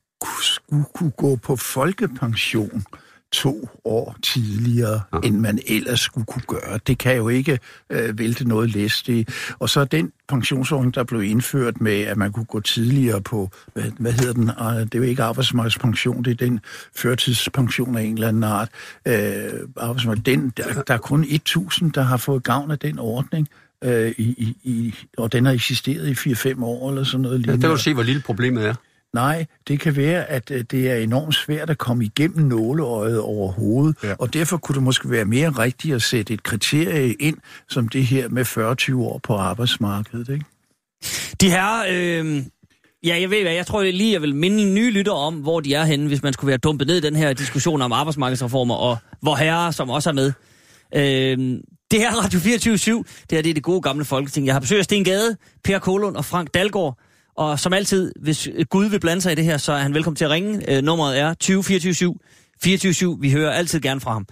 skulle 0.43 0.85
kunne 0.95 1.11
gå 1.11 1.37
på 1.37 1.57
folkepension 1.57 2.85
to 3.33 3.69
år 3.85 4.17
tidligere, 4.23 5.01
ja. 5.13 5.19
end 5.25 5.39
man 5.39 5.59
ellers 5.67 6.01
skulle 6.01 6.25
kunne 6.27 6.43
gøre. 6.47 6.79
Det 6.87 6.99
kan 6.99 7.17
jo 7.17 7.29
ikke 7.29 7.59
øh, 7.91 8.19
vælte 8.19 8.49
noget 8.49 8.71
læst 8.71 9.11
Og 9.59 9.69
så 9.71 9.85
den 9.85 10.13
pensionsordning, 10.29 10.95
der 10.95 11.05
blev 11.05 11.23
indført 11.23 11.81
med, 11.81 12.01
at 12.01 12.17
man 12.17 12.33
kunne 12.33 12.45
gå 12.45 12.61
tidligere 12.61 13.21
på, 13.21 13.51
hvad, 13.75 13.85
hvad 13.99 14.13
hedder 14.13 14.33
den? 14.33 14.51
Ah, 14.59 14.77
Det 14.77 14.95
er 14.95 14.99
jo 14.99 15.05
ikke 15.05 15.23
arbejdsmarkedspension, 15.23 16.25
det 16.25 16.31
er 16.31 16.47
den 16.47 16.61
førtidspension 16.97 17.97
af 17.97 18.03
en 18.03 18.15
eller 18.15 18.29
anden 18.29 18.45
art. 18.45 18.69
Øh, 19.09 19.15
arbejdsmarked, 19.77 20.23
den, 20.23 20.53
der, 20.57 20.83
der 20.83 20.95
er 20.95 20.99
kun 20.99 21.25
1.000, 21.25 21.91
der 21.95 22.03
har 22.03 22.17
fået 22.17 22.43
gavn 22.43 22.71
af 22.71 22.79
den 22.79 22.99
ordning. 22.99 23.49
Øh, 23.85 24.15
i, 24.19 24.57
i, 24.63 24.95
og 25.19 25.33
den 25.33 25.45
har 25.47 25.53
eksisteret 25.53 26.27
i 26.27 26.33
4-5 26.33 26.65
år 26.65 26.91
eller 26.91 27.05
sådan 27.05 27.21
noget 27.21 27.47
Ja, 27.47 27.53
der 27.53 27.59
kan 27.59 27.71
du 27.71 27.77
se, 27.77 27.95
hvor 27.95 28.03
lille 28.03 28.23
problemet 28.23 28.67
er. 28.67 28.75
Nej, 29.15 29.47
det 29.69 29.81
kan 29.81 29.97
være, 29.97 30.25
at 30.31 30.51
øh, 30.51 30.65
det 30.71 30.91
er 30.91 30.97
enormt 30.97 31.35
svært 31.35 31.71
at 31.71 31.79
komme 31.79 32.05
igennem 32.05 32.47
nåleøjet 32.47 33.21
overhovedet, 33.21 33.97
Ja. 34.03 34.15
og 34.19 34.35
derfor 34.35 34.57
kunne 34.57 34.75
det 34.75 34.83
måske 34.83 35.11
være 35.11 35.25
mere 35.25 35.49
rigtigt 35.51 35.95
at 35.95 36.03
sætte 36.03 36.35
et 36.35 36.43
kriterie 36.43 37.13
ind, 37.15 37.37
som 37.69 37.89
det 37.89 38.05
her 38.07 38.29
med 38.29 38.45
40-20 38.97 38.97
år 38.99 39.19
på 39.23 39.35
arbejdsmarkedet, 39.37 40.29
ikke? 40.29 40.45
De 41.41 41.51
her, 41.51 41.85
øh, 41.91 42.43
ja, 43.05 43.21
jeg 43.21 43.31
ved 43.31 43.43
hvad, 43.43 43.53
jeg 43.53 43.67
tror 43.67 43.83
lige, 43.83 44.13
jeg 44.13 44.23
vil 44.23 44.35
minde 44.35 44.75
nye 44.75 44.91
lytter 44.91 45.13
om, 45.13 45.35
hvor 45.35 45.61
de 45.61 45.75
er 45.75 45.85
henne, 45.85 46.07
hvis 46.09 46.23
man 46.23 46.33
skulle 46.33 46.49
være 46.49 46.59
dumpet 46.59 46.87
ned 46.87 46.97
i 46.97 47.01
den 47.01 47.17
her 47.17 47.33
diskussion 47.33 47.83
om 47.83 47.93
arbejdsmarkedsreformer, 47.93 48.75
og 48.75 48.97
hvor 49.21 49.35
herre, 49.35 49.73
som 49.73 49.91
også 49.91 50.11
er 50.11 50.15
med. 50.15 50.33
Øh, 50.95 51.59
det 51.91 52.01
her 52.01 52.11
er 52.11 52.25
Radio 52.25 52.41
24 52.41 52.99
det 52.99 53.07
her 53.33 53.43
det 53.43 53.51
er 53.51 53.55
det 53.55 53.63
gode 53.63 53.81
gamle 53.83 54.05
folketing. 54.05 54.47
Jeg 54.47 54.55
har 54.55 54.61
besøgt 54.61 54.85
Sten 54.85 55.05
Gade, 55.05 55.37
Per 55.65 55.79
Kolund 55.79 56.17
og 56.17 56.25
Frank 56.25 56.55
Dalgaard, 56.55 56.99
og 57.37 57.59
som 57.61 57.73
altid, 57.73 58.13
hvis 58.21 58.49
Gud 58.71 58.87
vil 58.87 59.01
blande 59.01 59.23
sig 59.23 59.33
i 59.33 59.35
det 59.35 59.45
her, 59.45 59.57
så 59.57 59.73
er 59.73 59.79
han 59.79 59.95
velkommen 59.95 60.17
til 60.17 60.25
at 60.25 60.31
ringe. 60.31 60.77
Øh, 60.77 60.83
nummeret 60.83 61.19
er 61.19 61.35
20 61.35 61.65
24 61.65 62.15
24 62.63 63.19
Vi 63.21 63.31
hører 63.31 63.51
altid 63.53 63.81
gerne 63.81 64.01
fra 64.01 64.13
ham. 64.13 64.27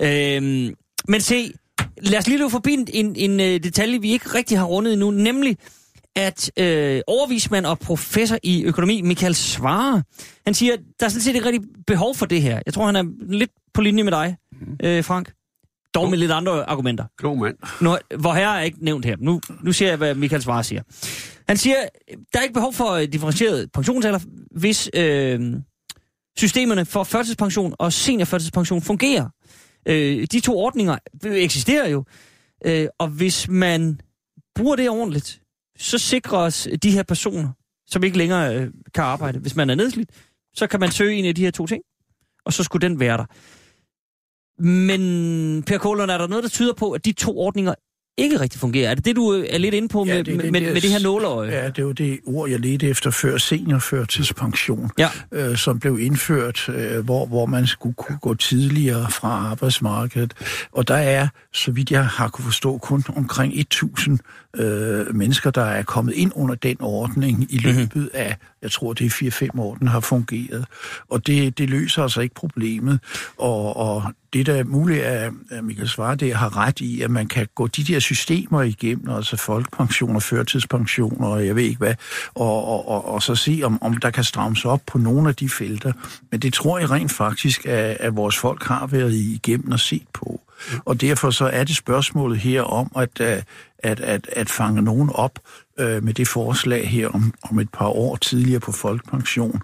Øh, 0.00 0.72
men 1.08 1.20
se, 1.20 1.52
lad 2.02 2.18
os 2.18 2.26
lige 2.26 2.38
løbe 2.38 2.50
forbi 2.50 2.72
en, 2.72 2.88
en, 2.92 3.16
en 3.16 3.40
øh, 3.40 3.64
detalje, 3.64 4.00
vi 4.00 4.12
ikke 4.12 4.34
rigtig 4.34 4.58
har 4.58 4.64
rundet 4.64 4.92
endnu, 4.92 5.10
nemlig 5.10 5.56
at 6.16 6.50
øh, 6.58 7.00
overvismand 7.06 7.66
og 7.66 7.78
professor 7.78 8.38
i 8.42 8.64
økonomi, 8.64 9.02
Michael 9.02 9.34
Svare, 9.34 10.02
han 10.44 10.54
siger, 10.54 10.76
der 11.00 11.06
er 11.06 11.10
sådan 11.10 11.22
set 11.22 11.34
ikke 11.34 11.46
rigtig 11.46 11.62
behov 11.86 12.14
for 12.14 12.26
det 12.26 12.42
her. 12.42 12.60
Jeg 12.66 12.74
tror, 12.74 12.86
han 12.86 12.96
er 12.96 13.04
lidt 13.28 13.50
på 13.74 13.80
linje 13.80 14.02
med 14.02 14.12
dig, 14.12 14.36
øh, 14.82 15.04
Frank. 15.04 15.32
Dog 15.94 16.10
med 16.10 16.18
lidt 16.18 16.30
andre 16.30 16.70
argumenter. 16.70 17.04
Klog 17.18 17.38
mand. 17.38 17.56
Nu, 17.80 17.96
hvor 18.18 18.32
herre 18.32 18.58
er 18.58 18.62
ikke 18.62 18.84
nævnt 18.84 19.04
her. 19.04 19.16
Nu, 19.18 19.40
nu 19.62 19.72
siger 19.72 19.88
jeg, 19.88 19.96
hvad 19.96 20.14
Michael 20.14 20.42
Svare 20.42 20.64
siger. 20.64 20.82
Han 21.48 21.56
siger, 21.56 21.76
der 22.32 22.38
er 22.38 22.42
ikke 22.42 22.54
behov 22.54 22.72
for 22.72 22.90
øh, 22.90 23.08
differentieret 23.12 23.72
pensionsalder, 23.72 24.18
hvis 24.50 24.90
øh, 24.94 25.56
systemerne 26.38 26.84
for 26.84 27.04
førtidspension 27.04 27.74
og 27.78 27.92
seniorførtidspension 27.92 28.82
fungerer. 28.82 29.28
Øh, 29.88 30.26
de 30.32 30.40
to 30.40 30.58
ordninger 30.58 30.98
eksisterer 31.24 31.88
jo, 31.88 32.04
øh, 32.66 32.86
og 32.98 33.08
hvis 33.08 33.48
man 33.48 34.00
bruger 34.54 34.76
det 34.76 34.90
ordentligt, 34.90 35.40
så 35.78 35.98
sikres 35.98 36.68
de 36.82 36.90
her 36.90 37.02
personer, 37.02 37.48
som 37.86 38.04
ikke 38.04 38.18
længere 38.18 38.56
øh, 38.56 38.70
kan 38.94 39.04
arbejde, 39.04 39.38
hvis 39.38 39.56
man 39.56 39.70
er 39.70 39.74
nedslidt, 39.74 40.10
så 40.54 40.66
kan 40.66 40.80
man 40.80 40.90
søge 40.90 41.14
en 41.14 41.24
af 41.24 41.34
de 41.34 41.44
her 41.44 41.50
to 41.50 41.66
ting, 41.66 41.82
og 42.44 42.52
så 42.52 42.62
skulle 42.62 42.88
den 42.88 43.00
være 43.00 43.16
der. 43.16 43.24
Men 44.58 45.62
Per 45.62 45.78
Kålund, 45.78 46.10
er 46.10 46.18
der 46.18 46.26
noget, 46.26 46.44
der 46.44 46.50
tyder 46.50 46.72
på, 46.74 46.90
at 46.90 47.04
de 47.04 47.12
to 47.12 47.38
ordninger 47.38 47.74
ikke 48.18 48.40
rigtig 48.40 48.60
fungerer. 48.60 48.90
Er 48.90 48.94
det 48.94 49.04
det, 49.04 49.16
du 49.16 49.28
er 49.28 49.58
lidt 49.58 49.74
inde 49.74 49.88
på 49.88 50.04
med, 50.04 50.12
Ja, 50.12 50.16
ja, 50.16 50.22
det 50.22 50.32
er 50.32 50.36
med, 50.36 50.44
det 50.44 50.52
med, 50.52 50.72
med 50.72 50.80
det 50.80 50.90
her 50.90 50.98
nåleøje? 50.98 51.50
Ja, 51.50 51.68
det 51.70 51.86
var 51.86 51.92
det 51.92 52.20
ord, 52.26 52.50
jeg 52.50 52.60
ledte 52.60 52.88
efter 52.88 53.10
før, 53.10 53.36
seniorførtidspension, 53.38 54.90
Ja. 54.98 55.08
øh, 55.32 55.56
som 55.56 55.78
blev 55.80 55.98
indført, 56.00 56.68
øh, 56.68 57.04
hvor, 57.04 57.26
hvor 57.26 57.46
man 57.46 57.66
skulle 57.66 57.94
kunne 57.94 58.18
gå 58.18 58.34
tidligere 58.34 59.10
fra 59.10 59.28
arbejdsmarkedet. 59.28 60.34
Og 60.72 60.88
der 60.88 60.94
er, 60.94 61.28
så 61.52 61.70
vidt 61.72 61.90
jeg 61.90 62.06
har 62.06 62.28
kunne 62.28 62.44
forstå, 62.44 62.78
kun 62.78 63.04
omkring 63.16 63.52
1.000 63.52 64.16
øh, 64.54 65.14
mennesker, 65.14 65.50
der 65.50 65.64
er 65.64 65.82
kommet 65.82 66.14
ind 66.14 66.32
under 66.34 66.54
den 66.54 66.76
ordning 66.80 67.46
i 67.50 67.58
løbet 67.58 68.10
af, 68.14 68.36
jeg 68.62 68.70
tror 68.70 68.92
det 68.92 69.06
er 69.06 69.48
4-5 69.54 69.60
år, 69.60 69.74
den 69.74 69.88
har 69.88 70.00
fungeret. 70.00 70.64
Og 71.08 71.26
det, 71.26 71.58
det 71.58 71.70
løser 71.70 72.02
altså 72.02 72.20
ikke 72.20 72.34
problemet. 72.34 73.00
Og, 73.38 73.76
og 73.76 74.02
det, 74.32 74.46
der 74.46 74.54
er 74.54 74.64
muligt, 74.64 75.04
er, 75.04 75.30
at 75.50 75.64
Michael 75.64 75.88
Svare 75.88 76.16
der 76.16 76.34
har 76.34 76.56
ret 76.56 76.80
i, 76.80 77.00
at 77.00 77.10
man 77.10 77.26
kan 77.26 77.48
gå 77.54 77.66
de 77.66 77.84
der 77.84 77.98
systemer 77.98 78.62
igennem, 78.62 79.10
altså 79.10 79.36
folkepension 79.36 80.16
og 80.16 80.22
førtidspension 80.22 81.24
og 81.24 81.46
jeg 81.46 81.56
ved 81.56 81.62
ikke 81.62 81.78
hvad, 81.78 81.94
og, 82.34 82.64
og, 82.64 82.88
og, 82.88 83.08
og 83.08 83.22
så 83.22 83.34
se, 83.34 83.60
om, 83.64 83.82
om 83.82 83.96
der 83.96 84.10
kan 84.10 84.24
strammes 84.24 84.64
op 84.64 84.80
på 84.86 84.98
nogle 84.98 85.28
af 85.28 85.34
de 85.34 85.48
felter. 85.48 85.92
Men 86.30 86.40
det 86.40 86.52
tror 86.52 86.78
jeg 86.78 86.90
rent 86.90 87.12
faktisk, 87.12 87.66
at, 87.66 87.96
at 88.00 88.16
vores 88.16 88.38
folk 88.38 88.62
har 88.62 88.86
været 88.86 89.14
igennem 89.14 89.72
og 89.72 89.80
set 89.80 90.06
på. 90.12 90.40
Og 90.84 91.00
derfor 91.00 91.30
så 91.30 91.44
er 91.44 91.64
det 91.64 91.76
spørgsmålet 91.76 92.38
her 92.38 92.62
om 92.62 92.92
at, 92.96 93.20
øh, 93.20 93.42
at, 93.78 94.00
at, 94.00 94.28
at 94.32 94.50
fange 94.50 94.82
nogen 94.82 95.10
op 95.14 95.38
øh, 95.78 96.02
med 96.04 96.14
det 96.14 96.28
forslag 96.28 96.88
her 96.88 97.08
om, 97.08 97.34
om 97.42 97.58
et 97.58 97.68
par 97.72 97.88
år 97.88 98.16
tidligere 98.16 98.60
på 98.60 98.72
folkepension, 98.72 99.60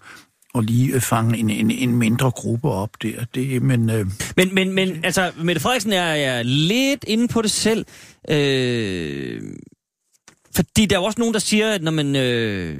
og 0.54 0.62
lige 0.62 0.94
øh, 0.94 1.00
fange 1.00 1.38
en, 1.38 1.50
en, 1.50 1.70
en 1.70 1.96
mindre 1.96 2.30
gruppe 2.30 2.68
op 2.68 2.90
der. 3.02 3.24
Det, 3.34 3.62
men, 3.62 3.90
øh, 3.90 4.06
Men, 4.36 4.54
men, 4.54 4.72
men 4.72 5.04
altså, 5.04 5.32
Mette 5.42 5.60
Frederiksen 5.60 5.92
er, 5.92 6.02
er 6.02 6.42
lidt 6.42 7.04
inde 7.06 7.28
på 7.28 7.42
det 7.42 7.50
selv. 7.50 7.86
Øh, 8.30 9.42
fordi 10.56 10.86
der 10.86 10.96
er 10.96 11.00
jo 11.00 11.04
også 11.04 11.20
nogen, 11.20 11.34
der 11.34 11.40
siger, 11.40 11.72
at 11.72 11.82
når 11.82 11.92
man... 11.92 12.16
Øh, 12.16 12.78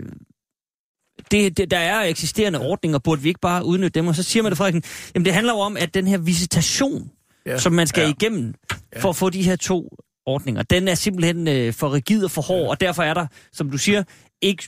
det, 1.31 1.57
det, 1.57 1.71
der 1.71 1.79
er 1.79 2.03
eksisterende 2.03 2.59
ordninger, 2.59 2.99
burde 2.99 3.23
vi 3.23 3.29
ikke 3.29 3.41
bare 3.41 3.65
udnytte 3.65 4.01
dem? 4.01 4.07
Og 4.07 4.15
så 4.15 4.23
siger 4.23 4.43
Mette 4.43 4.57
Frederiksen, 4.57 4.83
jamen 5.15 5.25
det 5.25 5.35
handler 5.35 5.53
jo 5.53 5.59
om, 5.59 5.77
at 5.77 5.95
den 5.95 6.07
her 6.07 6.19
visitation, 6.19 7.11
ja, 7.47 7.51
Ja, 7.53 7.59
som 7.59 7.73
man 7.73 7.87
skal 7.87 8.01
ja. 8.01 8.07
ja. 8.07 8.15
igennem 8.21 8.55
for 8.99 9.09
at 9.09 9.17
få 9.17 9.31
de 9.31 9.43
her 9.43 9.57
to 9.57 9.97
ordninger, 10.27 10.63
den 10.63 10.89
er 10.89 10.95
simpelthen 10.95 11.49
øh, 11.49 11.73
for 11.73 11.93
rigid 11.93 12.25
og 12.25 12.31
for 12.31 12.43
hård, 12.43 12.71
og 12.71 12.81
derfor 12.81 13.03
er 13.03 13.15
der, 13.15 13.27
som 13.53 13.71
du 13.71 13.79
siger, 13.79 14.03
ikke 14.43 14.65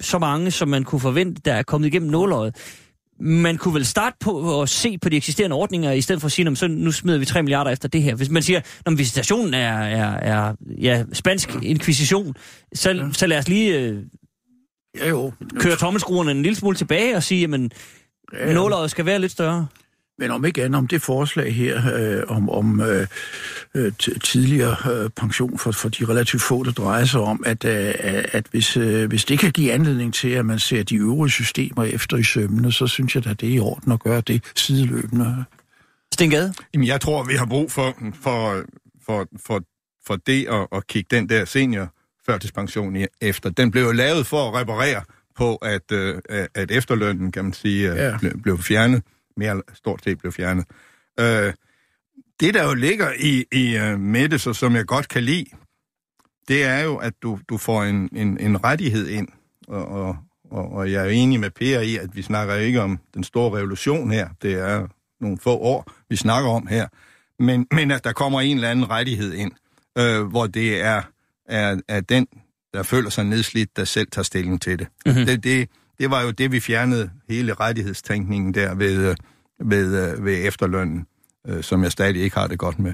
så 0.00 0.18
mange, 0.18 0.50
som 0.50 0.68
man 0.68 0.84
kunne 0.84 1.00
forvente, 1.00 1.42
der 1.44 1.52
er 1.54 1.62
kommet 1.62 1.86
igennem 1.88 2.10
nåløjet. 2.10 2.56
Man 3.20 3.56
kunne 3.58 3.74
vel 3.74 3.86
starte 3.86 4.16
på 4.20 4.62
at 4.62 4.68
se 4.68 4.98
på 4.98 5.08
de 5.08 5.16
eksisterende 5.16 5.56
ordninger, 5.56 5.92
i 5.92 6.00
stedet 6.00 6.20
for 6.20 6.26
at 6.26 6.32
sige, 6.32 6.44
"Nå, 6.44 6.50
men 6.50 6.56
så 6.56 6.68
nu 6.68 6.92
smider 6.92 7.18
vi 7.18 7.24
3 7.24 7.42
milliarder 7.42 7.70
efter 7.70 7.88
det 7.88 8.02
her. 8.02 8.14
Hvis 8.14 8.28
man 8.30 8.42
siger, 8.42 8.60
at 8.86 8.98
visitationen 8.98 9.54
er, 9.54 9.72
er, 9.78 10.14
er 10.14 10.54
ja, 10.78 11.04
spansk 11.12 11.56
inkvisition, 11.62 12.34
så, 12.74 12.90
ja. 12.90 13.08
så 13.12 13.26
lad 13.26 13.38
os 13.38 13.48
lige 13.48 13.78
øh, 13.78 14.02
ja 14.98 15.08
jo, 15.08 15.32
køre 15.58 15.76
tommelskruerne 15.76 16.30
en 16.30 16.42
lille 16.42 16.56
smule 16.56 16.76
tilbage 16.76 17.16
og 17.16 17.22
sige, 17.22 17.48
Ja, 18.32 18.46
ja. 18.46 18.52
nåløjet 18.52 18.90
skal 18.90 19.06
være 19.06 19.18
lidt 19.18 19.32
større. 19.32 19.66
Men 20.18 20.30
om 20.30 20.44
ikke 20.44 20.64
andet 20.64 20.78
om 20.78 20.86
det 20.86 21.02
forslag 21.02 21.54
her, 21.54 21.82
øh, 21.94 22.22
om, 22.28 22.50
om 22.50 22.80
øh, 22.80 23.06
øh, 23.74 23.92
tidligere 24.24 24.76
øh, 25.04 25.10
pension 25.10 25.58
for, 25.58 25.72
for 25.72 25.88
de 25.88 26.04
relativt 26.04 26.42
få, 26.42 26.62
der 26.62 26.72
drejer 26.72 27.04
sig 27.04 27.20
om, 27.20 27.42
at, 27.46 27.64
øh, 27.64 27.94
at 28.32 28.46
hvis, 28.50 28.76
øh, 28.76 29.08
hvis 29.08 29.24
det 29.24 29.38
kan 29.38 29.50
give 29.52 29.72
anledning 29.72 30.14
til, 30.14 30.28
at 30.28 30.46
man 30.46 30.58
ser 30.58 30.82
de 30.82 30.96
øvrige 30.96 31.30
systemer 31.30 31.84
efter 31.84 32.16
i 32.16 32.22
sømmene, 32.22 32.72
så 32.72 32.86
synes 32.86 33.14
jeg, 33.14 33.26
at 33.26 33.40
det 33.40 33.48
er 33.48 33.52
i 33.54 33.58
orden 33.58 33.92
at 33.92 34.00
gøre 34.00 34.20
det 34.20 34.44
sideløbende. 34.56 35.44
Sten 36.14 36.30
Gade? 36.30 36.54
Jamen, 36.74 36.86
jeg 36.86 37.00
tror, 37.00 37.22
vi 37.24 37.34
har 37.34 37.46
brug 37.46 37.72
for, 37.72 37.96
for, 38.22 38.62
for, 39.06 39.26
for, 39.46 39.62
for 40.06 40.16
det 40.16 40.46
at, 40.50 40.66
at 40.72 40.86
kigge 40.86 41.16
den 41.16 41.28
der 41.28 41.44
senior 41.44 41.88
førtidspension 42.26 42.96
i- 42.96 43.06
efter. 43.20 43.50
Den 43.50 43.70
blev 43.70 43.82
jo 43.82 43.92
lavet 43.92 44.26
for 44.26 44.48
at 44.48 44.60
reparere 44.60 45.02
på, 45.36 45.56
at, 45.56 45.92
øh, 45.92 46.14
at 46.54 46.70
efterlønnen, 46.70 47.32
kan 47.32 47.44
man 47.44 47.52
sige, 47.52 47.84
Ja. 47.94 48.04
ja. 48.10 48.18
blev, 48.18 48.32
blev 48.42 48.58
fjernet. 48.58 49.02
Mere 49.36 49.62
stort 49.74 50.04
set 50.04 50.18
blev 50.18 50.32
fjernet. 50.32 50.64
Øh, 51.20 51.52
det, 52.40 52.54
der 52.54 52.64
jo 52.64 52.74
ligger 52.74 53.12
i, 53.18 53.44
i 53.52 53.78
uh, 53.78 54.00
Mette, 54.00 54.38
så 54.38 54.52
som 54.52 54.76
jeg 54.76 54.86
godt 54.86 55.08
kan 55.08 55.22
lide, 55.22 55.46
det 56.48 56.64
er 56.64 56.80
jo, 56.80 56.96
at 56.96 57.12
du, 57.22 57.38
du 57.48 57.58
får 57.58 57.82
en, 57.82 58.08
en, 58.12 58.40
en 58.40 58.64
rettighed 58.64 59.08
ind. 59.08 59.28
Og, 59.68 59.86
og, 59.88 60.16
og, 60.50 60.72
og 60.72 60.92
jeg 60.92 61.00
er 61.00 61.04
jo 61.04 61.10
enig 61.10 61.40
med 61.40 61.50
Per 61.50 61.80
i, 61.80 61.96
at 61.96 62.16
vi 62.16 62.22
snakker 62.22 62.54
ikke 62.54 62.80
om 62.80 62.98
den 63.14 63.24
store 63.24 63.58
revolution 63.58 64.10
her. 64.10 64.28
Det 64.42 64.52
er 64.52 64.86
nogle 65.20 65.38
få 65.38 65.58
år, 65.58 65.92
vi 66.08 66.16
snakker 66.16 66.50
om 66.50 66.66
her. 66.66 66.88
Men, 67.38 67.66
men 67.72 67.90
at 67.90 68.04
der 68.04 68.12
kommer 68.12 68.40
en 68.40 68.56
eller 68.56 68.70
anden 68.70 68.90
rettighed 68.90 69.32
ind, 69.32 69.52
øh, 69.98 70.22
hvor 70.22 70.46
det 70.46 70.82
er, 70.82 71.02
er, 71.46 71.80
er 71.88 72.00
den, 72.00 72.26
der 72.74 72.82
føler 72.82 73.10
sig 73.10 73.24
nedslidt, 73.24 73.76
der 73.76 73.84
selv 73.84 74.08
tager 74.12 74.24
stilling 74.24 74.62
til 74.62 74.78
det. 74.78 74.88
Mhm. 75.06 75.14
Mm-hmm. 75.14 75.26
det, 75.26 75.44
det. 75.44 75.68
Det 75.98 76.10
var 76.10 76.22
jo 76.22 76.30
det, 76.30 76.52
vi 76.52 76.60
fjernede 76.60 77.10
hele 77.28 77.54
rettighedstænkningen 77.54 78.54
der 78.54 78.74
ved, 78.74 79.10
øh, 79.10 79.16
ved, 79.70 80.12
øh, 80.12 80.24
ved 80.24 80.46
efterlønnen, 80.46 81.06
øh, 81.48 81.62
som 81.62 81.82
jeg 81.82 81.92
stadig 81.92 82.22
ikke 82.22 82.36
har 82.36 82.46
det 82.46 82.58
godt 82.58 82.78
med. 82.78 82.92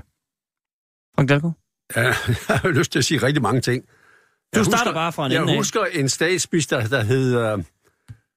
Frank 1.17 1.29
Dalgaard? 1.29 1.55
Ja, 1.97 2.03
jeg 2.49 2.57
har 2.59 2.69
lyst 2.69 2.93
til 2.93 2.99
at 2.99 3.05
sige 3.05 3.23
rigtig 3.23 3.43
mange 3.43 3.61
ting. 3.61 3.83
Du 3.85 4.59
Jeg 4.59 4.65
starter 4.65 4.79
husker- 4.85 4.93
bare 4.93 5.13
fra 5.13 5.27
en 5.27 5.33
Jeg 5.33 5.41
ende 5.43 5.53
af. 5.53 5.59
husker 5.59 5.85
en 5.93 6.09
statsminister, 6.09 6.87
der 6.87 7.03
hed 7.03 7.37
øh, 7.39 7.59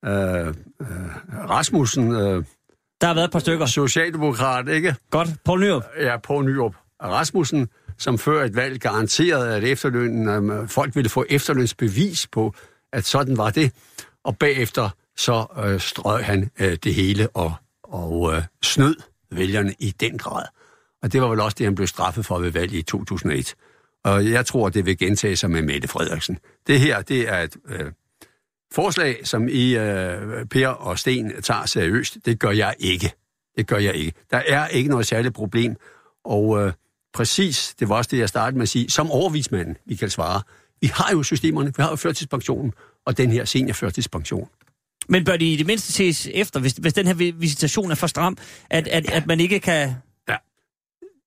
øh, 0.05 0.53
Rasmussen, 1.49 2.11
øh, 2.11 2.43
Der 3.01 3.07
har 3.07 3.13
været 3.13 3.25
et 3.25 3.31
par 3.31 3.39
stykker. 3.39 3.65
socialdemokrat, 3.65 4.67
ikke? 4.67 4.95
Godt. 5.11 5.29
Poul 5.45 5.59
Nyrup. 5.59 5.83
Ja, 5.99 6.17
på 6.17 6.41
Nyrup 6.41 6.75
Rasmussen, 7.03 7.67
som 7.97 8.17
før 8.17 8.43
et 8.43 8.55
valg 8.55 8.79
garanterede, 8.81 9.55
at 9.55 9.63
efterlønnen, 9.63 10.49
øh, 10.51 10.67
folk 10.67 10.95
ville 10.95 11.09
få 11.09 11.25
efterlønsbevis 11.29 12.27
på, 12.27 12.53
at 12.93 13.05
sådan 13.05 13.37
var 13.37 13.49
det. 13.49 13.71
Og 14.23 14.37
bagefter 14.37 14.89
så 15.17 15.45
øh, 15.65 15.79
strøg 15.79 16.25
han 16.25 16.51
øh, 16.59 16.77
det 16.83 16.93
hele 16.93 17.29
og, 17.29 17.53
og 17.83 18.33
øh, 18.33 18.43
snød 18.63 18.95
vælgerne 19.31 19.75
i 19.79 19.91
den 19.91 20.17
grad. 20.17 20.45
Og 21.03 21.13
det 21.13 21.21
var 21.21 21.27
vel 21.27 21.39
også 21.39 21.55
det, 21.57 21.65
han 21.65 21.75
blev 21.75 21.87
straffet 21.87 22.25
for 22.25 22.39
ved 22.39 22.51
valget 22.51 22.77
i 22.77 22.81
2001. 22.81 23.55
Og 24.03 24.31
jeg 24.31 24.45
tror, 24.45 24.69
det 24.69 24.85
vil 24.85 24.97
gentage 24.97 25.35
sig 25.35 25.51
med 25.51 25.61
Mette 25.61 25.87
Frederiksen. 25.87 26.39
Det 26.67 26.79
her, 26.79 27.01
det 27.01 27.29
er 27.29 27.37
et 27.39 27.57
øh, 27.65 27.91
forslag, 28.73 29.27
som 29.27 29.47
I, 29.47 29.77
øh, 29.77 30.45
Per 30.45 30.67
og 30.67 30.99
Sten, 30.99 31.41
tager 31.41 31.65
seriøst. 31.65 32.17
Det 32.25 32.39
gør 32.39 32.51
jeg 32.51 32.75
ikke. 32.79 33.11
Det 33.57 33.67
gør 33.67 33.77
jeg 33.77 33.95
ikke. 33.95 34.13
Der 34.31 34.37
er 34.37 34.67
ikke 34.67 34.89
noget 34.89 35.07
særligt 35.07 35.33
problem. 35.33 35.75
Og 36.25 36.61
øh, 36.61 36.73
præcis, 37.13 37.75
det 37.79 37.89
var 37.89 37.95
også 37.95 38.09
det, 38.11 38.17
jeg 38.17 38.29
startede 38.29 38.57
med 38.57 38.63
at 38.63 38.69
sige, 38.69 38.89
som 38.89 39.11
overvismanden, 39.11 39.77
vi 39.85 39.95
kan 39.95 40.09
svare, 40.09 40.41
vi 40.81 40.87
har 40.87 41.11
jo 41.11 41.23
systemerne, 41.23 41.73
vi 41.77 41.83
har 41.83 41.89
jo 41.89 41.95
førtidspensionen, 41.95 42.73
og 43.05 43.17
den 43.17 43.31
her 43.31 43.45
seniorførtidspension. 43.45 44.49
Men 45.09 45.25
bør 45.25 45.37
de 45.37 45.53
i 45.53 45.55
det 45.55 45.65
mindste 45.67 45.93
ses 45.93 46.29
efter, 46.33 46.59
hvis, 46.59 46.73
hvis 46.73 46.93
den 46.93 47.07
her 47.07 47.13
vi- 47.13 47.31
visitation 47.37 47.91
er 47.91 47.95
for 47.95 48.07
stram, 48.07 48.37
at, 48.69 48.87
at, 48.87 49.09
at 49.11 49.27
man 49.27 49.39
ikke 49.39 49.59
kan... 49.59 49.95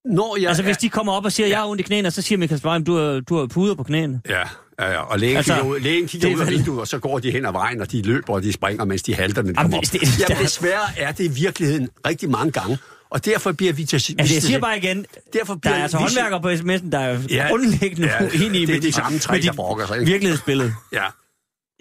Når 0.04 0.36
jeg 0.40 0.48
Altså, 0.48 0.62
hvis 0.62 0.76
de 0.76 0.88
kommer 0.88 1.12
op 1.12 1.24
og 1.24 1.32
siger, 1.32 1.46
jeg 1.46 1.58
har 1.58 1.66
ondt 1.66 1.80
i 1.80 1.82
knæene, 1.82 2.08
og 2.08 2.12
så 2.12 2.22
siger 2.22 2.38
Michael 2.38 2.58
Sparem, 2.58 2.84
du 2.84 2.96
har, 2.96 3.20
du 3.20 3.38
har 3.38 3.46
puder 3.46 3.74
på 3.74 3.82
knæene. 3.82 4.20
Ja, 4.28 4.38
ja, 4.80 4.90
ja. 4.90 4.98
og 5.00 5.18
lægen 5.18 5.36
Altså, 5.36 5.54
kigger, 5.54 5.68
ud, 5.70 5.80
lægen 5.80 6.06
kigger 6.08 6.28
er 6.30 6.34
ud 6.36 6.40
af 6.40 6.48
vinduet, 6.50 6.80
og 6.80 6.88
så 6.88 6.98
går 6.98 7.18
de 7.18 7.30
hen 7.30 7.46
ad 7.46 7.52
vejen, 7.52 7.80
og 7.80 7.92
de 7.92 8.02
løber, 8.02 8.32
og 8.32 8.42
de 8.42 8.52
springer, 8.52 8.84
mens 8.84 9.02
de 9.02 9.14
halter, 9.14 9.42
når 9.42 9.48
de 9.50 9.54
kommer 9.56 9.76
op. 9.76 9.82
det- 9.82 9.92
det- 9.92 10.28
Jamen, 10.30 10.42
desværre 10.44 10.82
er 10.96 11.12
det 11.12 11.24
i 11.24 11.28
virkeligheden 11.28 11.88
rigtig 12.06 12.30
mange 12.30 12.52
gange, 12.52 12.78
og 13.10 13.24
derfor 13.24 13.52
bliver 13.52 13.72
vi 13.72 13.84
til... 13.84 13.96
Altså, 14.18 14.34
jeg 14.34 14.42
siger 14.42 14.58
bare 14.58 14.76
igen, 14.78 15.06
Derfor 15.32 15.54
der 15.54 15.60
bliver 15.60 15.74
er 15.74 15.82
altså 15.82 15.96
håndværkere 15.96 16.40
på 16.42 16.50
sms'en, 16.50 16.90
der 16.90 16.98
er 16.98 17.18
Ja, 17.30 17.46
grundlæggende 17.48 18.08
ja, 18.08 18.24
uenige 18.26 18.66
det 18.66 18.76
er 18.76 18.80
de 18.80 18.92
samme 18.92 19.18
tre, 19.18 19.32
med 19.34 19.42
der 19.42 19.52
brokker 19.52 19.86
sig, 19.86 19.98
ikke? 20.00 20.10
virkelighedsbillede. 20.10 20.72
Ja. 20.92 21.02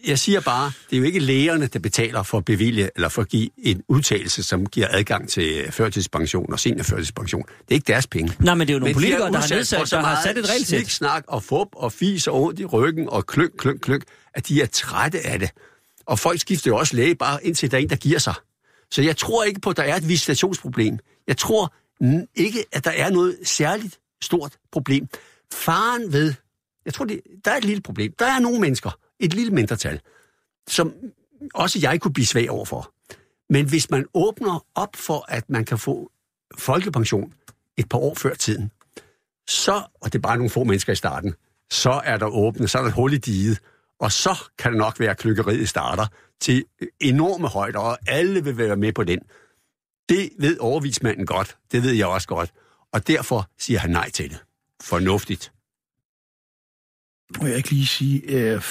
Jeg 0.08 0.20
siger 0.20 0.40
bare, 0.42 0.72
det 0.90 0.96
er 0.96 1.00
jo 1.00 1.04
ikke 1.06 1.20
lægerne, 1.20 1.68
der 1.68 1.80
betaler 1.80 2.24
for 2.24 2.38
at 2.38 2.46
bevilge 2.46 2.90
eller 2.96 3.10
for 3.10 3.22
at 3.22 3.30
give 3.30 3.50
en 3.58 3.84
udtalelse, 3.88 4.44
som 4.44 4.66
giver 4.66 4.88
adgang 4.90 5.30
til 5.30 5.72
førtidspension 5.72 6.54
og 6.54 6.60
seniorførtidspension. 6.60 7.44
Det 7.44 7.72
er 7.72 7.74
ikke 7.76 7.88
deres 7.88 8.08
penge. 8.08 8.34
Nej, 8.40 8.56
men 8.56 8.68
det 8.68 8.74
er 8.74 8.76
jo 8.76 8.80
nogle 8.80 8.94
Men 8.94 8.94
de 8.94 8.94
politikere, 8.94 9.28
er 9.28 9.32
der 9.32 9.40
har, 9.40 9.56
nedsat, 9.56 9.92
der 9.92 10.02
har 10.02 10.24
sat 10.24 10.38
et 10.38 10.50
regelsæt. 10.50 10.88
snak 10.88 11.24
og 11.28 11.44
fup 11.44 11.68
og 11.74 11.92
fis 11.92 12.28
og 12.28 12.42
ondt 12.42 12.60
i 12.60 12.66
ryggen 12.66 13.10
og 13.10 13.26
klønk, 13.26 13.52
klønk, 13.58 13.82
klønk, 13.82 14.04
at 14.34 14.48
de 14.48 14.62
er 14.62 14.66
trætte 14.66 15.28
af 15.28 15.40
det. 15.40 15.50
Og 16.06 16.20
folk 16.20 16.40
skifter 16.40 16.72
jo 16.72 16.78
også 16.78 16.96
læge 16.96 17.16
bare 17.16 17.46
indtil 17.46 17.72
der 17.72 17.78
er 17.78 17.82
en, 17.82 17.90
der 17.90 17.96
giver 17.96 18.20
sig. 18.20 18.34
Så 18.92 19.02
jeg 19.02 19.18
tror 19.18 19.44
ikke 19.44 19.62
på, 19.62 19.70
at 19.70 19.78
der 19.78 19.84
er 19.84 19.96
et 19.96 20.10
visitationsproblem. 20.10 21.00
Jeg 21.28 21.38
tror 21.38 21.74
ikke, 22.36 22.66
at 22.72 22.86
der 22.86 22.92
er 22.92 23.10
noget 23.10 23.38
særligt 23.44 24.00
stort 24.22 24.58
problem. 24.72 25.08
Faren 25.54 26.14
ved, 26.14 26.34
jeg 26.86 26.94
tror, 26.94 27.06
det, 27.06 27.22
der 27.46 27.52
er 27.52 27.58
et 27.58 27.66
lille 27.66 27.82
problem. 27.82 28.14
Der 28.20 28.26
er 28.26 28.40
nogle 28.40 28.60
mennesker, 28.60 28.98
et 29.20 29.34
lille 29.34 29.52
mindretal, 29.52 30.02
som 30.68 30.94
også 31.54 31.80
jeg 31.82 32.02
kunne 32.02 32.14
blive 32.14 32.26
svag 32.26 32.50
overfor. 32.50 32.94
Men 33.50 33.70
hvis 33.70 33.90
man 33.90 34.06
åbner 34.14 34.66
op 34.76 34.96
for, 34.96 35.26
at 35.28 35.50
man 35.50 35.66
kan 35.66 35.80
få 35.80 36.12
folkepension 36.58 37.34
et 37.78 37.90
par 37.90 37.98
år 37.98 38.16
før 38.16 38.34
tiden, 38.34 38.72
så, 39.48 39.84
og 40.02 40.14
det 40.14 40.16
er 40.16 40.22
bare 40.22 40.38
nogle 40.38 40.50
få 40.50 40.64
mennesker 40.64 40.94
i 40.94 40.96
starten, 40.96 41.36
så 41.72 42.02
er 42.06 42.18
der 42.18 42.26
åbnet, 42.26 42.70
så 42.70 42.78
er 42.78 42.82
der 42.82 42.90
et 42.90 42.96
hul 42.96 43.14
i 43.14 43.18
diget, 43.18 43.60
og 44.00 44.12
så 44.12 44.44
kan 44.58 44.72
det 44.72 44.78
nok 44.78 45.00
være, 45.00 45.12
at 45.12 45.18
klykkeriet 45.18 45.70
starter 45.70 46.08
til 46.42 46.66
enorme 47.00 47.48
højder, 47.48 47.80
og 47.80 47.98
alle 48.08 48.44
vil 48.44 48.58
være 48.58 48.76
med 48.76 48.94
på 48.94 49.04
den. 49.04 49.20
Det 50.10 50.30
ved 50.40 50.58
overvismanden 50.60 51.26
godt, 51.26 51.58
det 51.72 51.84
ved 51.84 51.92
jeg 51.92 52.08
også 52.08 52.28
godt, 52.28 52.52
og 52.94 53.08
derfor 53.08 53.50
siger 53.60 53.80
han 53.80 53.90
nej 53.90 54.10
til 54.10 54.30
det. 54.30 54.44
Fornuftigt 54.84 55.55
må 57.42 57.48
jeg 57.48 57.58
ikke 57.58 57.70
lige 57.70 57.86
sige, 57.86 58.22
øh, 58.28 58.62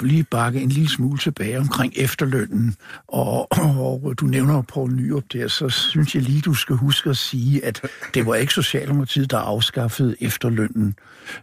lige 0.00 0.24
bakke 0.24 0.60
en 0.60 0.68
lille 0.68 0.88
smule 0.88 1.18
tilbage 1.18 1.58
omkring 1.58 1.92
efterlønnen, 1.96 2.74
og, 3.08 3.52
og 3.52 4.14
du 4.20 4.26
nævner 4.26 4.62
Poul 4.62 4.92
Nyrup 4.92 5.24
der, 5.32 5.48
så 5.48 5.68
synes 5.68 6.14
jeg 6.14 6.22
lige, 6.22 6.40
du 6.40 6.54
skal 6.54 6.76
huske 6.76 7.10
at 7.10 7.16
sige, 7.16 7.64
at 7.64 7.82
det 8.14 8.26
var 8.26 8.34
ikke 8.34 8.52
Socialdemokratiet, 8.52 9.30
der 9.30 9.38
afskaffede 9.38 10.16
efterlønnen. 10.20 10.94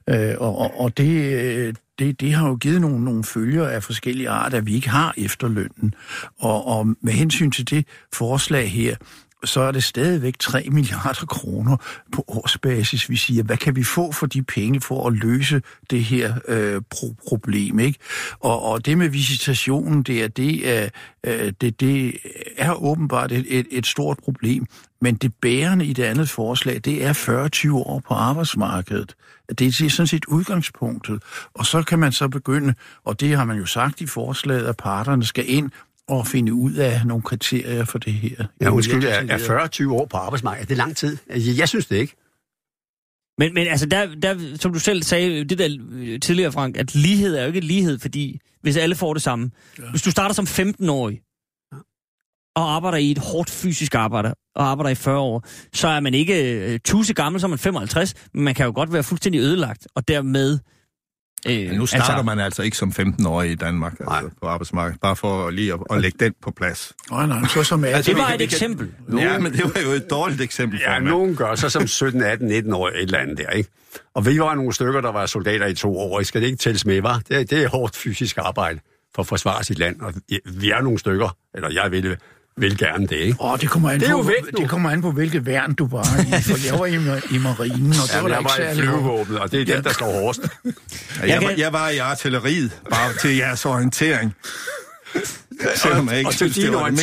Øh, 0.09 0.35
og, 0.37 0.79
og, 0.79 0.97
det, 0.97 1.77
det, 1.99 2.21
det 2.21 2.33
har 2.33 2.47
jo 2.47 2.55
givet 2.55 2.81
nogle, 2.81 3.03
nogle 3.03 3.23
følger 3.23 3.67
af 3.67 3.83
forskellige 3.83 4.29
arter, 4.29 4.57
at 4.57 4.65
vi 4.65 4.73
ikke 4.73 4.89
har 4.89 5.13
efterlønnen. 5.17 5.93
Og, 6.39 6.67
og 6.67 6.87
med 7.01 7.13
hensyn 7.13 7.51
til 7.51 7.69
det 7.69 7.85
forslag 8.13 8.71
her, 8.71 8.95
så 9.43 9.61
er 9.61 9.71
det 9.71 9.83
stadigvæk 9.83 10.39
3 10.39 10.67
milliarder 10.71 11.25
kroner 11.25 11.77
på 12.11 12.23
årsbasis. 12.27 13.09
Vi 13.09 13.15
siger, 13.15 13.43
hvad 13.43 13.57
kan 13.57 13.75
vi 13.75 13.83
få 13.83 14.11
for 14.11 14.25
de 14.25 14.43
penge 14.43 14.81
for 14.81 15.07
at 15.07 15.13
løse 15.13 15.61
det 15.89 16.03
her 16.03 16.36
øh, 16.47 16.81
pro- 16.95 17.15
problem? 17.27 17.79
Ikke? 17.79 17.99
Og, 18.39 18.61
og 18.63 18.86
det 18.86 18.97
med 18.97 19.09
visitationen, 19.09 20.03
det 20.03 20.23
er, 20.23 20.27
det 20.27 20.77
er, 20.77 20.89
øh, 21.23 21.53
det, 21.61 21.79
det 21.79 22.17
er 22.57 22.83
åbenbart 22.83 23.31
et, 23.31 23.45
et, 23.49 23.67
et 23.71 23.86
stort 23.86 24.17
problem. 24.23 24.65
Men 25.01 25.15
det 25.15 25.33
bærende 25.41 25.86
i 25.86 25.93
det 25.93 26.03
andet 26.03 26.29
forslag, 26.29 26.81
det 26.86 27.05
er 27.05 27.13
40-20 27.69 27.73
år 27.73 28.01
på 28.07 28.13
arbejdsmarkedet. 28.13 29.15
Det 29.59 29.67
er 29.67 29.89
sådan 29.89 30.07
set 30.07 30.25
udgangspunktet. 30.25 31.23
Og 31.53 31.65
så 31.65 31.83
kan 31.83 31.99
man 31.99 32.11
så 32.11 32.27
begynde, 32.27 32.73
og 33.03 33.19
det 33.19 33.38
har 33.38 33.45
man 33.45 33.57
jo 33.57 33.65
sagt 33.65 34.01
i 34.01 34.07
forslaget, 34.07 34.65
at 34.65 34.77
parterne 34.77 35.25
skal 35.25 35.45
ind 35.47 35.71
og 36.07 36.27
finde 36.27 36.53
ud 36.53 36.73
af 36.73 37.01
nogle 37.05 37.23
kriterier 37.23 37.85
for 37.85 37.97
det 37.97 38.13
her. 38.13 38.45
Ja, 38.61 38.69
undskyld, 38.69 39.03
Jeg 39.03 39.25
er, 39.29 39.37
er 39.37 39.67
40-20 39.87 39.91
år 39.91 40.05
på 40.05 40.17
arbejdsmarkedet, 40.17 40.63
er 40.63 40.67
det 40.67 40.77
lang 40.77 40.95
tid? 40.95 41.17
Altså, 41.29 41.51
Jeg 41.57 41.69
synes 41.69 41.85
det 41.85 41.95
ikke. 41.95 42.15
Men, 43.37 43.53
men 43.53 43.67
altså, 43.67 43.85
der, 43.85 44.15
der, 44.15 44.55
som 44.59 44.73
du 44.73 44.79
selv 44.79 45.03
sagde 45.03 45.43
det 45.43 45.57
der 45.57 45.77
øh, 45.91 46.19
tidligere, 46.19 46.51
Frank, 46.51 46.77
at 46.77 46.95
lighed 46.95 47.35
er 47.35 47.41
jo 47.41 47.47
ikke 47.47 47.59
lighed, 47.59 47.99
fordi 47.99 48.39
hvis 48.61 48.77
alle 48.77 48.95
får 48.95 49.13
det 49.13 49.21
samme. 49.21 49.51
Ja. 49.79 49.89
Hvis 49.89 50.01
du 50.01 50.11
starter 50.11 50.35
som 50.35 50.45
15-årig, 50.45 51.21
og 52.55 52.75
arbejder 52.75 52.97
i 52.97 53.11
et 53.11 53.17
hårdt 53.17 53.49
fysisk 53.49 53.95
arbejde, 53.95 54.33
og 54.55 54.67
arbejder 54.67 54.89
i 54.89 54.95
40 54.95 55.19
år, 55.19 55.43
så 55.73 55.87
er 55.87 55.99
man 55.99 56.13
ikke 56.13 56.59
øh, 56.73 56.79
tusse 56.79 57.13
gammel, 57.13 57.43
er 57.43 57.47
man 57.47 57.59
55, 57.59 58.13
men 58.33 58.43
man 58.43 58.55
kan 58.55 58.65
jo 58.65 58.71
godt 58.75 58.93
være 58.93 59.03
fuldstændig 59.03 59.41
ødelagt, 59.41 59.87
og 59.95 60.07
dermed... 60.07 60.59
Øh, 61.45 61.67
Men 61.69 61.77
nu 61.77 61.85
starter 61.85 62.05
altså, 62.05 62.23
man 62.23 62.39
altså 62.39 62.61
ikke 62.63 62.77
som 62.77 62.93
15-årig 62.99 63.51
i 63.51 63.55
Danmark 63.55 63.93
altså, 63.99 64.29
på 64.41 64.47
arbejdsmarkedet, 64.47 65.01
bare 65.01 65.15
for 65.15 65.49
lige 65.49 65.73
at, 65.73 65.79
at 65.91 66.01
lægge 66.01 66.17
den 66.25 66.33
på 66.41 66.51
plads. 66.51 66.93
Nej, 67.11 67.25
nej, 67.25 67.47
så 67.47 67.63
som 67.63 67.83
er 67.83 67.87
Altså, 67.87 68.11
Det 68.11 68.19
var 68.19 68.27
et 68.29 68.41
eksempel. 68.41 68.91
Ja, 69.17 69.39
men 69.39 69.51
det 69.53 69.63
var 69.75 69.81
jo 69.81 69.89
et 69.89 70.09
dårligt 70.09 70.41
eksempel. 70.41 70.79
Ja, 70.79 70.87
formand. 70.89 71.05
nogen 71.05 71.35
gør 71.35 71.55
så 71.55 71.69
som 71.69 71.87
17, 71.87 72.21
18, 72.23 72.47
19 72.47 72.73
år 72.73 72.87
et 72.87 72.93
eller 73.01 73.17
andet 73.19 73.37
der, 73.37 73.49
ikke? 73.49 73.69
Og 74.13 74.25
vi 74.25 74.39
var 74.39 74.55
nogle 74.55 74.73
stykker, 74.73 75.01
der 75.01 75.11
var 75.11 75.25
soldater 75.25 75.65
i 75.67 75.73
to 75.75 75.97
år. 75.97 76.21
Skal 76.23 76.41
det 76.41 76.47
ikke 76.47 76.57
tælles 76.59 76.85
med, 76.85 77.01
var? 77.01 77.21
Det, 77.29 77.37
er- 77.39 77.43
det 77.43 77.63
er 77.63 77.67
hårdt 77.69 77.95
fysisk 77.95 78.37
arbejde 78.37 78.79
for 79.15 79.21
at 79.21 79.27
forsvare 79.27 79.63
sit 79.63 79.79
land. 79.79 80.01
Og 80.01 80.13
vi 80.45 80.71
er 80.71 80.81
nogle 80.81 80.99
stykker, 80.99 81.37
eller 81.55 81.69
jeg 81.83 81.91
vil, 81.91 82.17
vil 82.57 82.77
gerne 82.77 83.07
det, 83.07 83.15
ikke? 83.15 83.37
Åh, 83.41 83.59
det 83.59 83.69
kommer 83.69 83.89
an 83.89 83.99
Det 83.99 84.07
er 84.07 84.11
på, 84.11 84.17
jo 84.17 84.23
væk 84.23 84.57
det 84.57 84.69
kommer 84.69 84.89
an 84.89 85.01
på, 85.01 85.11
hvilket 85.11 85.45
værn 85.45 85.73
du 85.73 85.87
var 85.87 86.03
i. 86.03 86.41
For 86.41 86.65
jeg 86.71 86.79
var 86.79 86.85
i, 86.85 87.35
i 87.35 87.37
marinen, 87.37 87.89
og 87.89 87.95
det 88.07 88.13
Ja, 88.13 88.21
var 88.21 88.27
der 88.27 88.35
jeg 88.35 88.39
ikke 88.39 88.65
var 88.65 88.71
i 88.71 88.75
flyvevåbnet, 88.75 89.39
og 89.39 89.51
det 89.51 89.61
er 89.61 89.65
dem, 89.75 89.83
der 89.83 89.93
står 89.93 90.05
hårdest. 90.21 90.41
Ja, 90.65 90.69
Jeg 91.21 91.29
jeg, 91.29 91.41
var, 91.43 91.53
jeg 91.57 91.73
var 91.73 91.89
i 91.89 91.97
artilleriet, 91.97 92.81
bare 92.89 93.13
til 93.21 93.35
jeres 93.35 93.65
orientering. 93.65 94.33
Selvom 95.75 96.09
jeg 96.09 96.17
ikke 96.17 96.27
og 96.27 96.31
til 96.33 96.37
synes, 96.37 96.55
det 96.55 96.63
din 96.63 96.73
var 96.73 96.85
det 96.89 96.93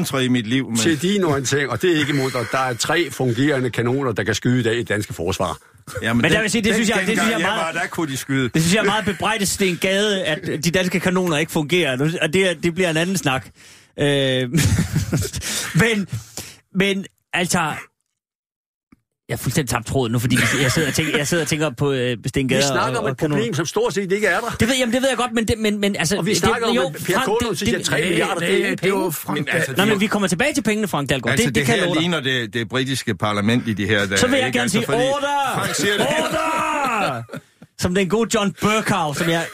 mest 0.00 0.12
i 0.24 0.28
mit 0.28 0.46
liv. 0.46 0.68
Men... 0.68 0.76
Til 0.76 1.02
din 1.02 1.24
orientering, 1.24 1.70
og 1.70 1.82
det 1.82 1.92
er 1.94 1.98
ikke 1.98 2.12
imod 2.12 2.30
dig, 2.30 2.46
der 2.52 2.58
er 2.58 2.74
tre 2.74 3.10
fungerende 3.10 3.70
kanoner, 3.70 4.12
der 4.12 4.22
kan 4.24 4.34
skyde 4.34 4.60
i 4.60 4.62
dag 4.62 4.78
i 4.78 4.82
danske 4.82 5.14
forsvar. 5.14 5.56
Jamen, 6.02 6.22
Men 6.22 6.32
der 6.32 6.40
vil 6.40 6.50
sige, 6.50 6.62
det 6.62 6.74
synes 6.74 6.88
jeg- 6.88 6.96
det 6.98 7.06
synes 7.06 7.18
jeg 7.18 7.26
er 7.26 7.30
jeg 7.30 7.40
meget- 7.40 7.74
var, 7.74 7.80
der 7.80 7.86
kunne 7.90 8.12
de 8.12 8.16
skyde. 8.16 8.48
Det 8.54 8.62
synes 8.62 8.74
jeg 8.74 8.80
er 8.80 8.84
meget 8.84 9.04
bebrejdet 9.04 9.48
Sten 9.48 9.76
Gade, 9.76 10.24
at 10.24 10.64
de 10.64 10.70
danske 10.70 11.00
kanoner 11.00 11.36
ikke 11.38 11.52
fungerer. 11.52 12.12
Og 12.22 12.32
det, 12.32 12.58
det 12.62 12.74
bliver 12.74 12.90
en 12.90 12.96
anden 12.96 13.16
snak. 13.16 13.46
Øh, 13.98 14.48
men, 15.82 16.08
men 16.74 17.04
altså... 17.32 17.72
Jeg 19.28 19.36
er 19.36 19.40
fuldstændig 19.40 19.70
tabt 19.70 19.86
tråden 19.86 20.12
nu, 20.12 20.18
fordi 20.18 20.36
jeg 20.62 20.72
sidder 20.72 20.88
og 20.88 20.94
tænker, 20.94 21.16
jeg 21.18 21.26
sidder 21.28 21.44
og 21.44 21.48
tænker 21.48 21.70
på 21.70 21.92
øh, 21.92 22.16
Sten 22.26 22.48
Vi 22.48 22.54
snakker 22.62 22.98
og, 22.98 23.04
om 23.04 23.10
et 23.10 23.16
problem, 23.16 23.54
som 23.54 23.66
stort 23.66 23.94
set 23.94 24.12
ikke 24.12 24.26
er 24.26 24.40
der. 24.40 24.50
Det 24.60 24.68
ved, 24.68 24.76
jamen, 24.76 24.94
det 24.94 25.02
ved 25.02 25.08
jeg 25.08 25.16
godt, 25.18 25.32
men, 25.32 25.48
det, 25.48 25.58
men, 25.58 25.80
men 25.80 25.96
altså... 25.96 26.16
Og 26.16 26.26
vi 26.26 26.30
det- 26.30 26.38
snakker 26.38 26.66
om, 26.68 26.74
jo, 26.74 26.82
at 26.86 26.92
Per 27.06 27.20
Kålund 27.24 27.50
det- 27.50 27.58
siger 27.58 27.76
det- 27.76 27.86
3 27.86 28.00
milliarder, 28.02 28.40
det 28.40 28.52
er 28.52 28.56
ingen 28.56 28.76
det 28.78 28.92
var 28.92 28.98
penge. 28.98 29.12
Frank, 29.12 29.38
Men 29.38 29.48
altså, 29.50 29.72
Nej, 29.76 29.86
men 29.86 30.00
vi 30.00 30.06
kommer 30.06 30.28
tilbage 30.28 30.54
til 30.54 30.62
pengene, 30.62 30.88
Frank 30.88 31.08
Dalgaard. 31.08 31.32
Altså, 31.32 31.46
det, 31.46 31.54
det, 31.54 31.60
det, 31.66 31.74
kan 31.74 31.78
her 31.84 31.92
dig. 31.92 32.00
ligner 32.02 32.20
det, 32.20 32.54
det 32.54 32.68
britiske 32.68 33.14
parlament 33.14 33.68
i 33.68 33.72
de 33.72 33.86
her 33.86 34.06
dage. 34.06 34.18
Så 34.18 34.26
vil 34.26 34.38
jeg 34.38 34.52
gerne 34.52 34.68
sige, 34.70 34.84
fordi 34.84 34.98
order! 34.98 35.54
Frank 35.54 35.74
siger 35.74 35.92
det. 35.96 36.06
Order! 36.06 37.22
Som 37.82 37.94
den 37.94 38.08
gode 38.08 38.30
John 38.34 38.54
Burkow, 38.60 39.12
som 39.14 39.28
jeg 39.30 39.46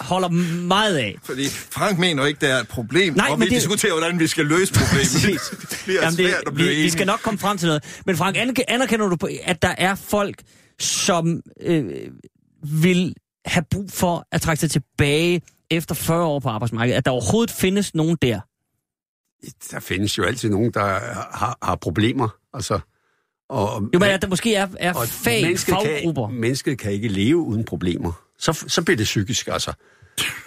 holder 0.00 0.28
meget 0.66 0.96
af. 0.96 1.16
Fordi 1.22 1.48
Frank 1.48 1.98
mener 1.98 2.24
ikke, 2.26 2.40
der 2.46 2.54
er 2.54 2.60
et 2.60 2.68
problem, 2.68 3.14
Nej, 3.14 3.26
og 3.30 3.38
men 3.38 3.46
vi 3.46 3.50
det- 3.50 3.60
diskuterer, 3.62 3.92
hvordan 3.92 4.18
vi 4.18 4.26
skal 4.26 4.44
løse 4.46 4.72
problemet. 4.72 5.40
Det 5.70 5.80
bliver 5.84 6.00
Jamen, 6.02 6.16
svært 6.16 6.42
at 6.46 6.54
blive 6.54 6.68
vi, 6.68 6.74
vi 6.74 6.78
enige. 6.80 6.90
skal 6.90 7.06
nok 7.06 7.20
komme 7.22 7.38
frem 7.38 7.58
til 7.58 7.66
noget. 7.66 8.00
Men 8.06 8.16
Frank, 8.16 8.36
anerk- 8.36 8.64
anerkender 8.68 9.08
du, 9.08 9.16
på, 9.16 9.28
at 9.44 9.62
der 9.62 9.74
er 9.78 9.94
folk, 9.94 10.42
som 10.80 11.40
øh, 11.60 11.84
vil 12.62 13.14
have 13.46 13.64
brug 13.70 13.90
for 13.90 14.26
at 14.32 14.40
trække 14.42 14.60
sig 14.60 14.70
tilbage 14.70 15.42
efter 15.70 15.94
40 15.94 16.24
år 16.24 16.38
på 16.40 16.48
arbejdsmarkedet? 16.48 16.96
At 16.98 17.04
der 17.04 17.10
overhovedet 17.10 17.50
findes 17.54 17.94
nogen 17.94 18.16
der? 18.22 18.40
Der 19.70 19.80
findes 19.80 20.18
jo 20.18 20.24
altid 20.24 20.50
nogen, 20.50 20.70
der 20.74 20.80
har, 21.36 21.58
har 21.62 21.74
problemer. 21.80 22.28
Altså, 22.54 22.78
og, 23.48 23.82
Jo, 23.94 23.98
men 23.98 24.02
at 24.08 24.22
der 24.22 24.28
måske 24.28 24.54
er, 24.54 24.68
er 24.78 24.94
og 24.94 25.08
fag, 25.08 25.42
mennesket 25.42 25.74
faggrupper. 25.82 26.28
Kan, 26.28 26.36
mennesket 26.40 26.78
kan 26.78 26.92
ikke 26.92 27.08
leve 27.08 27.36
uden 27.36 27.64
problemer. 27.64 28.12
Så, 28.38 28.64
så 28.68 28.82
bliver 28.82 28.96
det 28.96 29.04
psykisk, 29.04 29.48
altså. 29.52 29.72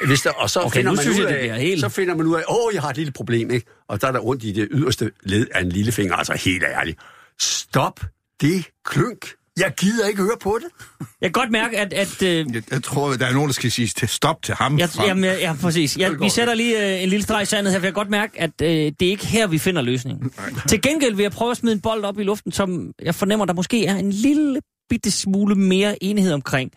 Hvis 0.05 0.21
der, 0.21 0.31
og 0.31 0.49
så, 0.49 0.59
Okay, 0.59 0.77
finder 0.79 0.91
man 0.91 1.07
ud 1.09 1.13
det 1.13 1.25
af, 1.25 1.39
bliver 1.39 1.55
helt- 1.55 1.81
så 1.81 1.89
finder 1.89 2.15
man 2.15 2.25
ud 2.25 2.35
af, 2.35 2.43
åh, 2.49 2.73
jeg 2.73 2.81
har 2.81 2.89
et 2.89 2.97
lille 2.97 3.11
problem, 3.11 3.51
ikke? 3.51 3.65
Og 3.89 4.01
der 4.01 4.07
er 4.07 4.11
der 4.11 4.25
ondt 4.27 4.43
i 4.43 4.51
det 4.51 4.67
yderste 4.71 5.11
led 5.23 5.47
af 5.53 5.61
en 5.61 5.69
lillefinger. 5.69 6.15
Altså, 6.15 6.33
helt 6.33 6.63
ærligt. 6.63 6.99
Stop 7.41 7.99
det 8.41 8.65
klønk. 8.85 9.31
Jeg 9.57 9.73
gider 9.77 10.07
ikke 10.07 10.21
høre 10.21 10.37
på 10.41 10.59
det. 10.63 10.85
Jeg 11.21 11.27
kan 11.27 11.31
godt 11.31 11.51
mærke, 11.51 11.77
at... 11.77 11.93
at 11.93 12.21
øh, 12.23 12.45
Jeg, 12.55 12.63
jeg 12.71 12.83
tror, 12.83 13.13
der 13.13 13.25
er 13.25 13.33
nogen, 13.33 13.47
der 13.47 13.53
skal 13.53 13.71
sige 13.71 13.87
til 13.87 14.07
stop 14.07 14.41
til 14.43 14.53
ham. 14.55 14.79
jeg, 14.79 14.89
jamen, 15.07 15.23
ja, 15.23 15.33
ja, 15.37 15.53
præcis. 15.61 15.97
Jeg, 15.97 16.19
vi 16.21 16.29
sætter 16.29 16.53
lige 16.53 16.95
øh, 16.97 17.03
en 17.03 17.09
lille 17.09 17.23
streg 17.23 17.41
i 17.41 17.45
sandet 17.45 17.73
her, 17.73 17.79
for 17.79 17.85
jeg 17.85 17.93
kan 17.93 17.99
godt 17.99 18.09
mærke, 18.09 18.41
at 18.41 18.61
øh, 18.61 18.69
det 18.69 19.01
er 19.01 19.09
ikke 19.09 19.25
her, 19.25 19.47
vi 19.47 19.57
finder 19.57 19.81
løsningen. 19.81 20.31
Til 20.69 20.81
gengæld 20.81 21.15
vil 21.15 21.23
jeg 21.23 21.31
prøve 21.31 21.51
at 21.51 21.57
smide 21.57 21.73
en 21.73 21.81
bold 21.81 22.03
op 22.03 22.19
i 22.19 22.23
luften, 22.23 22.51
som 22.51 22.91
jeg 23.01 23.15
fornemmer, 23.15 23.45
der 23.45 23.53
måske 23.53 23.85
er 23.85 23.95
en 23.95 24.11
lille 24.11 24.59
bitte 24.89 25.11
smule 25.11 25.55
mere 25.55 26.03
enighed 26.03 26.33
omkring. 26.33 26.71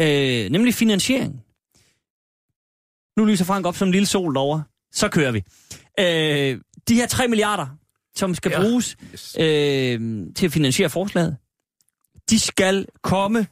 Øh, 0.00 0.50
nemlig 0.50 0.74
finansiering. 0.74 1.40
Nu 3.18 3.24
lyser 3.24 3.44
Frank 3.44 3.66
op 3.66 3.76
som 3.76 3.88
en 3.88 3.92
lille 3.92 4.06
sol 4.06 4.34
derovre. 4.34 4.64
Så 4.92 5.08
kører 5.08 5.32
vi. 5.32 5.42
Øh, 6.00 6.60
de 6.88 6.94
her 6.94 7.06
3 7.06 7.28
milliarder, 7.28 7.66
som 8.16 8.34
skal 8.34 8.50
Ja. 8.50 8.60
bruges 8.60 8.96
øh, 9.38 10.00
til 10.36 10.46
at 10.46 10.52
finansiere 10.52 10.90
forslaget, 10.90 11.36
de 12.30 12.38
skal 12.38 12.86
komme 13.02 13.46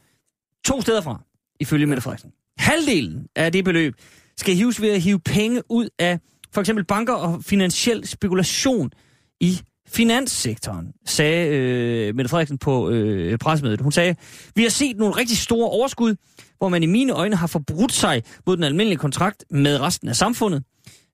to 0.65 0.81
steder 0.81 1.01
fra, 1.01 1.21
ifølge 1.59 1.85
Mette 1.85 2.01
Frederiksen. 2.01 2.31
Halvdelen 2.57 3.27
af 3.35 3.51
det 3.51 3.65
beløb 3.65 3.93
skal 4.37 4.55
hives 4.55 4.81
ved 4.81 4.89
at 4.89 5.01
hive 5.01 5.19
penge 5.19 5.61
ud 5.69 5.89
af 5.99 6.19
for 6.51 6.61
eksempel 6.61 6.85
banker 6.85 7.13
og 7.13 7.43
finansiel 7.43 8.07
spekulation 8.07 8.91
i 9.39 9.61
finanssektoren, 9.87 10.87
sagde 11.05 11.47
øh, 11.47 12.15
Mette 12.15 12.29
Frederiksen 12.29 12.57
på 12.57 12.89
øh, 12.89 13.37
pressemødet. 13.37 13.81
Hun 13.81 13.91
sagde, 13.91 14.15
vi 14.55 14.63
har 14.63 14.69
set 14.69 14.97
nogle 14.97 15.15
rigtig 15.15 15.37
store 15.37 15.69
overskud, 15.69 16.15
hvor 16.57 16.69
man 16.69 16.83
i 16.83 16.85
mine 16.85 17.13
øjne 17.13 17.35
har 17.35 17.47
forbrudt 17.47 17.93
sig 17.93 18.23
mod 18.45 18.55
den 18.55 18.63
almindelige 18.63 18.97
kontrakt 18.97 19.45
med 19.51 19.81
resten 19.81 20.09
af 20.09 20.15
samfundet. 20.15 20.63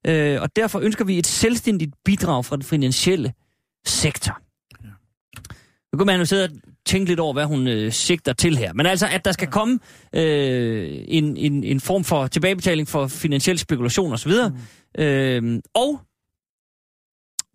Øh, 0.07 0.41
og 0.41 0.55
derfor 0.55 0.79
ønsker 0.79 1.05
vi 1.05 1.17
et 1.17 1.27
selvstændigt 1.27 1.95
bidrag 2.05 2.45
fra 2.45 2.55
den 2.55 2.63
finansielle 2.63 3.33
sektor. 3.85 4.41
Nu 5.93 5.97
kan 5.97 6.05
man 6.05 6.19
jo 6.19 6.25
sidde 6.25 6.43
og 6.43 6.49
tænke 6.85 7.07
lidt 7.07 7.19
over, 7.19 7.33
hvad 7.33 7.45
hun 7.45 7.67
øh, 7.67 7.91
sigter 7.91 8.33
til 8.33 8.57
her. 8.57 8.73
Men 8.73 8.85
altså, 8.85 9.07
at 9.07 9.25
der 9.25 9.31
skal 9.31 9.47
komme 9.47 9.79
øh, 10.15 11.03
en, 11.07 11.37
en, 11.37 11.63
en 11.63 11.79
form 11.79 12.03
for 12.03 12.27
tilbagebetaling 12.27 12.87
for 12.87 13.07
finansiel 13.07 13.59
spekulation 13.59 14.13
osv. 14.13 14.31
Mm. 14.97 15.03
Øh, 15.03 15.61
og 15.75 16.01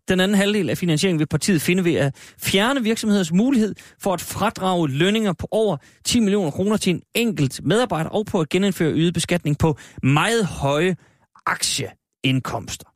den 0.08 0.20
anden 0.20 0.36
halvdel 0.36 0.70
af 0.70 0.78
finansieringen 0.78 1.18
vil 1.18 1.26
partiet 1.26 1.62
finde 1.62 1.84
ved 1.84 1.94
at 1.94 2.34
fjerne 2.38 2.82
virksomheders 2.82 3.32
mulighed 3.32 3.74
for 3.98 4.14
at 4.14 4.20
fradrage 4.20 4.88
lønninger 4.88 5.32
på 5.32 5.48
over 5.50 5.76
10 6.04 6.20
millioner 6.20 6.50
kroner 6.50 6.76
til 6.76 6.90
en 6.90 7.02
enkelt 7.14 7.60
medarbejder, 7.64 8.10
og 8.10 8.26
på 8.26 8.40
at 8.40 8.48
genindføre 8.48 8.92
øget 8.92 9.14
beskatning 9.14 9.58
på 9.58 9.78
meget 10.02 10.46
høje 10.46 10.96
aktieindkomster. 11.46 12.88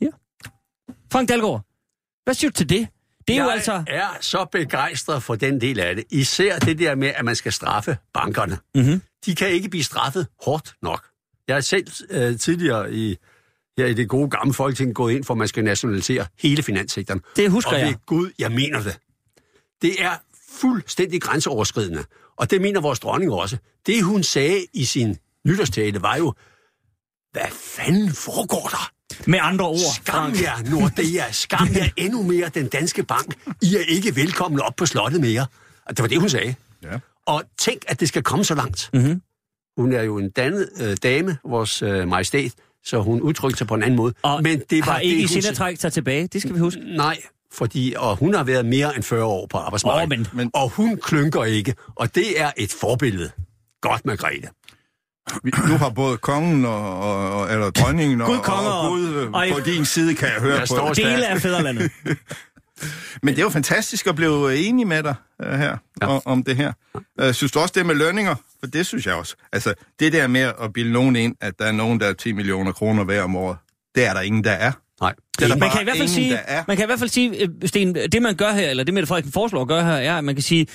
Ja. 0.00 0.10
Frank 1.12 1.28
Dalgaard, 1.28 1.66
hvad 2.24 2.34
siger 2.34 2.50
du 2.50 2.56
til 2.56 2.68
det? 2.68 2.88
Det 3.28 3.34
er 3.34 3.38
jeg 3.38 3.44
jo 3.44 3.50
altså... 3.50 3.84
er 3.86 4.18
så 4.20 4.44
begejstret 4.52 5.22
for 5.22 5.34
den 5.34 5.60
del 5.60 5.80
af 5.80 5.96
det. 5.96 6.04
Især 6.10 6.58
det 6.58 6.78
der 6.78 6.94
med, 6.94 7.12
at 7.16 7.24
man 7.24 7.36
skal 7.36 7.52
straffe 7.52 7.96
bankerne. 8.14 8.58
Mm-hmm. 8.74 9.02
De 9.26 9.34
kan 9.34 9.48
ikke 9.48 9.68
blive 9.68 9.84
straffet 9.84 10.26
hårdt 10.44 10.74
nok. 10.82 11.06
Jeg 11.48 11.56
har 11.56 11.60
selv 11.60 11.86
øh, 12.10 12.38
tidligere 12.38 12.92
i, 12.92 13.16
her 13.78 13.86
i 13.86 13.94
det 13.94 14.08
gode 14.08 14.30
gamle 14.30 14.54
folketing 14.54 14.94
gået 14.94 15.12
ind 15.14 15.24
for, 15.24 15.34
at 15.34 15.38
man 15.38 15.48
skal 15.48 15.64
nationalisere 15.64 16.26
hele 16.38 16.62
finanssektoren. 16.62 17.20
Det 17.36 17.50
husker 17.50 17.72
og 17.72 17.78
jeg. 17.78 17.86
ved 17.86 17.94
Gud, 18.06 18.30
jeg 18.38 18.52
mener 18.52 18.82
det. 18.82 18.98
Det 19.82 20.02
er 20.02 20.12
fuldstændig 20.60 21.22
grænseoverskridende. 21.22 22.04
Og 22.36 22.50
det 22.50 22.60
mener 22.60 22.80
vores 22.80 23.00
dronning 23.00 23.32
også. 23.32 23.56
Det, 23.86 24.02
hun 24.02 24.22
sagde 24.22 24.66
i 24.72 24.84
sin 24.84 25.16
nytårstale, 25.46 26.02
var 26.02 26.16
jo, 26.16 26.34
hvad 27.32 27.50
fanden 27.52 28.10
foregår 28.12 28.68
der? 28.70 28.90
Med 29.26 29.38
andre 29.42 29.64
ord, 29.66 29.94
Skam 29.94 30.32
jer, 30.42 30.70
Nordea. 30.70 31.32
Skam 31.32 31.68
jer 31.74 31.88
endnu 32.04 32.22
mere, 32.22 32.48
den 32.48 32.66
danske 32.68 33.02
bank. 33.02 33.34
I 33.62 33.74
er 33.76 33.84
ikke 33.88 34.16
velkommen 34.16 34.60
op 34.60 34.76
på 34.76 34.86
slottet 34.86 35.20
mere. 35.20 35.46
Og 35.86 35.96
det 35.96 36.02
var 36.02 36.08
det, 36.08 36.20
hun 36.20 36.28
sagde. 36.28 36.54
Ja. 36.82 36.98
Og 37.26 37.42
tænk, 37.58 37.82
at 37.88 38.00
det 38.00 38.08
skal 38.08 38.22
komme 38.22 38.44
så 38.44 38.54
langt. 38.54 38.90
Mhm. 38.92 39.22
Hun 39.76 39.92
er 39.92 40.02
jo 40.02 40.18
en 40.18 40.30
dannet 40.30 40.70
øh, 40.80 40.96
dame, 41.02 41.38
vores 41.44 41.82
øh, 41.82 42.08
majestæt, 42.08 42.52
så 42.84 43.00
hun 43.02 43.20
udtrykte 43.20 43.58
sig 43.58 43.66
på 43.66 43.74
en 43.74 43.82
anden 43.82 43.96
måde. 43.96 44.14
Og 44.22 44.42
Men 44.42 44.62
det 44.70 44.86
var 44.86 44.92
har 44.92 44.98
ikke 44.98 45.14
det, 45.16 45.18
i 45.20 45.22
hun 45.22 45.28
sinde 45.28 45.38
at 45.38 45.44
sagde- 45.44 45.56
trække 45.56 45.80
sig 45.80 45.92
tilbage. 45.92 46.26
Det 46.26 46.40
skal 46.42 46.54
vi 46.54 46.58
huske. 46.58 46.80
Nej, 46.96 47.18
fordi 47.52 47.94
og 47.98 48.16
hun 48.16 48.34
har 48.34 48.44
været 48.44 48.66
mere 48.66 48.94
end 48.96 49.02
40 49.04 49.24
år 49.24 49.46
på 49.46 49.58
arbejdsmarkedet. 49.58 50.02
Åh, 50.12 50.18
men- 50.18 50.26
men- 50.32 50.50
Og 50.54 50.68
hun 50.70 50.96
klynker 51.02 51.44
ikke, 51.44 51.74
og 51.96 52.14
det 52.14 52.40
er 52.40 52.50
et 52.56 52.72
forbillede. 52.80 53.30
Godt, 53.80 54.06
Margrethe. 54.06 54.48
Nu 55.44 55.76
har 55.78 55.90
både 55.90 56.16
kongen 56.16 56.64
og, 56.64 57.00
og, 57.00 57.30
og 57.40 57.52
eller 57.52 57.70
dronningen 57.70 58.20
og, 58.20 58.26
Gud, 58.26 58.36
og 58.36 58.80
og- 58.80 58.90
Gud 58.90 59.14
og- 59.32 59.44
på 59.52 59.60
din 59.60 59.84
side, 59.84 60.14
kan 60.14 60.28
jeg 60.28 60.40
høre 60.40 60.52
Jeg 60.52 60.60
på. 60.60 60.66
står 60.66 60.92
Dele 60.94 61.26
af 61.26 61.40
fædrelandet. 61.40 61.90
Men 63.22 63.34
det 63.34 63.40
er 63.40 63.44
jo 63.44 63.50
fantastisk 63.50 64.06
at 64.06 64.16
blive 64.16 64.56
enig 64.56 64.86
med 64.86 65.02
dig 65.02 65.14
uh, 65.46 65.52
her 65.52 65.76
Ja. 66.02 66.12
ja. 66.12 66.18
om, 66.24 66.42
det 66.42 66.56
her. 66.56 66.72
Uh, 67.22 67.32
synes 67.32 67.52
du 67.52 67.58
også 67.58 67.72
det 67.76 67.86
med 67.86 67.94
lønninger? 67.94 68.34
For 68.60 68.66
det 68.66 68.86
synes 68.86 69.06
jeg 69.06 69.14
også. 69.14 69.36
Altså, 69.52 69.74
det 70.00 70.12
der 70.12 70.26
med 70.26 70.52
at 70.62 70.72
bilde 70.72 70.92
nogen 70.92 71.16
ind, 71.16 71.34
at 71.40 71.58
der 71.58 71.64
er 71.64 71.72
nogen, 71.72 72.00
der 72.00 72.06
er 72.06 72.12
10 72.12 72.32
millioner 72.32 72.72
kroner 72.72 73.04
hver 73.04 73.22
om 73.22 73.36
året, 73.36 73.56
det 73.94 74.06
er 74.06 74.14
der 74.14 74.20
ingen, 74.20 74.44
der 74.44 74.50
er. 74.50 74.72
Nej. 75.00 75.14
Det 75.38 75.44
er 75.44 75.48
der 75.48 75.56
man 75.56 75.70
kan 75.70 75.80
i 75.80 75.84
hvert 75.84 75.96
fald 75.96 76.08
ingen, 76.08 76.14
sige, 76.24 76.30
der 76.32 76.38
er. 76.46 76.64
man 76.68 76.76
kan 76.76 76.84
i 76.84 76.86
hvert 76.86 76.98
fald 76.98 77.10
sige, 77.10 77.42
øh, 77.42 77.48
Sten, 77.64 77.94
det 77.94 78.22
man 78.22 78.34
gør 78.34 78.52
her, 78.52 78.70
eller 78.70 78.84
det 78.84 78.94
Mette 78.94 79.06
Frederiksen 79.06 79.32
foreslår 79.32 79.62
at 79.62 79.68
gøre 79.68 79.84
her, 79.84 79.92
er, 79.92 80.18
at 80.18 80.24
man 80.24 80.34
kan 80.34 80.42
sige, 80.42 80.66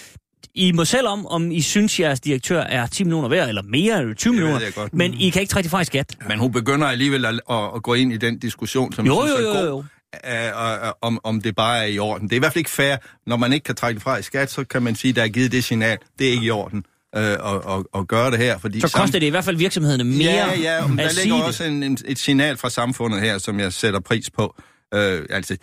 I 0.56 0.72
må 0.72 0.86
selv 0.86 1.08
om, 1.08 1.26
om 1.28 1.52
I 1.52 1.62
synes, 1.62 2.00
jeres 2.00 2.20
direktør 2.20 2.62
er 2.62 2.88
10 2.88 3.04
millioner 3.04 3.30
værd, 3.30 3.50
eller 3.50 3.62
mere, 3.62 4.00
eller 4.00 4.14
20 4.14 4.34
Det 4.34 4.42
ved 4.44 4.50
millioner, 4.52 4.90
men 4.94 5.14
I 5.14 5.30
kan 5.30 5.42
ikke 5.42 5.52
trække 5.52 5.66
det 5.66 5.72
fra 5.72 5.82
i 5.82 5.86
skat. 5.86 6.16
Men 6.28 6.40
hun 6.40 6.52
begynder 6.52 6.88
alligevel 6.88 7.26
at, 7.26 7.34
at, 7.50 7.56
at 7.76 7.84
gå 7.84 7.94
ind 7.94 8.14
i 8.14 8.18
den 8.18 8.40
diskussion, 8.40 8.94
som 8.94 9.06
Jo, 9.06 9.22
synes 9.26 9.40
jo, 9.40 9.46
er 9.46 9.54
jo, 9.56 9.60
god, 9.60 9.68
jo. 9.68 9.84
Øh, 10.26 10.88
øh, 10.88 10.92
om, 11.02 11.20
om 11.24 11.42
det 11.42 11.56
bare 11.56 11.78
er 11.78 11.88
i 11.88 12.00
orden. 12.00 12.28
Det 12.28 12.34
er 12.34 12.38
i 12.38 12.40
hvert 12.40 12.54
fald 12.54 12.60
ikke 12.60 12.70
fair. 12.70 12.96
Når 13.28 13.38
man 13.38 13.54
ikke 13.54 13.64
kan 13.64 13.76
trække 13.76 13.96
det 13.96 14.04
fra 14.04 14.18
i 14.18 14.22
skat, 14.22 14.52
så 14.52 14.64
kan 14.64 14.84
man 14.84 14.96
sige, 14.96 15.10
at 15.10 15.16
der 15.16 15.24
er 15.24 15.28
givet 15.28 15.52
det 15.52 15.64
signal. 15.64 15.98
Det 16.20 16.28
er 16.28 16.32
ikke 16.32 16.46
i 16.46 16.50
orden 16.50 16.86
øh, 17.16 17.22
at, 17.22 17.40
at, 17.40 17.84
at 17.96 18.08
gøre 18.08 18.32
det 18.32 18.40
her. 18.40 18.58
Fordi 18.58 18.80
Så 18.80 18.92
koster 18.92 19.20
det 19.20 19.28
i 19.28 19.30
hvert 19.30 19.46
fald 19.46 19.58
virksomhederne 19.58 20.04
mere 20.04 20.20
Ja, 20.20 20.60
ja, 20.60 20.88
men 20.88 20.98
der 20.98 21.24
ligger 21.24 21.44
også 21.44 21.64
en, 21.64 21.84
en, 21.84 21.98
et 22.06 22.20
signal 22.20 22.58
fra 22.58 22.70
samfundet 22.70 23.22
her, 23.22 23.38
som 23.38 23.60
jeg 23.60 23.74
sætter 23.74 24.00
pris 24.00 24.30
på. 24.30 24.56
Øh, 24.94 25.26
altså, 25.30 25.58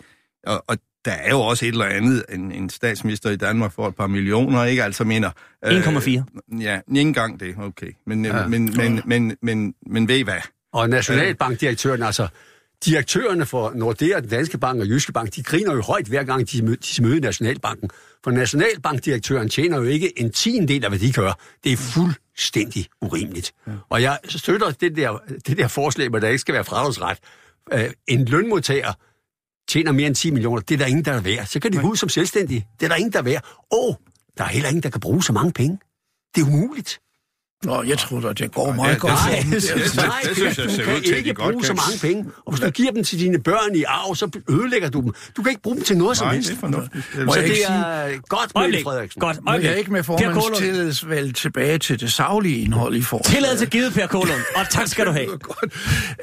og, 0.47 0.63
og 0.67 0.77
der 1.05 1.11
er 1.11 1.29
jo 1.29 1.39
også 1.39 1.65
et 1.65 1.71
eller 1.71 1.85
andet, 1.85 2.25
en, 2.29 2.51
en 2.51 2.69
statsminister 2.69 3.29
i 3.29 3.35
Danmark 3.35 3.71
får 3.71 3.87
et 3.87 3.95
par 3.95 4.07
millioner, 4.07 4.63
ikke? 4.63 4.83
Altså, 4.83 5.03
mener... 5.03 5.31
1,4. 5.65 6.59
Ja, 6.59 6.79
ikke 6.89 7.01
engang 7.01 7.39
det, 7.39 7.55
okay. 7.59 7.91
Men, 8.07 8.25
ja. 8.25 8.47
men, 8.47 8.73
men, 8.77 9.01
men, 9.05 9.37
men, 9.41 9.73
men 9.87 10.07
ved 10.07 10.17
I 10.17 10.21
hvad? 10.21 10.41
Og 10.73 10.89
nationalbankdirektøren, 10.89 12.03
altså 12.03 12.27
direktørerne 12.85 13.45
for 13.45 13.71
Nordea, 13.75 14.19
danske 14.19 14.57
bank 14.57 14.81
og 14.81 14.87
Jyske 14.87 15.11
Bank, 15.11 15.35
de 15.35 15.43
griner 15.43 15.73
jo 15.73 15.81
højt 15.81 16.07
hver 16.07 16.23
gang 16.23 16.51
de, 16.51 16.61
mø- 16.61 16.75
de 16.97 17.01
møder 17.03 17.19
Nationalbanken. 17.19 17.89
For 18.23 18.31
Nationalbankdirektøren 18.31 19.49
tjener 19.49 19.77
jo 19.77 19.83
ikke 19.83 20.19
en 20.19 20.31
tiendel 20.31 20.83
af, 20.83 20.91
hvad 20.91 20.99
de 20.99 21.13
gør. 21.13 21.39
Det 21.63 21.71
er 21.73 21.77
fuldstændig 21.77 22.87
urimeligt. 23.01 23.53
Og 23.89 24.01
jeg 24.01 24.19
støtter 24.25 24.71
det 24.71 24.95
der, 24.95 25.17
det 25.47 25.57
der 25.57 25.67
forslag, 25.67 26.09
hvor 26.09 26.19
der 26.19 26.27
ikke 26.27 26.39
skal 26.39 26.53
være 26.53 26.63
fradragsret. 26.63 27.17
Øh, 27.73 27.89
en 28.07 28.25
lønmodtager 28.25 28.93
tjener 29.69 29.91
mere 29.91 30.07
end 30.07 30.15
10 30.15 30.31
millioner. 30.31 30.61
Det 30.61 30.73
er 30.73 30.77
der 30.77 30.85
ingen, 30.85 31.05
der 31.05 31.11
er 31.13 31.21
værd. 31.21 31.45
Så 31.45 31.59
kan 31.59 31.73
de 31.73 31.77
gå 31.81 31.87
ud 31.89 31.95
som 31.95 32.09
selvstændige. 32.09 32.67
Det 32.79 32.85
er 32.85 32.89
der 32.89 32.95
ingen, 32.95 33.13
der 33.13 33.19
er 33.19 33.23
værd. 33.23 33.43
Og 33.71 33.99
der 34.37 34.43
er 34.43 34.47
heller 34.47 34.69
ingen, 34.69 34.83
der 34.83 34.89
kan 34.89 35.01
bruge 35.01 35.23
så 35.23 35.33
mange 35.33 35.51
penge. 35.53 35.79
Det 36.35 36.41
er 36.41 36.45
umuligt. 36.47 36.99
Nå, 37.63 37.83
jeg 37.83 37.97
tror 37.97 38.19
da, 38.19 38.33
det 38.33 38.51
går 38.53 38.73
meget 38.73 38.93
det- 38.93 39.01
godt. 39.01 39.13
Nej, 39.13 39.35
for 39.35 39.41
dem. 39.41 39.51
det- 39.51 39.95
nej, 39.95 40.19
det 40.23 40.35
synes 40.35 40.57
jeg 40.57 40.67
du 40.67 40.83
kan 40.83 41.03
til, 41.03 41.17
ikke 41.17 41.33
godt 41.33 41.51
bruge 41.53 41.65
så 41.65 41.73
mange 41.73 41.99
penge. 42.01 42.25
Og 42.45 42.53
hvis 42.53 42.59
du 42.65 42.69
giver 42.69 42.91
dem 42.91 43.03
til 43.03 43.19
dine 43.19 43.39
børn 43.43 43.75
i 43.75 43.83
arv, 43.83 44.15
så 44.15 44.29
ødelægger 44.49 44.89
du 44.89 45.01
dem. 45.01 45.13
Du 45.37 45.41
kan 45.43 45.49
ikke 45.49 45.61
bruge 45.61 45.75
dem 45.75 45.83
til 45.83 45.97
noget 45.97 46.17
som 46.17 46.27
helst. 46.29 46.49
det 46.49 46.55
er 46.55 46.59
fornuftigt. 46.59 47.05
Så 47.13 47.39
det 47.41 47.55
sige- 47.55 47.65
er 47.67 48.17
godt, 48.29 48.51
Mette. 48.71 48.83
Frederiksen. 48.83 49.19
Godt, 49.19 49.37
øjeblik. 49.47 49.69
jeg 49.69 49.77
ikke 49.79 49.91
med 49.91 50.03
formandens 50.03 50.45
tillidsvalg 50.57 51.35
tilbage 51.35 51.77
til 51.77 51.99
det 51.99 52.11
saglige 52.13 52.57
indhold 52.61 52.95
i 52.95 53.01
forslaget? 53.01 53.35
Tilladelse 53.35 53.65
givet, 53.65 53.93
Per 53.93 54.07
Kålund. 54.07 54.41
Og 54.55 54.69
tak 54.69 54.87
skal 54.87 55.05
du 55.05 55.11
have. 55.11 55.27
Godt. 55.53 55.73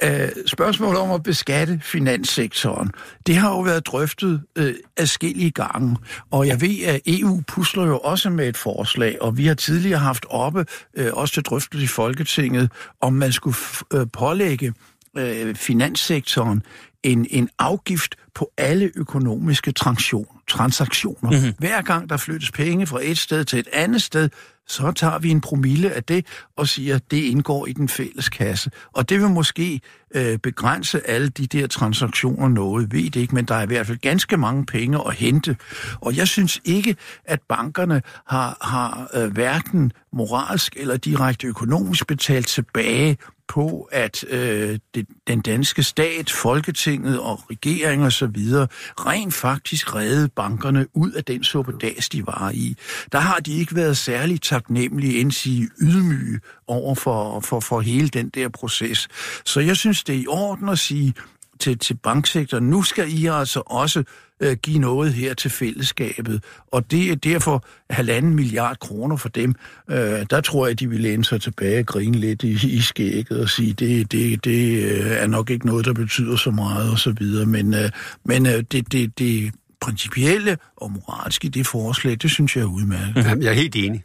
Øh, 0.02 0.28
spørgsmålet 0.46 1.00
om 1.00 1.10
at 1.10 1.22
beskatte 1.22 1.80
finanssektoren, 1.84 2.90
det 3.26 3.36
har 3.36 3.48
jo 3.50 3.60
været 3.60 3.86
drøftet 3.86 4.42
øh, 4.56 4.74
adskillige 4.96 5.50
gange, 5.50 5.96
og 6.30 6.46
jeg 6.46 6.60
ved, 6.60 6.82
at 6.86 7.00
EU 7.06 7.42
pusler 7.46 7.86
jo 7.86 7.98
også 7.98 8.30
med 8.30 8.48
et 8.48 8.56
forslag, 8.56 9.16
og 9.20 9.36
vi 9.36 9.46
har 9.46 9.54
tidligere 9.54 9.98
haft 9.98 10.26
oppe, 10.30 10.64
øh, 10.96 11.12
også 11.22 11.34
til 11.34 11.42
drøftelse 11.42 11.84
i 11.84 11.86
Folketinget, 11.86 12.70
om 13.00 13.12
man 13.12 13.32
skulle 13.32 13.56
øh, 13.92 14.06
pålægge 14.12 14.74
øh, 15.16 15.54
finanssektoren 15.54 16.62
en, 17.02 17.26
en 17.30 17.48
afgift 17.58 18.16
på 18.34 18.50
alle 18.56 18.90
økonomiske 18.94 19.72
transaktion, 19.72 20.26
transaktioner. 20.48 21.30
Mm-hmm. 21.30 21.54
Hver 21.58 21.82
gang 21.82 22.10
der 22.10 22.16
flyttes 22.16 22.50
penge 22.50 22.86
fra 22.86 22.98
et 23.02 23.18
sted 23.18 23.44
til 23.44 23.58
et 23.58 23.68
andet 23.72 24.02
sted, 24.02 24.28
så 24.68 24.92
tager 24.92 25.18
vi 25.18 25.30
en 25.30 25.40
promille 25.40 25.92
af 25.92 26.04
det 26.04 26.26
og 26.56 26.68
siger, 26.68 26.96
at 26.96 27.10
det 27.10 27.16
indgår 27.16 27.66
i 27.66 27.72
den 27.72 27.88
fælles 27.88 28.28
kasse. 28.28 28.70
Og 28.92 29.08
det 29.08 29.20
vil 29.20 29.28
måske 29.28 29.80
øh, 30.14 30.38
begrænse 30.38 31.08
alle 31.08 31.28
de 31.28 31.46
der 31.46 31.66
transaktioner 31.66 32.48
noget, 32.48 32.92
ved 32.92 33.10
det 33.10 33.20
ikke, 33.20 33.34
men 33.34 33.44
der 33.44 33.54
er 33.54 33.62
i 33.62 33.66
hvert 33.66 33.86
fald 33.86 33.98
ganske 33.98 34.36
mange 34.36 34.66
penge 34.66 34.98
at 35.06 35.14
hente. 35.14 35.56
Og 36.00 36.16
jeg 36.16 36.28
synes 36.28 36.60
ikke, 36.64 36.96
at 37.24 37.40
bankerne 37.48 38.02
har, 38.26 38.58
har 38.60 39.10
øh, 39.14 39.32
hverken 39.32 39.92
moralsk 40.12 40.76
eller 40.76 40.96
direkte 40.96 41.46
økonomisk 41.46 42.06
betalt 42.06 42.46
tilbage 42.46 43.16
på, 43.48 43.88
at 43.92 44.24
øh, 44.28 44.78
det, 44.94 45.06
den 45.26 45.40
danske 45.40 45.82
stat, 45.82 46.30
Folketinget 46.30 47.20
og 47.20 47.40
regering 47.50 48.04
og 48.04 48.12
så 48.12 48.26
videre 48.26 48.68
rent 48.98 49.34
faktisk 49.34 49.94
redde 49.94 50.28
bankerne 50.28 50.86
ud 50.94 51.12
af 51.12 51.24
den 51.24 51.44
suppedas, 51.44 52.08
de 52.08 52.26
var 52.26 52.50
i. 52.54 52.76
Der 53.12 53.18
har 53.18 53.38
de 53.38 53.52
ikke 53.58 53.76
været 53.76 53.96
særlig 53.96 54.42
taknemmelige, 54.42 55.20
end 55.20 55.32
sige 55.32 55.68
ydmyge 55.80 56.40
over 56.66 56.94
for, 56.94 57.40
for, 57.40 57.60
for 57.60 57.80
hele 57.80 58.08
den 58.08 58.28
der 58.28 58.48
proces. 58.48 59.08
Så 59.44 59.60
jeg 59.60 59.76
synes, 59.76 60.04
det 60.04 60.14
er 60.14 60.20
i 60.20 60.26
orden 60.26 60.68
at 60.68 60.78
sige 60.78 61.14
til, 61.62 61.78
til 61.78 61.94
banksektoren, 61.94 62.70
nu 62.70 62.82
skal 62.82 63.12
I 63.12 63.26
altså 63.26 63.62
også 63.66 64.04
øh, 64.40 64.56
give 64.56 64.78
noget 64.78 65.14
her 65.14 65.34
til 65.34 65.50
fællesskabet. 65.50 66.44
Og 66.66 66.90
det 66.90 67.10
er 67.10 67.16
derfor 67.16 67.64
halvanden 67.90 68.34
milliard 68.34 68.78
kroner 68.78 69.16
for 69.16 69.28
dem. 69.28 69.54
Øh, 69.90 70.26
der 70.30 70.40
tror 70.40 70.66
jeg, 70.66 70.80
de 70.80 70.88
vil 70.88 71.00
læne 71.00 71.24
sig 71.24 71.40
tilbage 71.40 71.78
og 71.78 71.86
grine 71.86 72.18
lidt 72.18 72.42
i, 72.42 72.76
i 72.76 72.80
skægget 72.80 73.40
og 73.40 73.48
sige, 73.48 73.72
det, 73.72 74.12
det, 74.12 74.44
det 74.44 74.82
øh, 74.82 75.10
er 75.10 75.26
nok 75.26 75.50
ikke 75.50 75.66
noget, 75.66 75.84
der 75.84 75.92
betyder 75.92 76.36
så 76.36 76.50
meget 76.50 76.90
og 76.90 76.98
så 76.98 77.12
videre. 77.18 77.46
Men, 77.46 77.74
øh, 77.74 77.90
men 78.24 78.46
øh, 78.46 78.64
det, 78.72 78.92
det, 78.92 79.18
det 79.18 79.52
principielle 79.80 80.58
og 80.76 80.92
moralske 80.92 81.46
i 81.46 81.50
det 81.50 81.66
forslag, 81.66 82.16
det 82.22 82.30
synes 82.30 82.56
jeg 82.56 82.62
er 82.62 82.66
udmærket. 82.66 83.24
Jamen, 83.24 83.42
jeg 83.42 83.50
er 83.50 83.54
helt 83.54 83.76
enig. 83.76 84.02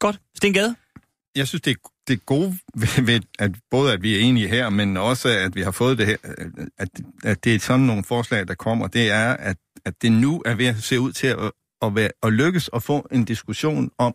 Godt. 0.00 0.20
Sten 0.36 0.52
Gade. 0.52 0.74
jeg 1.36 1.48
synes, 1.48 1.62
det 1.62 1.70
er, 1.70 1.90
det 2.10 2.26
gode 2.26 2.58
ved, 3.06 3.20
at 3.38 3.50
både 3.70 3.92
at 3.92 4.02
vi 4.02 4.16
er 4.16 4.20
enige 4.20 4.48
her, 4.48 4.70
men 4.70 4.96
også 4.96 5.28
at 5.28 5.54
vi 5.54 5.62
har 5.62 5.70
fået 5.70 5.98
det 5.98 6.06
her, 6.06 6.16
at, 6.78 6.88
at 7.24 7.44
det 7.44 7.54
er 7.54 7.58
sådan 7.58 7.86
nogle 7.86 8.04
forslag, 8.04 8.48
der 8.48 8.54
kommer, 8.54 8.86
det 8.86 9.10
er, 9.10 9.32
at, 9.32 9.56
at 9.84 10.02
det 10.02 10.12
nu 10.12 10.42
er 10.46 10.54
ved 10.54 10.66
at 10.66 10.76
se 10.76 11.00
ud 11.00 11.12
til 11.12 11.26
at, 11.26 11.52
at, 11.82 11.94
være, 11.94 12.10
at 12.22 12.32
lykkes 12.32 12.70
at 12.72 12.82
få 12.82 13.08
en 13.12 13.24
diskussion 13.24 13.90
om, 13.98 14.14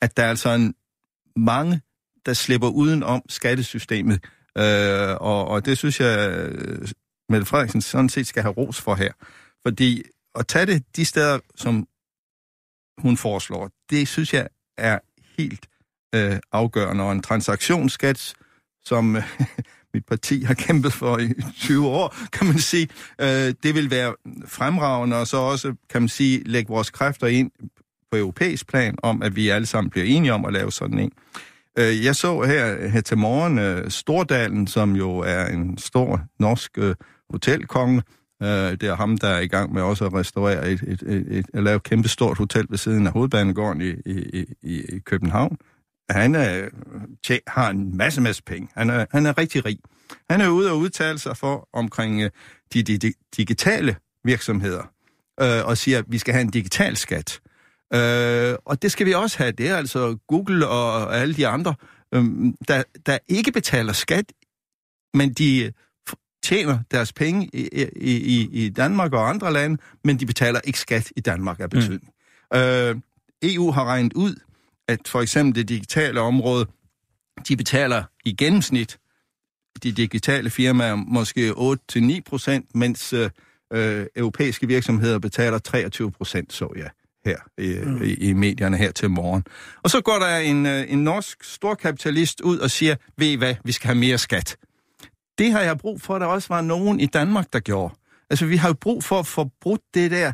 at 0.00 0.16
der 0.16 0.22
er 0.22 0.28
altså 0.30 0.50
en, 0.50 0.74
mange, 1.36 1.80
der 2.26 2.32
slipper 2.32 2.68
uden 2.68 3.02
om 3.02 3.22
skattesystemet. 3.28 4.24
Øh, 4.58 5.16
og, 5.20 5.48
og 5.48 5.66
det 5.66 5.78
synes 5.78 6.00
jeg, 6.00 6.48
Mette 7.28 7.46
Frederiksen 7.46 7.82
sådan 7.82 8.08
set 8.08 8.26
skal 8.26 8.42
have 8.42 8.52
ros 8.52 8.80
for 8.80 8.94
her. 8.94 9.12
Fordi 9.62 10.02
at 10.34 10.46
tage 10.46 10.66
det 10.66 10.96
de 10.96 11.04
steder, 11.04 11.38
som 11.56 11.88
hun 12.98 13.16
foreslår, 13.16 13.70
det 13.90 14.08
synes 14.08 14.34
jeg 14.34 14.48
er 14.78 14.98
helt 15.38 15.66
øh, 16.16 16.38
afgørende. 16.52 17.04
Og 17.04 17.12
en 17.12 17.22
transaktionsskat, 17.22 18.34
som 18.84 19.16
øh, 19.16 19.22
mit 19.94 20.06
parti 20.06 20.42
har 20.42 20.54
kæmpet 20.54 20.92
for 20.92 21.18
i 21.18 21.32
20 21.60 21.86
år, 21.86 22.14
kan 22.32 22.46
man 22.46 22.58
sige, 22.58 22.88
øh, 23.20 23.54
det 23.62 23.74
vil 23.74 23.90
være 23.90 24.14
fremragende, 24.46 25.16
og 25.16 25.26
så 25.26 25.36
også, 25.36 25.74
kan 25.90 26.02
man 26.02 26.08
sige, 26.08 26.42
lægge 26.44 26.68
vores 26.68 26.90
kræfter 26.90 27.26
ind 27.26 27.50
på 28.10 28.16
europæisk 28.18 28.66
plan, 28.66 28.94
om 29.02 29.22
at 29.22 29.36
vi 29.36 29.48
alle 29.48 29.66
sammen 29.66 29.90
bliver 29.90 30.06
enige 30.06 30.32
om 30.32 30.44
at 30.44 30.52
lave 30.52 30.72
sådan 30.72 30.98
en. 30.98 31.12
Øh, 31.78 32.04
jeg 32.04 32.16
så 32.16 32.42
her, 32.42 32.88
her 32.88 33.00
til 33.00 33.18
morgen 33.18 33.58
øh, 33.58 33.90
Stordalen, 33.90 34.66
som 34.66 34.96
jo 34.96 35.18
er 35.18 35.46
en 35.46 35.78
stor 35.78 36.20
norsk 36.38 36.78
øh, 36.78 36.94
hotelkonge. 37.30 38.02
Øh, 38.42 38.48
det 38.48 38.82
er 38.82 38.96
ham, 38.96 39.18
der 39.18 39.28
er 39.28 39.40
i 39.40 39.46
gang 39.46 39.72
med 39.72 39.82
også 39.82 40.06
at 40.06 40.14
restaurere 40.14 40.70
et, 40.70 40.82
et, 40.82 41.02
et, 41.02 41.38
et, 41.38 41.46
at 41.54 41.62
lave 41.62 41.76
et 41.76 41.82
kæmpe 41.82 42.08
stort 42.08 42.38
hotel 42.38 42.66
ved 42.68 42.78
siden 42.78 43.06
af 43.06 43.12
hovedbanegården 43.12 43.80
i, 43.80 43.90
i, 44.06 44.44
i, 44.62 44.96
i 44.96 44.98
København. 44.98 45.56
Han 46.10 46.34
er, 46.34 46.68
tje, 47.24 47.40
har 47.46 47.70
en 47.70 47.96
masse, 47.96 48.20
masse 48.20 48.42
penge. 48.42 48.68
Han 48.74 48.90
er, 48.90 49.06
han 49.10 49.26
er 49.26 49.38
rigtig 49.38 49.64
rig. 49.64 49.78
Han 50.30 50.40
er 50.40 50.48
ude 50.48 50.70
og 50.70 50.78
udtale 50.78 51.18
sig 51.18 51.36
for 51.36 51.68
omkring 51.72 52.22
øh, 52.22 52.30
de, 52.72 52.82
de, 52.82 52.98
de 52.98 53.12
digitale 53.36 53.96
virksomheder, 54.24 54.82
øh, 55.40 55.66
og 55.66 55.78
siger, 55.78 55.98
at 55.98 56.04
vi 56.08 56.18
skal 56.18 56.34
have 56.34 56.42
en 56.42 56.50
digital 56.50 56.96
skat. 56.96 57.40
Øh, 57.94 58.54
og 58.64 58.82
det 58.82 58.92
skal 58.92 59.06
vi 59.06 59.12
også 59.12 59.38
have. 59.38 59.52
Det 59.52 59.68
er 59.68 59.76
altså 59.76 60.16
Google 60.28 60.68
og 60.68 61.16
alle 61.16 61.34
de 61.34 61.46
andre, 61.46 61.74
øh, 62.14 62.24
der, 62.68 62.82
der 63.06 63.18
ikke 63.28 63.52
betaler 63.52 63.92
skat, 63.92 64.32
men 65.14 65.32
de 65.32 65.72
tjener 66.42 66.78
deres 66.90 67.12
penge 67.12 67.50
i, 67.52 67.68
i, 67.96 68.16
i, 68.16 68.64
i 68.64 68.68
Danmark 68.68 69.12
og 69.12 69.28
andre 69.28 69.52
lande, 69.52 69.82
men 70.04 70.20
de 70.20 70.26
betaler 70.26 70.60
ikke 70.64 70.78
skat 70.78 71.12
i 71.16 71.20
Danmark 71.20 71.60
af 71.60 71.70
betydning. 71.70 72.10
Mm. 72.52 72.58
Øh, 72.58 72.96
EU 73.42 73.70
har 73.70 73.84
regnet 73.84 74.12
ud, 74.12 74.34
at 74.88 75.08
for 75.08 75.20
eksempel 75.20 75.54
det 75.54 75.68
digitale 75.68 76.20
område, 76.20 76.66
de 77.48 77.56
betaler 77.56 78.04
i 78.24 78.34
gennemsnit 78.34 78.98
de 79.82 79.92
digitale 79.92 80.50
firmaer 80.50 80.94
måske 80.94 81.50
8-9 82.18 82.20
procent, 82.26 82.74
mens 82.74 83.12
øh, 83.12 83.30
øh, 83.72 84.06
europæiske 84.16 84.66
virksomheder 84.66 85.18
betaler 85.18 85.58
23 85.58 86.10
procent, 86.10 86.52
så 86.52 86.72
jeg 86.76 86.90
her 87.24 87.36
i, 87.58 87.84
mm. 87.84 88.02
i, 88.02 88.14
i 88.14 88.32
medierne 88.32 88.76
her 88.76 88.92
til 88.92 89.10
morgen. 89.10 89.44
Og 89.82 89.90
så 89.90 90.00
går 90.00 90.18
der 90.18 90.36
en, 90.36 90.66
øh, 90.66 90.92
en 90.92 91.04
norsk 91.04 91.44
storkapitalist 91.44 92.40
ud 92.40 92.58
og 92.58 92.70
siger, 92.70 92.96
ved 93.16 93.26
I 93.26 93.34
hvad, 93.34 93.54
vi 93.64 93.72
skal 93.72 93.86
have 93.88 93.98
mere 93.98 94.18
skat. 94.18 94.56
Det 95.38 95.52
har 95.52 95.60
jeg 95.60 95.78
brug 95.78 96.00
for, 96.00 96.14
at 96.14 96.20
der 96.20 96.26
også 96.26 96.48
var 96.48 96.60
nogen 96.60 97.00
i 97.00 97.06
Danmark, 97.06 97.52
der 97.52 97.60
gjorde. 97.60 97.94
Altså, 98.30 98.46
vi 98.46 98.56
har 98.56 98.68
jo 98.68 98.74
brug 98.80 99.04
for 99.04 99.18
at 99.18 99.26
få 99.26 99.50
brudt 99.60 99.80
det 99.94 100.10
der 100.10 100.32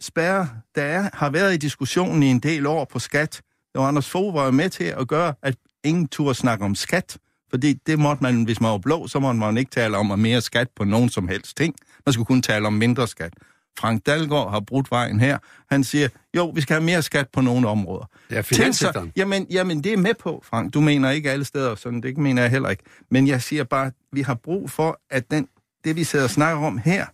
spærre, 0.00 0.48
der 0.74 0.82
er, 0.82 1.08
har 1.12 1.30
været 1.30 1.54
i 1.54 1.56
diskussionen 1.56 2.22
i 2.22 2.26
en 2.26 2.38
del 2.38 2.66
år 2.66 2.84
på 2.84 2.98
skat. 2.98 3.42
Var 3.74 3.88
Anders 3.88 4.10
Fogh 4.10 4.34
var 4.34 4.50
med 4.50 4.70
til 4.70 4.84
at 4.84 5.08
gøre, 5.08 5.34
at 5.42 5.54
ingen 5.84 6.08
turde 6.08 6.34
snakke 6.34 6.64
om 6.64 6.74
skat. 6.74 7.16
Fordi 7.50 7.72
det 7.86 7.98
måtte 7.98 8.22
man, 8.22 8.44
hvis 8.44 8.60
man 8.60 8.70
var 8.70 8.78
blå, 8.78 9.06
så 9.08 9.18
måtte 9.18 9.40
man 9.40 9.56
ikke 9.56 9.70
tale 9.70 9.96
om 9.96 10.18
mere 10.18 10.40
skat 10.40 10.68
på 10.76 10.84
nogen 10.84 11.08
som 11.08 11.28
helst 11.28 11.56
ting. 11.56 11.74
Man 12.06 12.12
skulle 12.12 12.26
kun 12.26 12.42
tale 12.42 12.66
om 12.66 12.72
mindre 12.72 13.08
skat. 13.08 13.32
Frank 13.78 14.06
Dalgaard 14.06 14.50
har 14.50 14.60
brudt 14.60 14.90
vejen 14.90 15.20
her. 15.20 15.38
Han 15.70 15.84
siger, 15.84 16.08
jo, 16.36 16.52
vi 16.54 16.60
skal 16.60 16.74
have 16.74 16.84
mere 16.84 17.02
skat 17.02 17.28
på 17.32 17.40
nogle 17.40 17.68
områder. 17.68 18.04
Ja, 18.30 18.40
finanssektoren. 18.40 19.12
Jamen, 19.16 19.46
jamen, 19.50 19.84
det 19.84 19.92
er 19.92 19.96
med 19.96 20.14
på, 20.14 20.42
Frank. 20.44 20.74
Du 20.74 20.80
mener 20.80 21.10
ikke 21.10 21.30
alle 21.30 21.44
steder, 21.44 21.74
sådan 21.74 22.00
det 22.00 22.18
mener 22.18 22.42
jeg 22.42 22.50
heller 22.50 22.68
ikke. 22.68 22.82
Men 23.10 23.26
jeg 23.26 23.42
siger 23.42 23.64
bare, 23.64 23.90
vi 24.12 24.22
har 24.22 24.34
brug 24.34 24.70
for, 24.70 25.00
at 25.10 25.30
den, 25.30 25.48
det, 25.84 25.96
vi 25.96 26.04
sidder 26.04 26.24
og 26.24 26.30
snakker 26.30 26.66
om 26.66 26.78
her, 26.78 27.06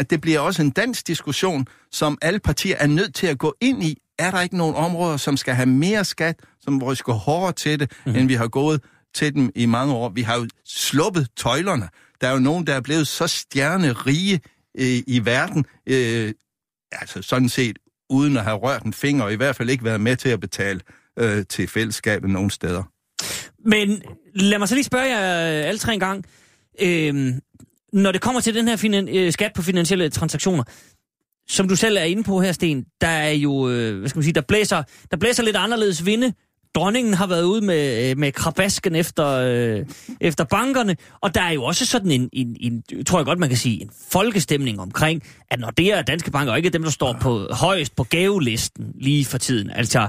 at 0.00 0.10
det 0.10 0.20
bliver 0.20 0.40
også 0.40 0.62
en 0.62 0.70
dansk 0.70 1.06
diskussion, 1.06 1.66
som 1.92 2.18
alle 2.22 2.40
partier 2.40 2.76
er 2.76 2.86
nødt 2.86 3.14
til 3.14 3.26
at 3.26 3.38
gå 3.38 3.54
ind 3.60 3.82
i. 3.82 3.98
Er 4.18 4.30
der 4.30 4.40
ikke 4.40 4.56
nogen 4.56 4.74
områder, 4.74 5.16
som 5.16 5.36
skal 5.36 5.54
have 5.54 5.66
mere 5.66 6.04
skat, 6.04 6.36
som 6.60 6.76
hvor 6.76 6.90
vi 6.90 6.96
skal 6.96 7.14
hårdere 7.14 7.52
til 7.52 7.80
det, 7.80 7.92
mm. 8.06 8.16
end 8.16 8.28
vi 8.28 8.34
har 8.34 8.48
gået 8.48 8.82
til 9.14 9.34
dem 9.34 9.50
i 9.54 9.66
mange 9.66 9.94
år? 9.94 10.08
Vi 10.08 10.22
har 10.22 10.36
jo 10.36 10.48
sluppet 10.66 11.28
tøjlerne. 11.36 11.88
Der 12.20 12.28
er 12.28 12.32
jo 12.32 12.38
nogen, 12.38 12.66
der 12.66 12.74
er 12.74 12.80
blevet 12.80 13.08
så 13.08 13.26
stjernerige 13.26 14.40
øh, 14.78 15.02
i 15.06 15.20
verden, 15.24 15.64
øh, 15.86 16.32
altså 16.92 17.22
sådan 17.22 17.48
set 17.48 17.78
uden 18.10 18.36
at 18.36 18.44
have 18.44 18.56
rørt 18.56 18.82
en 18.82 18.92
finger, 18.92 19.24
og 19.24 19.32
i 19.32 19.36
hvert 19.36 19.56
fald 19.56 19.70
ikke 19.70 19.84
været 19.84 20.00
med 20.00 20.16
til 20.16 20.28
at 20.28 20.40
betale 20.40 20.80
øh, 21.18 21.44
til 21.48 21.68
fællesskabet 21.68 22.30
nogen 22.30 22.50
steder. 22.50 22.82
Men 23.64 24.02
lad 24.34 24.58
mig 24.58 24.68
så 24.68 24.74
lige 24.74 24.84
spørge 24.84 25.04
jer 25.04 25.18
alle 25.66 25.78
tre 25.78 25.94
en 25.94 26.00
gang. 26.00 26.24
Øh, 26.80 27.34
når 27.92 28.12
det 28.12 28.20
kommer 28.20 28.40
til 28.40 28.54
den 28.54 28.68
her 28.68 28.76
finan- 28.76 29.16
øh, 29.16 29.32
skat 29.32 29.52
på 29.54 29.62
finansielle 29.62 30.10
transaktioner, 30.10 30.64
som 31.48 31.68
du 31.68 31.76
selv 31.76 31.96
er 31.96 32.02
inde 32.02 32.22
på 32.22 32.40
her, 32.40 32.52
Sten, 32.52 32.84
der 33.00 33.08
er 33.08 33.30
jo, 33.30 33.68
øh, 33.68 33.98
hvad 33.98 34.08
skal 34.08 34.18
man 34.18 34.24
sige, 34.24 34.34
der 34.34 34.40
blæser, 34.40 34.82
der 35.10 35.16
blæser 35.16 35.42
lidt 35.42 35.56
anderledes 35.56 36.06
vinde. 36.06 36.32
Dronningen 36.74 37.14
har 37.14 37.26
været 37.26 37.42
ude 37.42 37.60
med, 37.60 38.10
øh, 38.10 38.18
med 38.18 38.32
krabasken 38.32 38.94
efter, 38.94 39.26
øh, 39.26 39.86
efter 40.20 40.44
bankerne, 40.44 40.96
og 41.20 41.34
der 41.34 41.40
er 41.42 41.50
jo 41.50 41.64
også 41.64 41.86
sådan 41.86 42.10
en, 42.10 42.28
en, 42.32 42.56
en, 42.60 43.04
tror 43.04 43.18
jeg 43.18 43.26
godt 43.26 43.38
man 43.38 43.48
kan 43.48 43.58
sige, 43.58 43.82
en 43.82 43.90
folkestemning 44.10 44.80
omkring, 44.80 45.22
at 45.50 45.60
når 45.60 45.70
det 45.70 45.92
er 45.92 46.02
danske 46.02 46.30
banker, 46.30 46.52
og 46.52 46.58
ikke 46.58 46.70
dem, 46.70 46.82
der 46.82 46.90
står 46.90 47.16
på 47.20 47.48
højst 47.50 47.96
på 47.96 48.04
gavelisten 48.04 48.92
lige 48.94 49.24
for 49.24 49.38
tiden, 49.38 49.70
altså, 49.70 50.08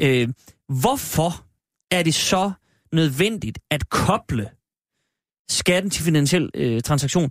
øh, 0.00 0.28
hvorfor 0.68 1.44
er 1.90 2.02
det 2.02 2.14
så 2.14 2.52
nødvendigt 2.92 3.58
at 3.70 3.88
koble 3.88 4.48
skatten 5.48 5.90
til 5.90 6.04
finansiel 6.04 6.50
øh, 6.54 6.80
transaktion 6.80 7.30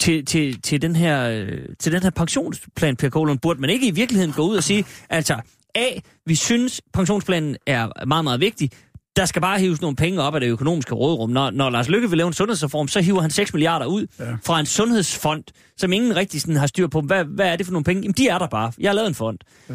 til, 0.00 0.26
til, 0.26 0.62
til, 0.62 0.82
den 0.82 0.96
her, 0.96 1.28
øh, 1.28 1.58
til 1.78 1.92
den 1.92 2.02
her 2.02 2.10
pensionsplan, 2.10 2.96
Per 2.96 3.08
Kolund, 3.08 3.38
burde 3.38 3.60
man 3.60 3.70
ikke 3.70 3.86
i 3.86 3.90
virkeligheden 3.90 4.32
gå 4.32 4.42
ud 4.42 4.56
og 4.56 4.62
sige, 4.62 4.84
altså, 5.10 5.40
A, 5.74 5.86
vi 6.26 6.34
synes, 6.34 6.80
pensionsplanen 6.92 7.56
er 7.66 8.04
meget, 8.06 8.24
meget 8.24 8.40
vigtig, 8.40 8.70
der 9.16 9.24
skal 9.24 9.42
bare 9.42 9.58
hives 9.58 9.80
nogle 9.80 9.96
penge 9.96 10.22
op 10.22 10.34
af 10.34 10.40
det 10.40 10.48
økonomiske 10.48 10.94
rådrum. 10.94 11.30
Når, 11.30 11.50
når 11.50 11.70
Lars 11.70 11.88
Lykke 11.88 12.08
vil 12.08 12.16
lave 12.16 12.26
en 12.26 12.32
sundhedsreform, 12.32 12.88
så 12.88 13.00
hiver 13.00 13.20
han 13.20 13.30
6 13.30 13.52
milliarder 13.52 13.86
ud 13.86 14.06
ja. 14.18 14.36
fra 14.46 14.60
en 14.60 14.66
sundhedsfond, 14.66 15.44
som 15.76 15.92
ingen 15.92 16.16
rigtig 16.16 16.40
sådan 16.40 16.56
har 16.56 16.66
styr 16.66 16.86
på. 16.86 17.00
Hvad, 17.00 17.24
hvad 17.24 17.46
er 17.46 17.56
det 17.56 17.66
for 17.66 17.72
nogle 17.72 17.84
penge? 17.84 18.02
Jamen, 18.02 18.14
de 18.14 18.28
er 18.28 18.38
der 18.38 18.46
bare. 18.46 18.72
Jeg 18.78 18.88
har 18.88 18.94
lavet 18.94 19.08
en 19.08 19.14
fond. 19.14 19.38
Ja. 19.70 19.74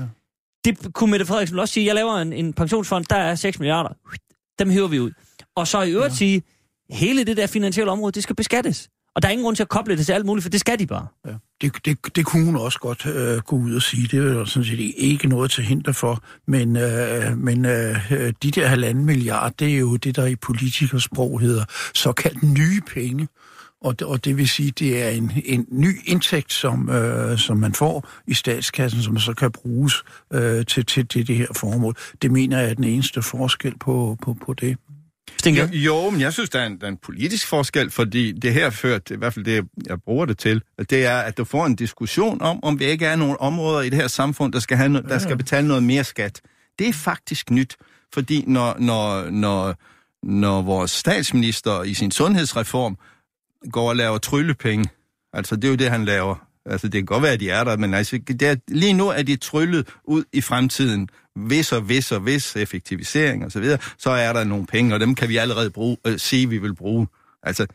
Det 0.65 0.93
kunne 0.93 1.11
Mette 1.11 1.25
Frederiksen 1.25 1.59
også 1.59 1.73
sige. 1.73 1.85
Jeg 1.85 1.95
laver 1.95 2.17
en, 2.17 2.33
en 2.33 2.53
pensionsfond, 2.53 3.05
der 3.05 3.15
er 3.15 3.35
6 3.35 3.59
milliarder. 3.59 3.89
Dem 4.59 4.69
hiver 4.69 4.87
vi 4.87 4.99
ud. 4.99 5.11
Og 5.55 5.67
så 5.67 5.81
i 5.81 5.91
øvrigt 5.91 6.11
ja. 6.11 6.17
sige, 6.17 6.41
hele 6.91 7.23
det 7.23 7.37
der 7.37 7.47
finansielle 7.47 7.91
område, 7.91 8.11
det 8.11 8.23
skal 8.23 8.35
beskattes. 8.35 8.89
Og 9.15 9.21
der 9.21 9.27
er 9.27 9.31
ingen 9.31 9.43
grund 9.43 9.55
til 9.55 9.63
at 9.63 9.69
koble 9.69 9.97
det 9.97 10.05
til 10.05 10.13
alt 10.13 10.25
muligt, 10.25 10.43
for 10.43 10.49
det 10.49 10.59
skal 10.59 10.79
de 10.79 10.87
bare. 10.87 11.07
Ja. 11.27 11.31
Det, 11.61 11.85
det, 11.85 12.15
det 12.15 12.25
kunne 12.25 12.45
hun 12.45 12.55
også 12.55 12.79
godt 12.79 13.05
øh, 13.05 13.37
gå 13.37 13.55
ud 13.55 13.75
og 13.75 13.81
sige. 13.81 14.07
Det 14.07 14.19
er 14.19 14.33
jo 14.33 14.45
sådan 14.45 14.65
set 14.65 14.93
ikke 14.97 15.27
noget 15.27 15.51
til 15.51 15.63
hinder 15.63 15.91
for. 15.91 16.23
Men, 16.47 16.77
øh, 16.77 17.37
men 17.37 17.65
øh, 17.65 18.33
de 18.43 18.51
der 18.51 18.67
halvanden 18.67 19.05
milliard, 19.05 19.53
det 19.59 19.73
er 19.73 19.77
jo 19.77 19.95
det, 19.95 20.15
der 20.15 20.25
i 20.25 20.35
politikersprog 20.35 21.39
hedder 21.39 21.65
såkaldt 21.93 22.43
nye 22.43 22.81
penge. 22.93 23.27
Og 23.81 23.99
det, 23.99 24.07
og 24.07 24.25
det 24.25 24.37
vil 24.37 24.49
sige, 24.49 24.71
det 24.71 25.03
er 25.03 25.09
en, 25.09 25.31
en 25.45 25.65
ny 25.71 26.01
indtægt, 26.05 26.53
som, 26.53 26.89
øh, 26.89 27.37
som 27.37 27.57
man 27.57 27.73
får 27.73 28.09
i 28.27 28.33
statskassen, 28.33 29.01
som 29.01 29.19
så 29.19 29.33
kan 29.33 29.51
bruges 29.51 29.93
øh, 30.33 30.65
til, 30.65 30.85
til, 30.85 31.07
til 31.07 31.27
det 31.27 31.35
her 31.35 31.47
formål. 31.55 31.95
Det 32.21 32.31
mener 32.31 32.59
jeg 32.59 32.69
er 32.69 32.73
den 32.73 32.83
eneste 32.83 33.21
forskel 33.21 33.77
på, 33.77 34.17
på, 34.21 34.37
på 34.45 34.53
det. 34.53 34.77
Jo, 35.73 36.03
jo, 36.03 36.09
men 36.09 36.21
jeg 36.21 36.33
synes, 36.33 36.49
der 36.49 36.59
er, 36.59 36.65
en, 36.65 36.77
der 36.77 36.87
er 36.87 36.91
en 36.91 36.97
politisk 36.97 37.47
forskel, 37.47 37.91
fordi 37.91 38.31
det 38.31 38.53
her 38.53 38.69
ført, 38.69 39.11
i 39.11 39.15
hvert 39.15 39.33
fald 39.33 39.45
det, 39.45 39.67
jeg 39.87 40.01
bruger 40.01 40.25
det 40.25 40.37
til, 40.37 40.61
det 40.89 41.05
er, 41.05 41.17
at 41.17 41.37
du 41.37 41.45
får 41.45 41.65
en 41.65 41.75
diskussion 41.75 42.41
om, 42.41 42.63
om 42.63 42.79
vi 42.79 42.85
ikke 42.85 43.05
er 43.05 43.15
nogle 43.15 43.41
områder 43.41 43.81
i 43.81 43.89
det 43.89 43.97
her 43.99 44.07
samfund, 44.07 44.53
der 44.53 44.59
skal, 44.59 44.77
have, 44.77 44.97
no- 44.97 45.09
der 45.09 45.19
skal 45.19 45.37
betale 45.37 45.67
noget 45.67 45.83
mere 45.83 46.03
skat. 46.03 46.41
Det 46.79 46.87
er 46.87 46.93
faktisk 46.93 47.51
nyt, 47.51 47.77
fordi 48.13 48.43
når, 48.47 48.75
når, 48.79 49.29
når, 49.29 49.75
når 50.23 50.61
vores 50.61 50.91
statsminister 50.91 51.83
i 51.83 51.93
sin 51.93 52.11
sundhedsreform 52.11 52.97
går 53.71 53.89
og 53.89 53.95
laver 53.95 54.17
tryllepenge, 54.17 54.89
altså 55.33 55.55
det 55.55 55.63
er 55.63 55.69
jo 55.69 55.75
det, 55.75 55.89
han 55.89 56.05
laver, 56.05 56.35
Altså, 56.66 56.88
det 56.88 56.93
kan 56.93 57.05
godt 57.05 57.24
være, 57.24 57.32
at 57.32 57.39
de 57.39 57.49
er 57.49 57.64
der, 57.64 57.78
men 57.78 57.93
altså, 57.93 58.20
det 58.28 58.41
er, 58.41 58.55
lige 58.68 58.93
nu 58.93 59.07
er 59.07 59.22
de 59.22 59.36
tryllet 59.36 59.88
ud 60.03 60.24
i 60.34 60.41
fremtiden. 60.41 61.10
Hvis 61.36 61.72
og 61.72 61.82
hvis 61.82 62.12
og 62.12 62.20
hvis 62.20 62.55
effektivisering 62.55 63.45
og 63.45 63.51
så 63.51 63.60
videre, 63.60 63.78
så 63.97 64.10
er 64.10 64.34
der 64.34 64.43
nogle 64.43 64.66
penge, 64.66 64.93
og 64.93 64.99
dem 64.99 65.16
kan 65.16 65.30
vi 65.30 65.38
allerede 65.38 65.70
bruge, 65.70 65.97
øh, 66.07 66.20
sige, 66.20 66.49
vi 66.49 66.57
vil 66.57 66.76
bruge. 66.76 67.07
Altså, 67.43 67.68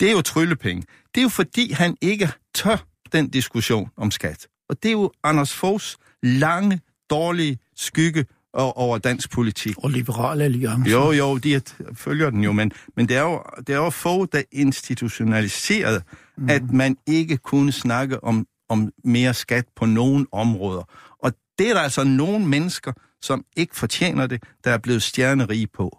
det 0.00 0.08
er 0.08 0.12
jo 0.12 0.22
tryllepenge. 0.22 0.82
Det 1.14 1.20
er 1.20 1.22
jo 1.22 1.28
fordi, 1.28 1.72
han 1.72 1.96
ikke 2.00 2.28
tør 2.54 2.86
den 3.12 3.28
diskussion 3.28 3.90
om 3.96 4.10
skat. 4.10 4.46
Og 4.68 4.82
det 4.82 4.88
er 4.88 4.92
jo 4.92 5.12
Anders 5.24 5.54
Foghs 5.54 5.96
lange, 6.22 6.80
dårlige 7.10 7.58
skygge 7.76 8.24
over 8.54 8.98
dansk 8.98 9.30
politik. 9.30 9.74
Og 9.78 9.90
liberale 9.90 10.44
alliance. 10.44 10.90
Jo, 10.90 11.12
jo, 11.12 11.38
de 11.38 11.60
følger 11.94 12.30
den 12.30 12.44
jo, 12.44 12.52
men, 12.52 12.72
men 12.96 13.08
det 13.08 13.16
er 13.16 13.22
jo, 13.22 13.42
det 13.58 13.68
er 13.68 13.76
jo 13.76 13.90
få, 13.90 14.26
der 14.26 14.42
institutionaliseret, 14.52 16.02
mm. 16.36 16.50
at 16.50 16.70
man 16.70 16.96
ikke 17.06 17.36
kunne 17.36 17.72
snakke 17.72 18.24
om, 18.24 18.46
om 18.68 18.92
mere 19.04 19.34
skat 19.34 19.66
på 19.76 19.86
nogen 19.86 20.26
områder. 20.32 20.82
Og 21.18 21.32
det 21.58 21.70
er 21.70 21.74
der 21.74 21.80
altså 21.80 22.04
nogle 22.04 22.46
mennesker, 22.46 22.92
som 23.22 23.44
ikke 23.56 23.76
fortjener 23.76 24.26
det, 24.26 24.42
der 24.64 24.70
er 24.70 24.78
blevet 24.78 25.02
stjernerige 25.02 25.66
på. 25.66 25.98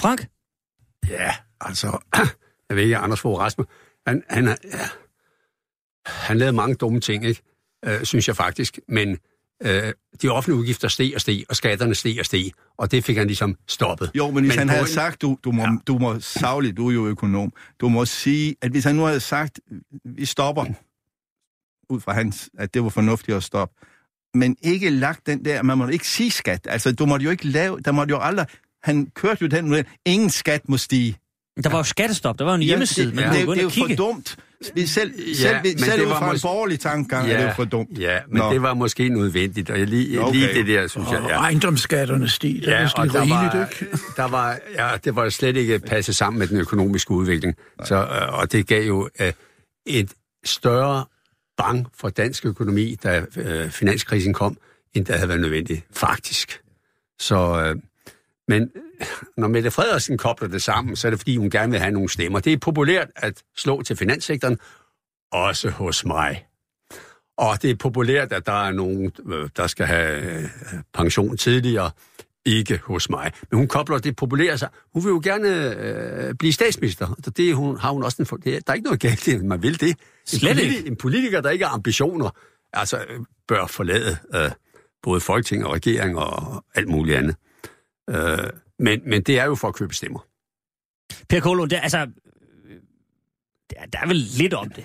Frank? 0.00 0.28
Ja, 1.08 1.34
altså, 1.60 1.98
jeg 2.68 2.76
ved 2.76 2.82
ikke, 2.82 2.96
Anders 2.96 3.20
Fogh 3.20 3.40
Rasmus, 3.40 3.66
han, 4.06 4.22
han, 4.30 4.44
ja, 4.44 4.88
han 6.06 6.38
lavede 6.38 6.56
mange 6.56 6.74
dumme 6.74 7.00
ting, 7.00 7.24
ikke? 7.24 7.42
Øh, 7.84 8.04
synes 8.04 8.28
jeg 8.28 8.36
faktisk, 8.36 8.78
men 8.88 9.18
øh, 9.62 9.92
de 10.22 10.28
offentlige 10.28 10.60
udgifter 10.60 10.88
steg 10.88 11.12
og 11.14 11.20
steg, 11.20 11.44
og 11.48 11.56
skatterne 11.56 11.94
steg 11.94 12.16
og 12.20 12.26
steg, 12.26 12.50
og 12.76 12.90
det 12.90 13.04
fik 13.04 13.16
han 13.16 13.26
ligesom 13.26 13.56
stoppet. 13.68 14.10
Jo, 14.14 14.30
men 14.30 14.44
hvis 14.44 14.48
men 14.48 14.58
han 14.58 14.68
havde 14.68 14.82
en... 14.82 14.88
sagt, 14.88 15.22
du, 15.22 15.38
du 15.44 15.52
må, 15.52 15.62
ja. 15.62 15.68
du 15.86 15.98
må 15.98 16.20
savligt, 16.20 16.76
du 16.76 16.88
er 16.88 16.94
jo 16.94 17.06
økonom, 17.06 17.52
du 17.80 17.88
må 17.88 18.04
sige, 18.04 18.56
at 18.62 18.70
hvis 18.70 18.84
han 18.84 18.94
nu 18.94 19.02
havde 19.02 19.20
sagt, 19.20 19.60
vi 20.04 20.24
stopper, 20.24 20.64
ud 21.90 22.00
fra 22.00 22.12
hans, 22.12 22.50
at 22.58 22.74
det 22.74 22.82
var 22.82 22.88
fornuftigt 22.88 23.36
at 23.36 23.42
stoppe, 23.42 23.86
men 24.34 24.56
ikke 24.62 24.90
lagt 24.90 25.26
den 25.26 25.44
der, 25.44 25.62
man 25.62 25.78
må 25.78 25.88
ikke 25.88 26.08
sige 26.08 26.30
skat, 26.30 26.66
altså 26.70 26.92
du 26.92 27.06
måtte 27.06 27.24
jo 27.24 27.30
ikke 27.30 27.46
lave, 27.46 27.80
der 27.80 27.92
måtte 27.92 28.10
jo 28.10 28.20
aldrig, 28.20 28.46
han 28.82 29.06
kørte 29.06 29.42
jo 29.42 29.46
den 29.46 29.68
model, 29.68 29.86
ingen 30.04 30.30
skat 30.30 30.68
må 30.68 30.76
stige. 30.76 31.18
Der 31.62 31.70
var 31.70 31.78
jo 31.78 31.84
skattestop, 31.84 32.38
der 32.38 32.44
var 32.44 32.54
en 32.54 32.62
hjemmeside, 32.62 33.12
ja, 33.20 33.28
det, 33.28 33.38
det, 33.38 33.48
det, 33.48 33.56
det 33.56 33.58
er 33.58 33.62
jo 33.62 33.68
for 33.88 33.94
dumt. 33.96 34.36
Selv, 34.62 34.86
selv, 34.86 35.12
ja, 35.18 35.34
selv, 35.34 35.78
selv 35.78 36.02
ud 36.02 36.08
fra 36.08 36.30
mås- 36.30 36.34
en 36.34 36.40
borgerlig 36.42 36.80
tankegang 36.80 37.28
ja, 37.28 37.34
er 37.34 37.46
det 37.46 37.56
for 37.56 37.64
dumt. 37.64 37.98
Ja, 37.98 38.18
men 38.28 38.38
Nå. 38.38 38.52
det 38.52 38.62
var 38.62 38.74
måske 38.74 39.08
nødvendigt, 39.08 39.70
og 39.70 39.78
jeg 39.78 39.86
lige, 39.86 40.20
okay. 40.20 40.38
lige 40.38 40.54
det 40.54 40.66
der, 40.66 40.86
synes 40.86 41.08
og 41.08 41.14
jeg. 41.14 41.22
Ja. 41.28 41.34
ejendomsskatterne 41.38 42.28
steg, 42.28 42.54
det 42.54 42.66
ja, 42.66 42.88
og 42.96 43.12
der 43.12 43.22
rigeligt, 43.22 43.30
var, 43.30 43.68
ikke? 43.82 43.98
Der 44.16 44.28
var, 44.28 44.58
ja, 44.74 44.90
det 45.04 45.16
var 45.16 45.28
slet 45.28 45.56
ikke 45.56 45.78
passet 45.78 46.16
sammen 46.16 46.38
med 46.38 46.46
den 46.46 46.56
økonomiske 46.60 47.10
udvikling. 47.10 47.54
Så, 47.84 47.94
øh, 47.94 48.38
og 48.38 48.52
det 48.52 48.66
gav 48.66 48.86
jo 48.86 49.08
uh, 49.20 49.26
et 49.86 50.12
større 50.44 51.04
bange 51.56 51.86
for 52.00 52.08
dansk 52.08 52.46
økonomi, 52.46 52.96
da 53.02 53.24
øh, 53.36 53.70
finanskrisen 53.70 54.32
kom, 54.32 54.56
end 54.94 55.06
det 55.06 55.14
havde 55.14 55.28
været 55.28 55.40
nødvendigt, 55.40 55.84
faktisk. 55.92 56.60
Så, 57.18 57.64
øh, 57.64 57.76
men 58.48 58.70
når 59.36 59.48
Mette 59.48 59.70
Frederiksen 59.70 60.18
kobler 60.18 60.48
det 60.48 60.62
sammen, 60.62 60.96
så 60.96 61.08
er 61.08 61.10
det 61.10 61.20
fordi, 61.20 61.36
hun 61.36 61.50
gerne 61.50 61.70
vil 61.70 61.80
have 61.80 61.90
nogle 61.92 62.08
stemmer. 62.08 62.40
Det 62.40 62.52
er 62.52 62.58
populært 62.58 63.08
at 63.16 63.42
slå 63.56 63.82
til 63.82 63.96
finanssektoren, 63.96 64.58
også 65.32 65.70
hos 65.70 66.04
mig. 66.04 66.46
Og 67.38 67.62
det 67.62 67.70
er 67.70 67.74
populært, 67.76 68.32
at 68.32 68.46
der 68.46 68.66
er 68.66 68.72
nogen, 68.72 69.12
øh, 69.26 69.48
der 69.56 69.66
skal 69.66 69.86
have 69.86 70.22
øh, 70.22 70.48
pension 70.94 71.36
tidligere, 71.36 71.90
ikke 72.46 72.80
hos 72.84 73.10
mig. 73.10 73.32
Men 73.50 73.58
hun 73.58 73.68
kobler 73.68 73.98
det 73.98 74.16
populære 74.16 74.58
sig. 74.58 74.68
Hun 74.92 75.04
vil 75.04 75.10
jo 75.10 75.20
gerne 75.24 75.76
øh, 75.76 76.34
blive 76.34 76.52
statsminister. 76.52 77.14
Så 77.24 77.30
det 77.30 77.54
hun, 77.54 77.78
har 77.78 77.90
hun 77.90 78.02
også 78.02 78.22
en, 78.22 78.38
det, 78.44 78.66
der 78.66 78.72
er 78.72 78.74
ikke 78.74 78.84
noget 78.84 79.00
galt 79.00 79.28
i, 79.28 79.38
man 79.38 79.62
vil 79.62 79.80
det. 79.80 79.88
En, 79.88 79.96
Slet 80.26 80.50
politi- 80.56 80.76
ikke. 80.76 80.86
en 80.88 80.96
politiker, 80.96 81.40
der 81.40 81.50
ikke 81.50 81.64
har 81.64 81.74
ambitioner, 81.74 82.30
altså 82.72 82.96
øh, 82.98 83.20
bør 83.48 83.66
forlade 83.66 84.16
øh, 84.34 84.50
både 85.02 85.20
Folketing 85.20 85.66
og 85.66 85.74
regering 85.74 86.18
og 86.18 86.64
alt 86.74 86.88
muligt 86.88 87.16
andet. 87.18 87.36
Øh, 88.10 88.38
men, 88.78 89.00
men 89.06 89.22
det 89.22 89.38
er 89.38 89.44
jo 89.44 89.54
for 89.54 89.68
at 89.68 89.74
købe 89.74 89.94
stemmer. 89.94 90.26
Per 91.28 91.40
Kolund, 91.40 91.70
det, 91.70 91.76
er- 91.76 91.80
altså, 91.82 91.98
der, 93.70 93.76
der 93.92 93.98
er 94.02 94.06
vel 94.06 94.16
lidt 94.16 94.54
om 94.54 94.70
det. 94.70 94.84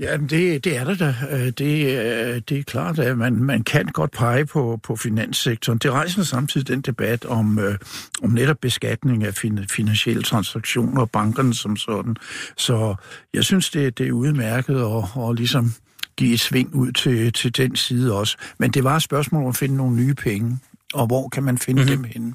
Ja, 0.00 0.18
men 0.18 0.28
det, 0.28 0.64
det 0.64 0.76
er 0.76 0.84
der 0.84 0.94
da. 0.94 1.14
Øh, 1.30 1.46
Det, 1.52 1.86
øh, 1.86 2.42
det 2.48 2.58
er 2.58 2.62
klart, 2.62 2.98
at 2.98 3.18
man, 3.18 3.32
man 3.44 3.64
kan 3.64 3.86
godt 3.86 4.10
pege 4.12 4.46
på, 4.46 4.80
på 4.82 4.96
finanssektoren. 4.96 5.78
Det 5.78 5.90
rejser 5.90 6.22
samtidig 6.22 6.68
den 6.68 6.80
debat 6.80 7.24
om, 7.24 7.58
øh, 7.58 7.78
om 8.22 8.30
netop 8.30 8.56
beskatning 8.62 9.24
af 9.24 9.34
fin, 9.34 9.68
finansielle 9.70 10.22
transaktioner 10.22 11.00
og 11.00 11.10
bankerne 11.10 11.54
som 11.54 11.76
sådan. 11.76 12.16
Så 12.56 12.94
jeg 13.34 13.44
synes, 13.44 13.70
det, 13.70 13.98
det 13.98 14.08
er 14.08 14.12
udmærket 14.12 14.74
at, 14.80 15.22
at 15.28 15.36
ligesom 15.36 15.72
give 16.16 16.34
et 16.34 16.40
sving 16.40 16.74
ud 16.74 16.92
til, 16.92 17.32
til 17.32 17.56
den 17.56 17.76
side 17.76 18.14
også. 18.14 18.36
Men 18.58 18.70
det 18.70 18.84
var 18.84 18.96
et 18.96 19.02
spørgsmål 19.02 19.42
om 19.42 19.48
at 19.48 19.56
finde 19.56 19.76
nogle 19.76 19.96
nye 19.96 20.14
penge. 20.14 20.58
Og 20.94 21.06
hvor 21.06 21.28
kan 21.28 21.42
man 21.42 21.58
finde 21.58 21.82
mm-hmm. 21.82 21.96
dem 21.96 22.04
henne? 22.04 22.34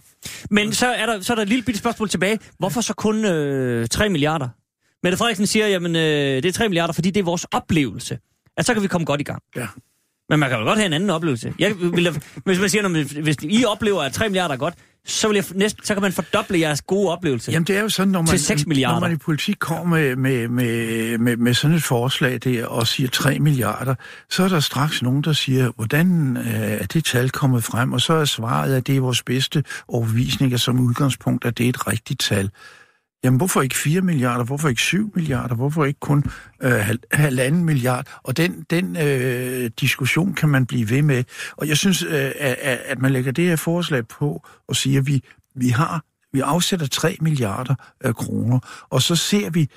Men 0.49 0.73
så 0.73 0.87
er 0.87 1.05
der, 1.05 1.21
så 1.21 1.33
er 1.33 1.35
der 1.35 1.41
et 1.41 1.49
lille 1.49 1.63
bitte 1.63 1.79
spørgsmål 1.79 2.09
tilbage. 2.09 2.39
Hvorfor 2.59 2.81
så 2.81 2.93
kun 2.93 3.25
øh, 3.25 3.87
3 3.87 4.09
milliarder? 4.09 4.49
Mette 5.03 5.17
Frederiksen 5.17 5.47
siger, 5.47 5.67
jamen 5.67 5.95
øh, 5.95 6.01
det 6.43 6.45
er 6.45 6.51
3 6.51 6.69
milliarder, 6.69 6.93
fordi 6.93 7.11
det 7.11 7.19
er 7.19 7.23
vores 7.23 7.45
oplevelse. 7.51 8.19
At 8.57 8.65
så 8.65 8.73
kan 8.73 8.83
vi 8.83 8.87
komme 8.87 9.05
godt 9.05 9.21
i 9.21 9.23
gang. 9.23 9.41
Ja. 9.55 9.67
Men 10.29 10.39
man 10.39 10.49
kan 10.49 10.59
jo 10.59 10.65
godt 10.65 10.77
have 10.77 10.85
en 10.85 10.93
anden 10.93 11.09
oplevelse. 11.09 11.53
Jeg 11.59 11.79
vil, 11.79 12.09
hvis 12.45 12.59
man 12.59 12.69
siger, 12.69 13.21
hvis 13.21 13.37
I 13.43 13.65
oplever, 13.65 14.01
at 14.01 14.13
3 14.13 14.29
milliarder 14.29 14.53
er 14.53 14.59
godt, 14.59 14.73
så, 15.05 15.27
vil 15.27 15.35
jeg 15.35 15.45
næsten, 15.55 15.83
så 15.85 15.93
kan 15.93 16.01
man 16.01 16.11
fordoble 16.11 16.59
jeres 16.59 16.81
gode 16.81 17.09
oplevelse. 17.09 17.51
Jamen 17.51 17.67
det 17.67 17.77
er 17.77 17.81
jo 17.81 17.89
sådan, 17.89 18.11
når 18.11 18.21
man, 18.21 18.27
Til 18.27 18.39
6 18.39 18.67
milliarder. 18.67 18.99
når 18.99 19.07
man 19.07 19.15
i 19.15 19.17
politik 19.17 19.55
kommer 19.59 19.97
med, 19.97 20.15
med, 20.15 20.47
med, 20.47 21.17
med, 21.17 21.37
med 21.37 21.53
sådan 21.53 21.77
et 21.77 21.83
forslag 21.83 22.39
der 22.43 22.65
og 22.65 22.87
siger 22.87 23.09
3 23.09 23.39
milliarder, 23.39 23.95
så 24.29 24.43
er 24.43 24.47
der 24.47 24.59
straks 24.59 25.01
nogen, 25.01 25.21
der 25.21 25.33
siger, 25.33 25.71
hvordan 25.75 26.37
øh, 26.37 26.45
er 26.53 26.85
det 26.85 27.05
tal 27.05 27.29
kommet 27.29 27.63
frem? 27.63 27.93
Og 27.93 28.01
så 28.01 28.13
er 28.13 28.25
svaret, 28.25 28.75
at 28.75 28.87
det 28.87 28.97
er 28.97 29.01
vores 29.01 29.23
bedste 29.23 29.63
overbevisning, 29.87 30.53
at 30.53 30.61
som 30.61 30.79
udgangspunkt, 30.79 31.45
at 31.45 31.57
det 31.57 31.65
er 31.65 31.69
et 31.69 31.87
rigtigt 31.87 32.19
tal. 32.19 32.49
Jamen, 33.23 33.37
hvorfor 33.37 33.61
ikke 33.61 33.75
4 33.75 34.01
milliarder? 34.01 34.43
Hvorfor 34.43 34.69
ikke 34.69 34.81
7 34.81 35.11
milliarder? 35.15 35.55
Hvorfor 35.55 35.85
ikke 35.85 35.99
kun 35.99 36.23
øh, 36.61 36.89
halvanden 37.11 37.65
milliard? 37.65 38.19
Og 38.23 38.37
den, 38.37 38.65
den 38.69 38.97
øh, 38.97 39.71
diskussion 39.79 40.33
kan 40.33 40.49
man 40.49 40.65
blive 40.65 40.89
ved 40.89 41.01
med. 41.01 41.23
Og 41.57 41.67
jeg 41.67 41.77
synes, 41.77 42.03
øh, 42.03 42.31
at, 42.39 42.57
at 42.85 42.99
man 42.99 43.11
lægger 43.11 43.31
det 43.31 43.47
her 43.47 43.55
forslag 43.55 44.07
på 44.07 44.47
og 44.67 44.75
siger, 44.75 44.99
at 44.99 45.07
vi, 45.07 45.23
vi 45.55 45.69
har 45.69 46.05
vi 46.33 46.39
afsætter 46.39 46.87
3 46.87 47.17
milliarder 47.21 47.75
øh, 48.05 48.13
kroner, 48.13 48.59
og 48.89 49.01
så 49.01 49.15
ser 49.15 49.49
vi, 49.49 49.69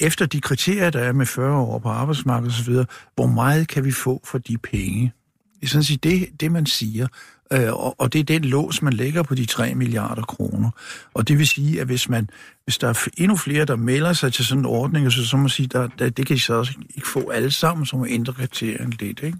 efter 0.00 0.26
de 0.26 0.40
kriterier, 0.40 0.90
der 0.90 1.00
er 1.00 1.12
med 1.12 1.26
40 1.26 1.56
år 1.56 1.78
på 1.78 1.88
arbejdsmarkedet 1.88 2.54
osv., 2.54 2.74
hvor 3.14 3.26
meget 3.26 3.68
kan 3.68 3.84
vi 3.84 3.92
få 3.92 4.20
for 4.24 4.38
de 4.38 4.58
penge? 4.58 5.12
Det 5.54 5.62
er 5.62 5.66
sådan 5.66 5.84
set 5.84 6.04
det, 6.04 6.40
det 6.40 6.52
man 6.52 6.66
siger. 6.66 7.06
Øh, 7.52 7.72
og, 7.72 8.00
og 8.00 8.12
det 8.12 8.18
er 8.18 8.24
den 8.24 8.44
lås, 8.44 8.82
man 8.82 8.92
lægger 8.92 9.22
på 9.22 9.34
de 9.34 9.46
3 9.46 9.74
milliarder 9.74 10.22
kroner. 10.22 10.70
Og 11.14 11.28
det 11.28 11.38
vil 11.38 11.48
sige, 11.48 11.80
at 11.80 11.86
hvis, 11.86 12.08
man, 12.08 12.30
hvis 12.64 12.78
der 12.78 12.88
er 12.88 13.08
endnu 13.16 13.36
flere, 13.36 13.64
der 13.64 13.76
melder 13.76 14.12
sig 14.12 14.32
til 14.32 14.46
sådan 14.46 14.58
en 14.58 14.66
ordning, 14.66 15.12
så, 15.12 15.26
så 15.26 15.36
må 15.36 15.40
man 15.40 15.50
sige, 15.50 15.66
der, 15.66 15.88
der, 15.88 16.10
det 16.10 16.26
kan 16.26 16.36
de 16.36 16.40
så 16.40 16.54
også 16.54 16.72
ikke 16.94 17.08
få 17.08 17.30
alle 17.30 17.50
sammen, 17.50 17.86
så 17.86 17.96
må 17.96 18.06
ændre 18.06 18.32
kriterierne 18.32 18.90
lidt. 18.90 19.22
Ikke? 19.22 19.38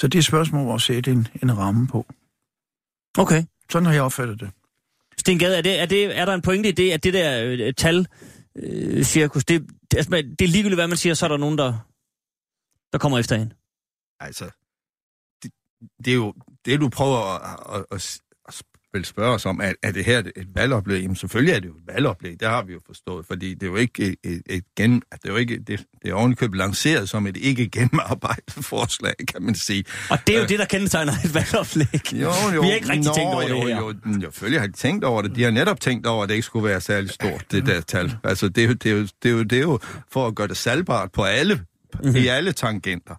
Så 0.00 0.08
det 0.08 0.14
er 0.14 0.18
et 0.18 0.24
spørgsmål 0.24 0.68
om 0.68 0.74
at 0.74 0.82
sætte 0.82 1.12
en, 1.12 1.28
en 1.42 1.58
ramme 1.58 1.86
på. 1.86 2.06
Okay. 3.18 3.44
Sådan 3.70 3.86
har 3.86 3.92
jeg 3.92 4.02
opfattet 4.02 4.40
det. 4.40 4.50
Sten 5.18 5.38
Gade, 5.38 5.56
er, 5.56 5.62
det, 5.62 5.80
er, 5.80 5.86
det, 5.86 6.18
er 6.18 6.24
der 6.24 6.34
en 6.34 6.42
pointe 6.42 6.68
i 6.68 6.72
det, 6.72 6.92
at 6.92 7.04
det 7.04 7.14
der 7.14 7.44
øh, 7.44 7.74
tal, 7.74 8.06
øh, 8.56 9.04
cirkus, 9.04 9.44
det, 9.44 9.66
det, 9.90 9.96
altså, 9.96 10.10
det 10.10 10.42
er 10.42 10.48
ligegyldigt, 10.48 10.78
hvad 10.78 10.88
man 10.88 10.96
siger, 10.96 11.14
så 11.14 11.26
er 11.26 11.28
der 11.28 11.36
nogen, 11.36 11.58
der, 11.58 11.72
der 12.92 12.98
kommer 12.98 13.18
efter 13.18 13.36
en. 13.36 13.52
Altså, 14.20 14.44
det, 15.42 15.52
det 16.04 16.10
er 16.10 16.14
jo 16.14 16.34
det, 16.64 16.80
du 16.80 16.88
prøver 16.88 17.18
at, 17.18 17.58
at, 17.74 17.84
at, 17.90 18.20
at 18.48 18.62
vil 18.92 19.04
spørge 19.04 19.34
os 19.34 19.46
om, 19.46 19.60
er, 19.62 19.72
er 19.82 19.92
det 19.92 20.04
her 20.04 20.18
et 20.18 20.46
valgoplæg? 20.54 21.02
Jamen 21.02 21.16
selvfølgelig 21.16 21.54
er 21.54 21.60
det 21.60 21.68
jo 21.68 21.74
et 21.74 21.94
valgoplæg, 21.94 22.40
det 22.40 22.48
har 22.48 22.62
vi 22.62 22.72
jo 22.72 22.80
forstået, 22.86 23.26
fordi 23.26 23.54
det 23.54 23.62
er 23.62 23.66
jo 23.66 23.76
ikke 23.76 24.02
et, 24.02 24.16
et, 24.24 24.42
et 24.46 24.64
gen, 24.76 24.94
det 24.94 25.18
er 25.24 25.28
jo 25.28 25.36
ikke, 25.36 25.58
det, 25.58 25.84
det 26.02 26.10
er 26.10 26.14
ovenikøbet 26.14 26.58
lanceret 26.58 27.08
som 27.08 27.26
et 27.26 27.36
ikke 27.36 27.68
gennemarbejdet 27.68 28.64
forslag, 28.64 29.14
kan 29.28 29.42
man 29.42 29.54
sige. 29.54 29.84
Og 30.10 30.18
det 30.26 30.36
er 30.36 30.40
jo 30.40 30.46
det, 30.46 30.58
der 30.58 30.64
kendetegner 30.64 31.12
et 31.24 31.34
valgoplæg. 31.34 32.12
Jo, 32.12 32.30
jo. 32.54 32.60
Vi 32.60 32.68
har 32.68 32.74
ikke 32.74 32.88
rigtig 32.88 33.08
Nå, 33.08 33.14
tænkt 33.14 33.34
over 33.34 33.48
jo, 33.48 33.54
det 33.54 33.74
her. 33.74 33.80
Jo, 33.80 33.94
jo, 34.06 34.20
selvfølgelig 34.20 34.60
har 34.60 34.66
de 34.66 34.72
tænkt 34.72 35.04
over 35.04 35.22
det. 35.22 35.36
De 35.36 35.42
har 35.42 35.50
netop 35.50 35.80
tænkt 35.80 36.06
over, 36.06 36.22
at 36.22 36.28
det 36.28 36.34
ikke 36.34 36.46
skulle 36.46 36.68
være 36.68 36.80
særlig 36.80 37.10
stort, 37.10 37.44
det 37.50 37.66
der 37.66 37.80
tal. 37.80 38.16
Altså, 38.24 38.48
det 38.48 38.64
er 38.64 38.68
jo, 38.68 38.74
det 38.74 38.92
er 38.92 38.96
jo, 38.96 39.02
det 39.22 39.28
er 39.28 39.30
jo, 39.30 39.42
det 39.42 39.58
er 39.58 39.62
jo 39.62 39.78
for 40.12 40.26
at 40.26 40.34
gøre 40.34 40.48
det 40.48 40.56
salgbart 40.56 41.12
på 41.12 41.22
alle, 41.22 41.54
mm-hmm. 41.54 42.16
i 42.16 42.26
alle 42.26 42.52
tangenter. 42.52 43.14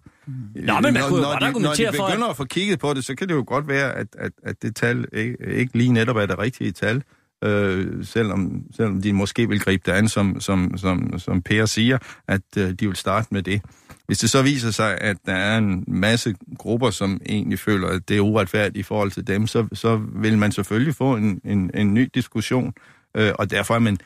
Nå, 0.54 0.80
men 0.80 0.94
man 0.94 1.02
kunne 1.08 1.16
jo 1.16 1.22
når 1.22 1.30
godt 1.30 1.40
de, 1.40 1.46
argumentere 1.46 1.84
når 1.86 1.90
de 1.92 1.96
for, 1.96 2.04
at- 2.04 2.10
begynder 2.12 2.28
at 2.28 2.36
få 2.36 2.44
kigget 2.44 2.78
på 2.78 2.94
det, 2.94 3.04
så 3.04 3.14
kan 3.14 3.28
det 3.28 3.34
jo 3.34 3.44
godt 3.46 3.68
være, 3.68 3.92
at, 3.92 4.06
at, 4.18 4.32
at 4.42 4.62
det 4.62 4.76
tal 4.76 5.04
ikke, 5.12 5.36
ikke 5.46 5.78
lige 5.78 5.92
netop 5.92 6.16
er 6.16 6.26
det 6.26 6.38
rigtige 6.38 6.72
tal. 6.72 7.02
Øh, 7.44 8.04
selvom, 8.04 8.62
selvom 8.76 9.02
de 9.02 9.12
måske 9.12 9.48
vil 9.48 9.60
gribe 9.60 9.82
det 9.86 9.92
an, 9.96 10.08
som, 10.08 10.40
som, 10.40 10.78
som, 10.78 11.18
som 11.18 11.42
Per 11.42 11.66
siger, 11.66 11.98
at 12.28 12.40
øh, 12.58 12.70
de 12.72 12.86
vil 12.86 12.96
starte 12.96 13.28
med 13.30 13.42
det. 13.42 13.62
Hvis 14.06 14.18
det 14.18 14.30
så 14.30 14.42
viser 14.42 14.70
sig, 14.70 14.98
at 15.00 15.16
der 15.26 15.32
er 15.34 15.58
en 15.58 15.84
masse 15.88 16.34
grupper, 16.58 16.90
som 16.90 17.20
egentlig 17.26 17.58
føler, 17.58 17.88
at 17.88 18.08
det 18.08 18.16
er 18.16 18.20
uretfærdigt 18.20 18.76
i 18.76 18.82
forhold 18.82 19.10
til 19.10 19.26
dem, 19.26 19.46
så, 19.46 19.66
så 19.72 20.00
vil 20.14 20.38
man 20.38 20.52
selvfølgelig 20.52 20.94
få 20.94 21.16
en, 21.16 21.40
en, 21.44 21.70
en 21.74 21.94
ny 21.94 22.08
diskussion, 22.14 22.72
øh, 23.16 23.32
og 23.34 23.50
derfor 23.50 23.74
er 23.74 23.78
man 23.78 23.98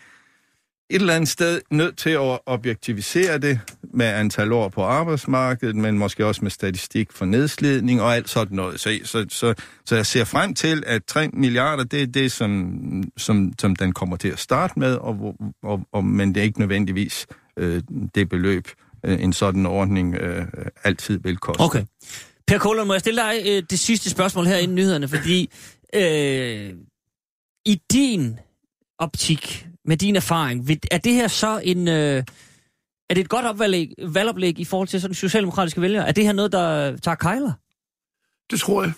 et 0.91 1.01
eller 1.01 1.14
andet 1.14 1.28
sted 1.28 1.61
nødt 1.70 1.99
til 1.99 2.11
at 2.11 2.39
objektivisere 2.47 3.39
det 3.39 3.61
med 3.82 4.07
antal 4.07 4.53
år 4.53 4.68
på 4.68 4.82
arbejdsmarkedet, 4.82 5.76
men 5.76 5.99
måske 5.99 6.26
også 6.26 6.43
med 6.43 6.51
statistik 6.51 7.12
for 7.12 7.24
nedslidning 7.24 8.03
og 8.03 8.14
alt 8.14 8.28
sådan 8.28 8.57
noget. 8.57 8.80
Så, 8.80 9.01
så, 9.05 9.26
så, 9.28 9.55
så 9.85 9.97
jeg 9.97 10.07
ser 10.07 10.24
frem 10.24 10.55
til, 10.55 10.82
at 10.87 11.05
3 11.05 11.28
milliarder, 11.28 11.85
det 11.85 12.03
er 12.03 12.07
det, 12.07 12.32
som, 12.32 13.05
som, 13.16 13.53
som 13.59 13.76
den 13.76 13.93
kommer 13.93 14.16
til 14.16 14.28
at 14.28 14.39
starte 14.39 14.78
med, 14.78 14.95
og, 14.95 15.35
og, 15.62 15.80
og, 15.93 16.05
men 16.05 16.35
det 16.35 16.41
er 16.41 16.45
ikke 16.45 16.61
nødvendigvis 16.61 17.26
øh, 17.57 17.82
det 18.14 18.28
beløb, 18.28 18.68
øh, 19.05 19.22
en 19.22 19.32
sådan 19.32 19.66
ordning 19.66 20.14
øh, 20.14 20.47
altid 20.85 21.18
vil 21.18 21.37
koste. 21.37 21.61
Okay. 21.61 21.85
Per 22.47 22.59
Kohler, 22.59 22.85
må 22.85 22.95
jeg 22.95 23.01
stille 23.01 23.20
dig 23.20 23.43
øh, 23.47 23.62
det 23.70 23.78
sidste 23.78 24.11
spørgsmål 24.11 24.47
her 24.47 24.57
inden 24.57 24.74
nyhederne, 24.74 25.09
fordi 25.09 25.51
øh, 25.95 26.74
i 27.66 27.80
din 27.93 28.39
optik, 28.99 29.66
med 29.85 29.97
din 29.97 30.16
erfaring, 30.16 30.70
er 30.91 30.99
det 30.99 31.12
her 31.14 31.28
så 31.28 31.61
en... 31.64 31.89
Øh, 31.89 32.24
er 33.11 33.14
det 33.14 33.20
et 33.20 33.28
godt 33.28 33.47
opvalg, 33.47 33.93
valgoplæg 33.99 34.59
i 34.59 34.64
forhold 34.64 34.89
til 34.89 35.01
sådan 35.01 35.14
socialdemokratiske 35.14 35.80
vælgere? 35.80 36.09
Er 36.09 36.12
det 36.12 36.24
her 36.24 36.32
noget, 36.32 36.53
der 36.53 36.97
tager 36.97 37.14
kejler? 37.14 37.53
Det 38.51 38.61
tror 38.61 38.82
jeg. 38.82 38.93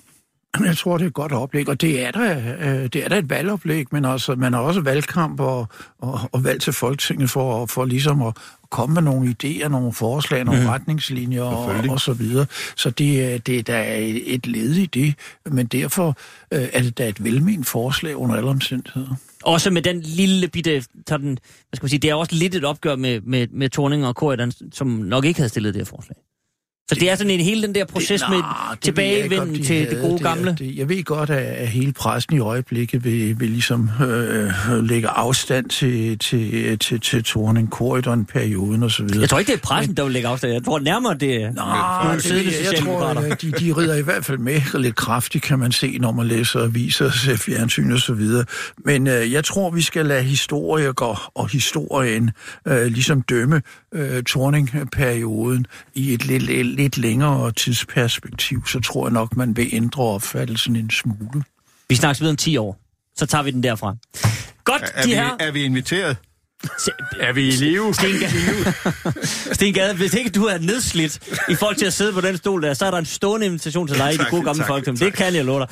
Jeg 0.64 0.76
tror, 0.76 0.96
det 0.98 1.04
er 1.04 1.08
et 1.08 1.14
godt 1.14 1.32
oplæg, 1.32 1.68
og 1.68 1.80
det 1.80 2.02
er 2.06 2.10
der, 2.10 2.38
øh, 2.60 2.82
det 2.82 2.96
er 3.04 3.08
der 3.08 3.16
et 3.16 3.30
valgoplæg, 3.30 3.86
men 3.92 4.04
altså, 4.04 4.34
man 4.34 4.52
har 4.52 4.60
også 4.60 4.80
valgkamp 4.80 5.40
og, 5.40 5.68
og, 5.98 6.20
og 6.32 6.44
valg 6.44 6.60
til 6.60 6.72
Folketinget 6.72 7.30
for, 7.30 7.66
for 7.66 7.84
ligesom 7.84 8.22
at 8.22 8.36
komme 8.70 8.94
med 8.94 9.02
nogle 9.02 9.34
idéer, 9.44 9.68
nogle 9.68 9.92
forslag, 9.92 10.44
nogle 10.44 10.60
mm. 10.62 10.66
retningslinjer 10.68 11.42
og, 11.42 11.74
og 11.90 12.00
så 12.00 12.12
videre. 12.12 12.46
Så 12.76 12.90
det, 12.90 13.34
er- 13.34 13.38
det 13.38 13.58
er 13.58 13.62
da 13.62 13.96
et 14.26 14.46
led 14.46 14.74
i 14.74 14.86
det, 14.86 15.14
men 15.46 15.66
derfor 15.66 16.08
øh, 16.52 16.68
er 16.72 16.82
det 16.82 16.98
da 16.98 17.08
et 17.08 17.24
velment 17.24 17.66
forslag 17.66 18.16
under 18.16 18.36
alle 18.36 18.50
omstændigheder. 18.50 19.14
Også 19.44 19.70
med 19.70 19.82
den 19.82 20.00
lille 20.00 20.48
bitte, 20.48 20.84
sådan, 21.08 21.26
hvad 21.28 21.38
skal 21.76 21.84
man 21.84 21.88
sige, 21.90 21.98
det 22.00 22.10
er 22.10 22.14
også 22.14 22.34
lidt 22.34 22.54
et 22.54 22.64
opgør 22.64 22.96
med, 22.96 23.20
med, 23.20 23.46
med 23.52 23.68
Torning 23.68 24.06
og 24.06 24.14
Corridan, 24.14 24.52
som 24.72 24.86
nok 24.88 25.24
ikke 25.24 25.38
havde 25.40 25.48
stillet 25.48 25.74
det 25.74 25.80
her 25.80 25.84
forslag. 25.84 26.16
Så 26.88 26.94
det 26.94 27.10
er 27.10 27.14
sådan 27.14 27.30
en 27.30 27.40
hele 27.40 27.62
den 27.62 27.74
der 27.74 27.84
proces 27.84 28.20
Det- 28.20 28.30
med 28.30 28.36
det 28.38 28.80
tilbagevenden 28.80 29.54
de 29.56 29.62
til 29.64 29.90
det 29.90 29.98
gode 30.00 30.14
er- 30.14 30.18
gamle. 30.18 30.56
Det, 30.58 30.76
jeg 30.76 30.88
ved 30.88 31.04
godt, 31.04 31.30
at, 31.30 31.36
at 31.42 31.68
hele 31.68 31.92
pressen 31.92 32.36
i 32.36 32.38
øjeblikket 32.38 33.04
vil, 33.04 33.40
vil 33.40 33.50
ligesom 33.50 33.90
øh, 34.00 34.50
lægge 34.84 35.08
afstand 35.08 35.68
til, 35.68 36.18
til, 36.18 36.78
til, 36.78 37.00
til 37.00 37.24
Torning 37.24 37.68
Corridon-perioden 37.68 38.82
og 38.82 38.90
så 38.90 39.02
videre. 39.02 39.20
Jeg 39.20 39.28
tror 39.28 39.38
ikke, 39.38 39.52
det 39.52 39.58
er 39.58 39.62
pressen, 39.62 39.94
der 39.96 40.02
vil 40.04 40.12
lægge 40.12 40.28
afstand. 40.28 40.52
Jeg 40.52 40.64
tror 40.64 40.78
nærmere, 40.78 41.14
det 41.14 41.34
er 41.34 41.52
nogle 41.52 42.14
det, 42.14 42.22
siddende 42.22 42.52
jeg, 42.72 42.78
tror, 42.84 43.04
at 43.04 43.42
de, 43.42 43.50
de 43.52 43.72
rider 43.72 43.96
i 43.96 44.02
hvert 44.02 44.24
fald 44.24 44.38
med 44.38 44.60
lidt 44.80 44.96
kraftigt, 44.96 45.44
kan 45.44 45.58
man 45.58 45.72
se, 45.72 45.98
når 45.98 46.12
man 46.12 46.26
læser 46.26 46.60
aviser, 46.62 47.10
ser 47.10 47.36
fjernsyn 47.36 47.92
og 47.92 47.98
så 48.00 48.12
videre. 48.12 48.44
Men 48.84 49.06
øh, 49.06 49.32
jeg 49.32 49.44
tror, 49.44 49.70
vi 49.70 49.82
skal 49.82 50.06
lade 50.06 50.22
historikere 50.22 51.16
og 51.34 51.48
historien 51.48 52.30
øh, 52.68 52.86
ligesom 52.86 53.22
dømme 53.22 53.62
øh, 53.94 54.22
Torning-perioden 54.22 55.66
i 55.94 56.14
et 56.14 56.26
lidt, 56.26 56.42
lidt, 56.76 56.98
længere 56.98 57.52
tidsperspektiv. 57.52 58.66
Så 58.66 58.80
tror 58.80 59.06
jeg 59.06 59.12
nok, 59.12 59.36
man 59.36 59.56
vil 59.56 59.68
ændre 59.72 60.02
opfattelsen 60.02 60.76
en 60.76 60.90
smule. 60.90 61.42
Vi 61.88 61.94
snakkes 61.94 62.20
videre 62.20 62.30
om 62.32 62.36
10 62.36 62.56
år. 62.56 62.78
Så 63.16 63.26
tager 63.26 63.42
vi 63.42 63.50
den 63.50 63.62
derfra. 63.62 63.96
Godt, 64.64 64.82
Er, 64.94 65.02
de 65.02 65.08
vi, 65.08 65.14
her... 65.14 65.36
er 65.40 65.50
vi 65.50 65.64
inviteret? 65.64 66.16
Er 67.20 67.32
vi 67.32 67.48
i 67.48 67.50
live? 67.50 67.94
Sten 67.94 68.10
Gade, 68.20 68.72
Sten 69.54 69.74
Gade, 69.74 69.94
hvis 69.94 70.14
ikke 70.14 70.30
du 70.30 70.44
er 70.44 70.58
nedslidt 70.58 71.18
i 71.48 71.54
forhold 71.54 71.76
til 71.76 71.86
at 71.86 71.92
sidde 71.92 72.12
på 72.12 72.20
den 72.20 72.36
stol 72.36 72.62
der, 72.62 72.74
så 72.74 72.86
er 72.86 72.90
der 72.90 72.98
en 72.98 73.04
stående 73.04 73.46
invitation 73.46 73.86
til 73.88 73.96
dig 73.98 74.14
i 74.14 74.16
Tak, 74.16 74.30
gode 74.30 74.42
gamle 74.42 74.60
tak, 74.60 74.66
folketing. 74.66 74.98
tak. 74.98 75.06
Det 75.06 75.14
kan 75.14 75.34
jeg 75.34 75.44
love 75.44 75.60
dig. 75.60 75.68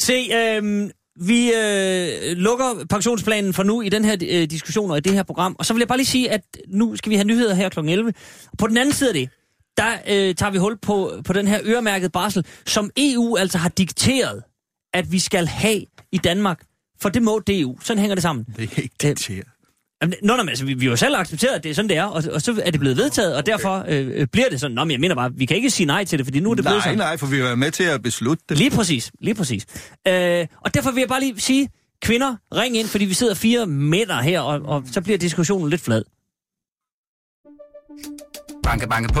Se, 0.00 0.28
øhm, 0.34 0.90
vi 1.20 1.52
øh, 1.52 2.36
lukker 2.36 2.84
pensionsplanen 2.90 3.54
for 3.54 3.62
nu 3.62 3.82
i 3.82 3.88
den 3.88 4.04
her 4.04 4.16
øh, 4.28 4.50
diskussion 4.50 4.90
og 4.90 4.96
i 4.98 5.00
det 5.00 5.12
her 5.12 5.22
program. 5.22 5.56
Og 5.58 5.66
så 5.66 5.72
vil 5.74 5.80
jeg 5.80 5.88
bare 5.88 5.98
lige 5.98 6.06
sige, 6.06 6.30
at 6.30 6.40
nu 6.68 6.96
skal 6.96 7.10
vi 7.10 7.16
have 7.16 7.24
nyheder 7.26 7.54
her 7.54 7.68
kl. 7.68 7.78
11. 7.78 8.12
På 8.58 8.66
den 8.66 8.76
anden 8.76 8.94
side 8.94 9.10
af 9.10 9.14
det, 9.14 9.28
der 9.76 9.92
øh, 10.08 10.34
tager 10.34 10.50
vi 10.50 10.58
hul 10.58 10.78
på, 10.78 11.12
på 11.24 11.32
den 11.32 11.46
her 11.46 11.60
øremærkede 11.64 12.10
barsel, 12.10 12.46
som 12.66 12.90
EU 12.96 13.36
altså 13.36 13.58
har 13.58 13.68
dikteret, 13.68 14.42
at 14.94 15.12
vi 15.12 15.18
skal 15.18 15.46
have 15.46 15.84
i 16.12 16.18
Danmark. 16.18 16.62
For 17.00 17.08
det 17.08 17.22
må 17.22 17.38
DU. 17.38 17.76
Sådan 17.80 18.00
hænger 18.00 18.14
det 18.14 18.22
sammen. 18.22 18.44
Det 18.44 18.70
er 18.78 18.82
ikke 18.82 18.94
dikteret. 19.02 19.44
Jamen, 20.02 20.14
Nå, 20.22 20.36
nå, 20.36 20.42
men 20.42 20.48
altså, 20.48 20.64
vi, 20.64 20.74
vi 20.74 20.84
har 20.84 20.90
jo 20.90 20.96
selv 20.96 21.16
accepteret, 21.16 21.54
at 21.54 21.64
det 21.64 21.70
er 21.70 21.74
sådan, 21.74 21.88
det 21.88 21.96
er, 21.96 22.04
og, 22.04 22.22
og 22.32 22.42
så 22.42 22.62
er 22.64 22.70
det 22.70 22.80
blevet 22.80 22.96
vedtaget, 22.96 23.36
og 23.36 23.46
derfor 23.46 23.84
øh, 23.88 24.10
øh, 24.14 24.26
bliver 24.26 24.48
det 24.48 24.60
sådan. 24.60 24.74
Nå, 24.74 24.84
men 24.84 24.90
jeg 24.90 25.00
mener 25.00 25.14
bare, 25.14 25.34
vi 25.34 25.44
kan 25.46 25.56
ikke 25.56 25.70
sige 25.70 25.86
nej 25.86 26.04
til 26.04 26.18
det, 26.18 26.26
fordi 26.26 26.40
nu 26.40 26.50
er 26.50 26.54
det 26.54 26.64
blevet 26.64 26.76
Nej, 26.76 26.84
sådan. 26.84 26.98
nej, 26.98 27.16
for 27.16 27.26
vi 27.26 27.42
var 27.42 27.54
med 27.54 27.70
til 27.70 27.84
at 27.84 28.02
beslutte 28.02 28.44
det. 28.48 28.58
Lige 28.58 28.70
præcis, 28.70 29.12
lige 29.20 29.34
præcis. 29.34 29.66
Øh, 30.08 30.46
og 30.60 30.74
derfor 30.74 30.90
vil 30.90 31.00
jeg 31.00 31.08
bare 31.08 31.20
lige 31.20 31.40
sige, 31.40 31.68
kvinder, 32.02 32.36
ring 32.54 32.76
ind, 32.76 32.86
fordi 32.88 33.04
vi 33.04 33.14
sidder 33.14 33.34
fire 33.34 33.66
mænd 33.66 34.10
her, 34.10 34.40
og, 34.40 34.60
og 34.64 34.84
så 34.92 35.00
bliver 35.00 35.18
diskussionen 35.18 35.70
lidt 35.70 35.80
flad. 35.80 36.02
Banke, 38.62 38.88
banke 38.88 39.12
på. 39.12 39.20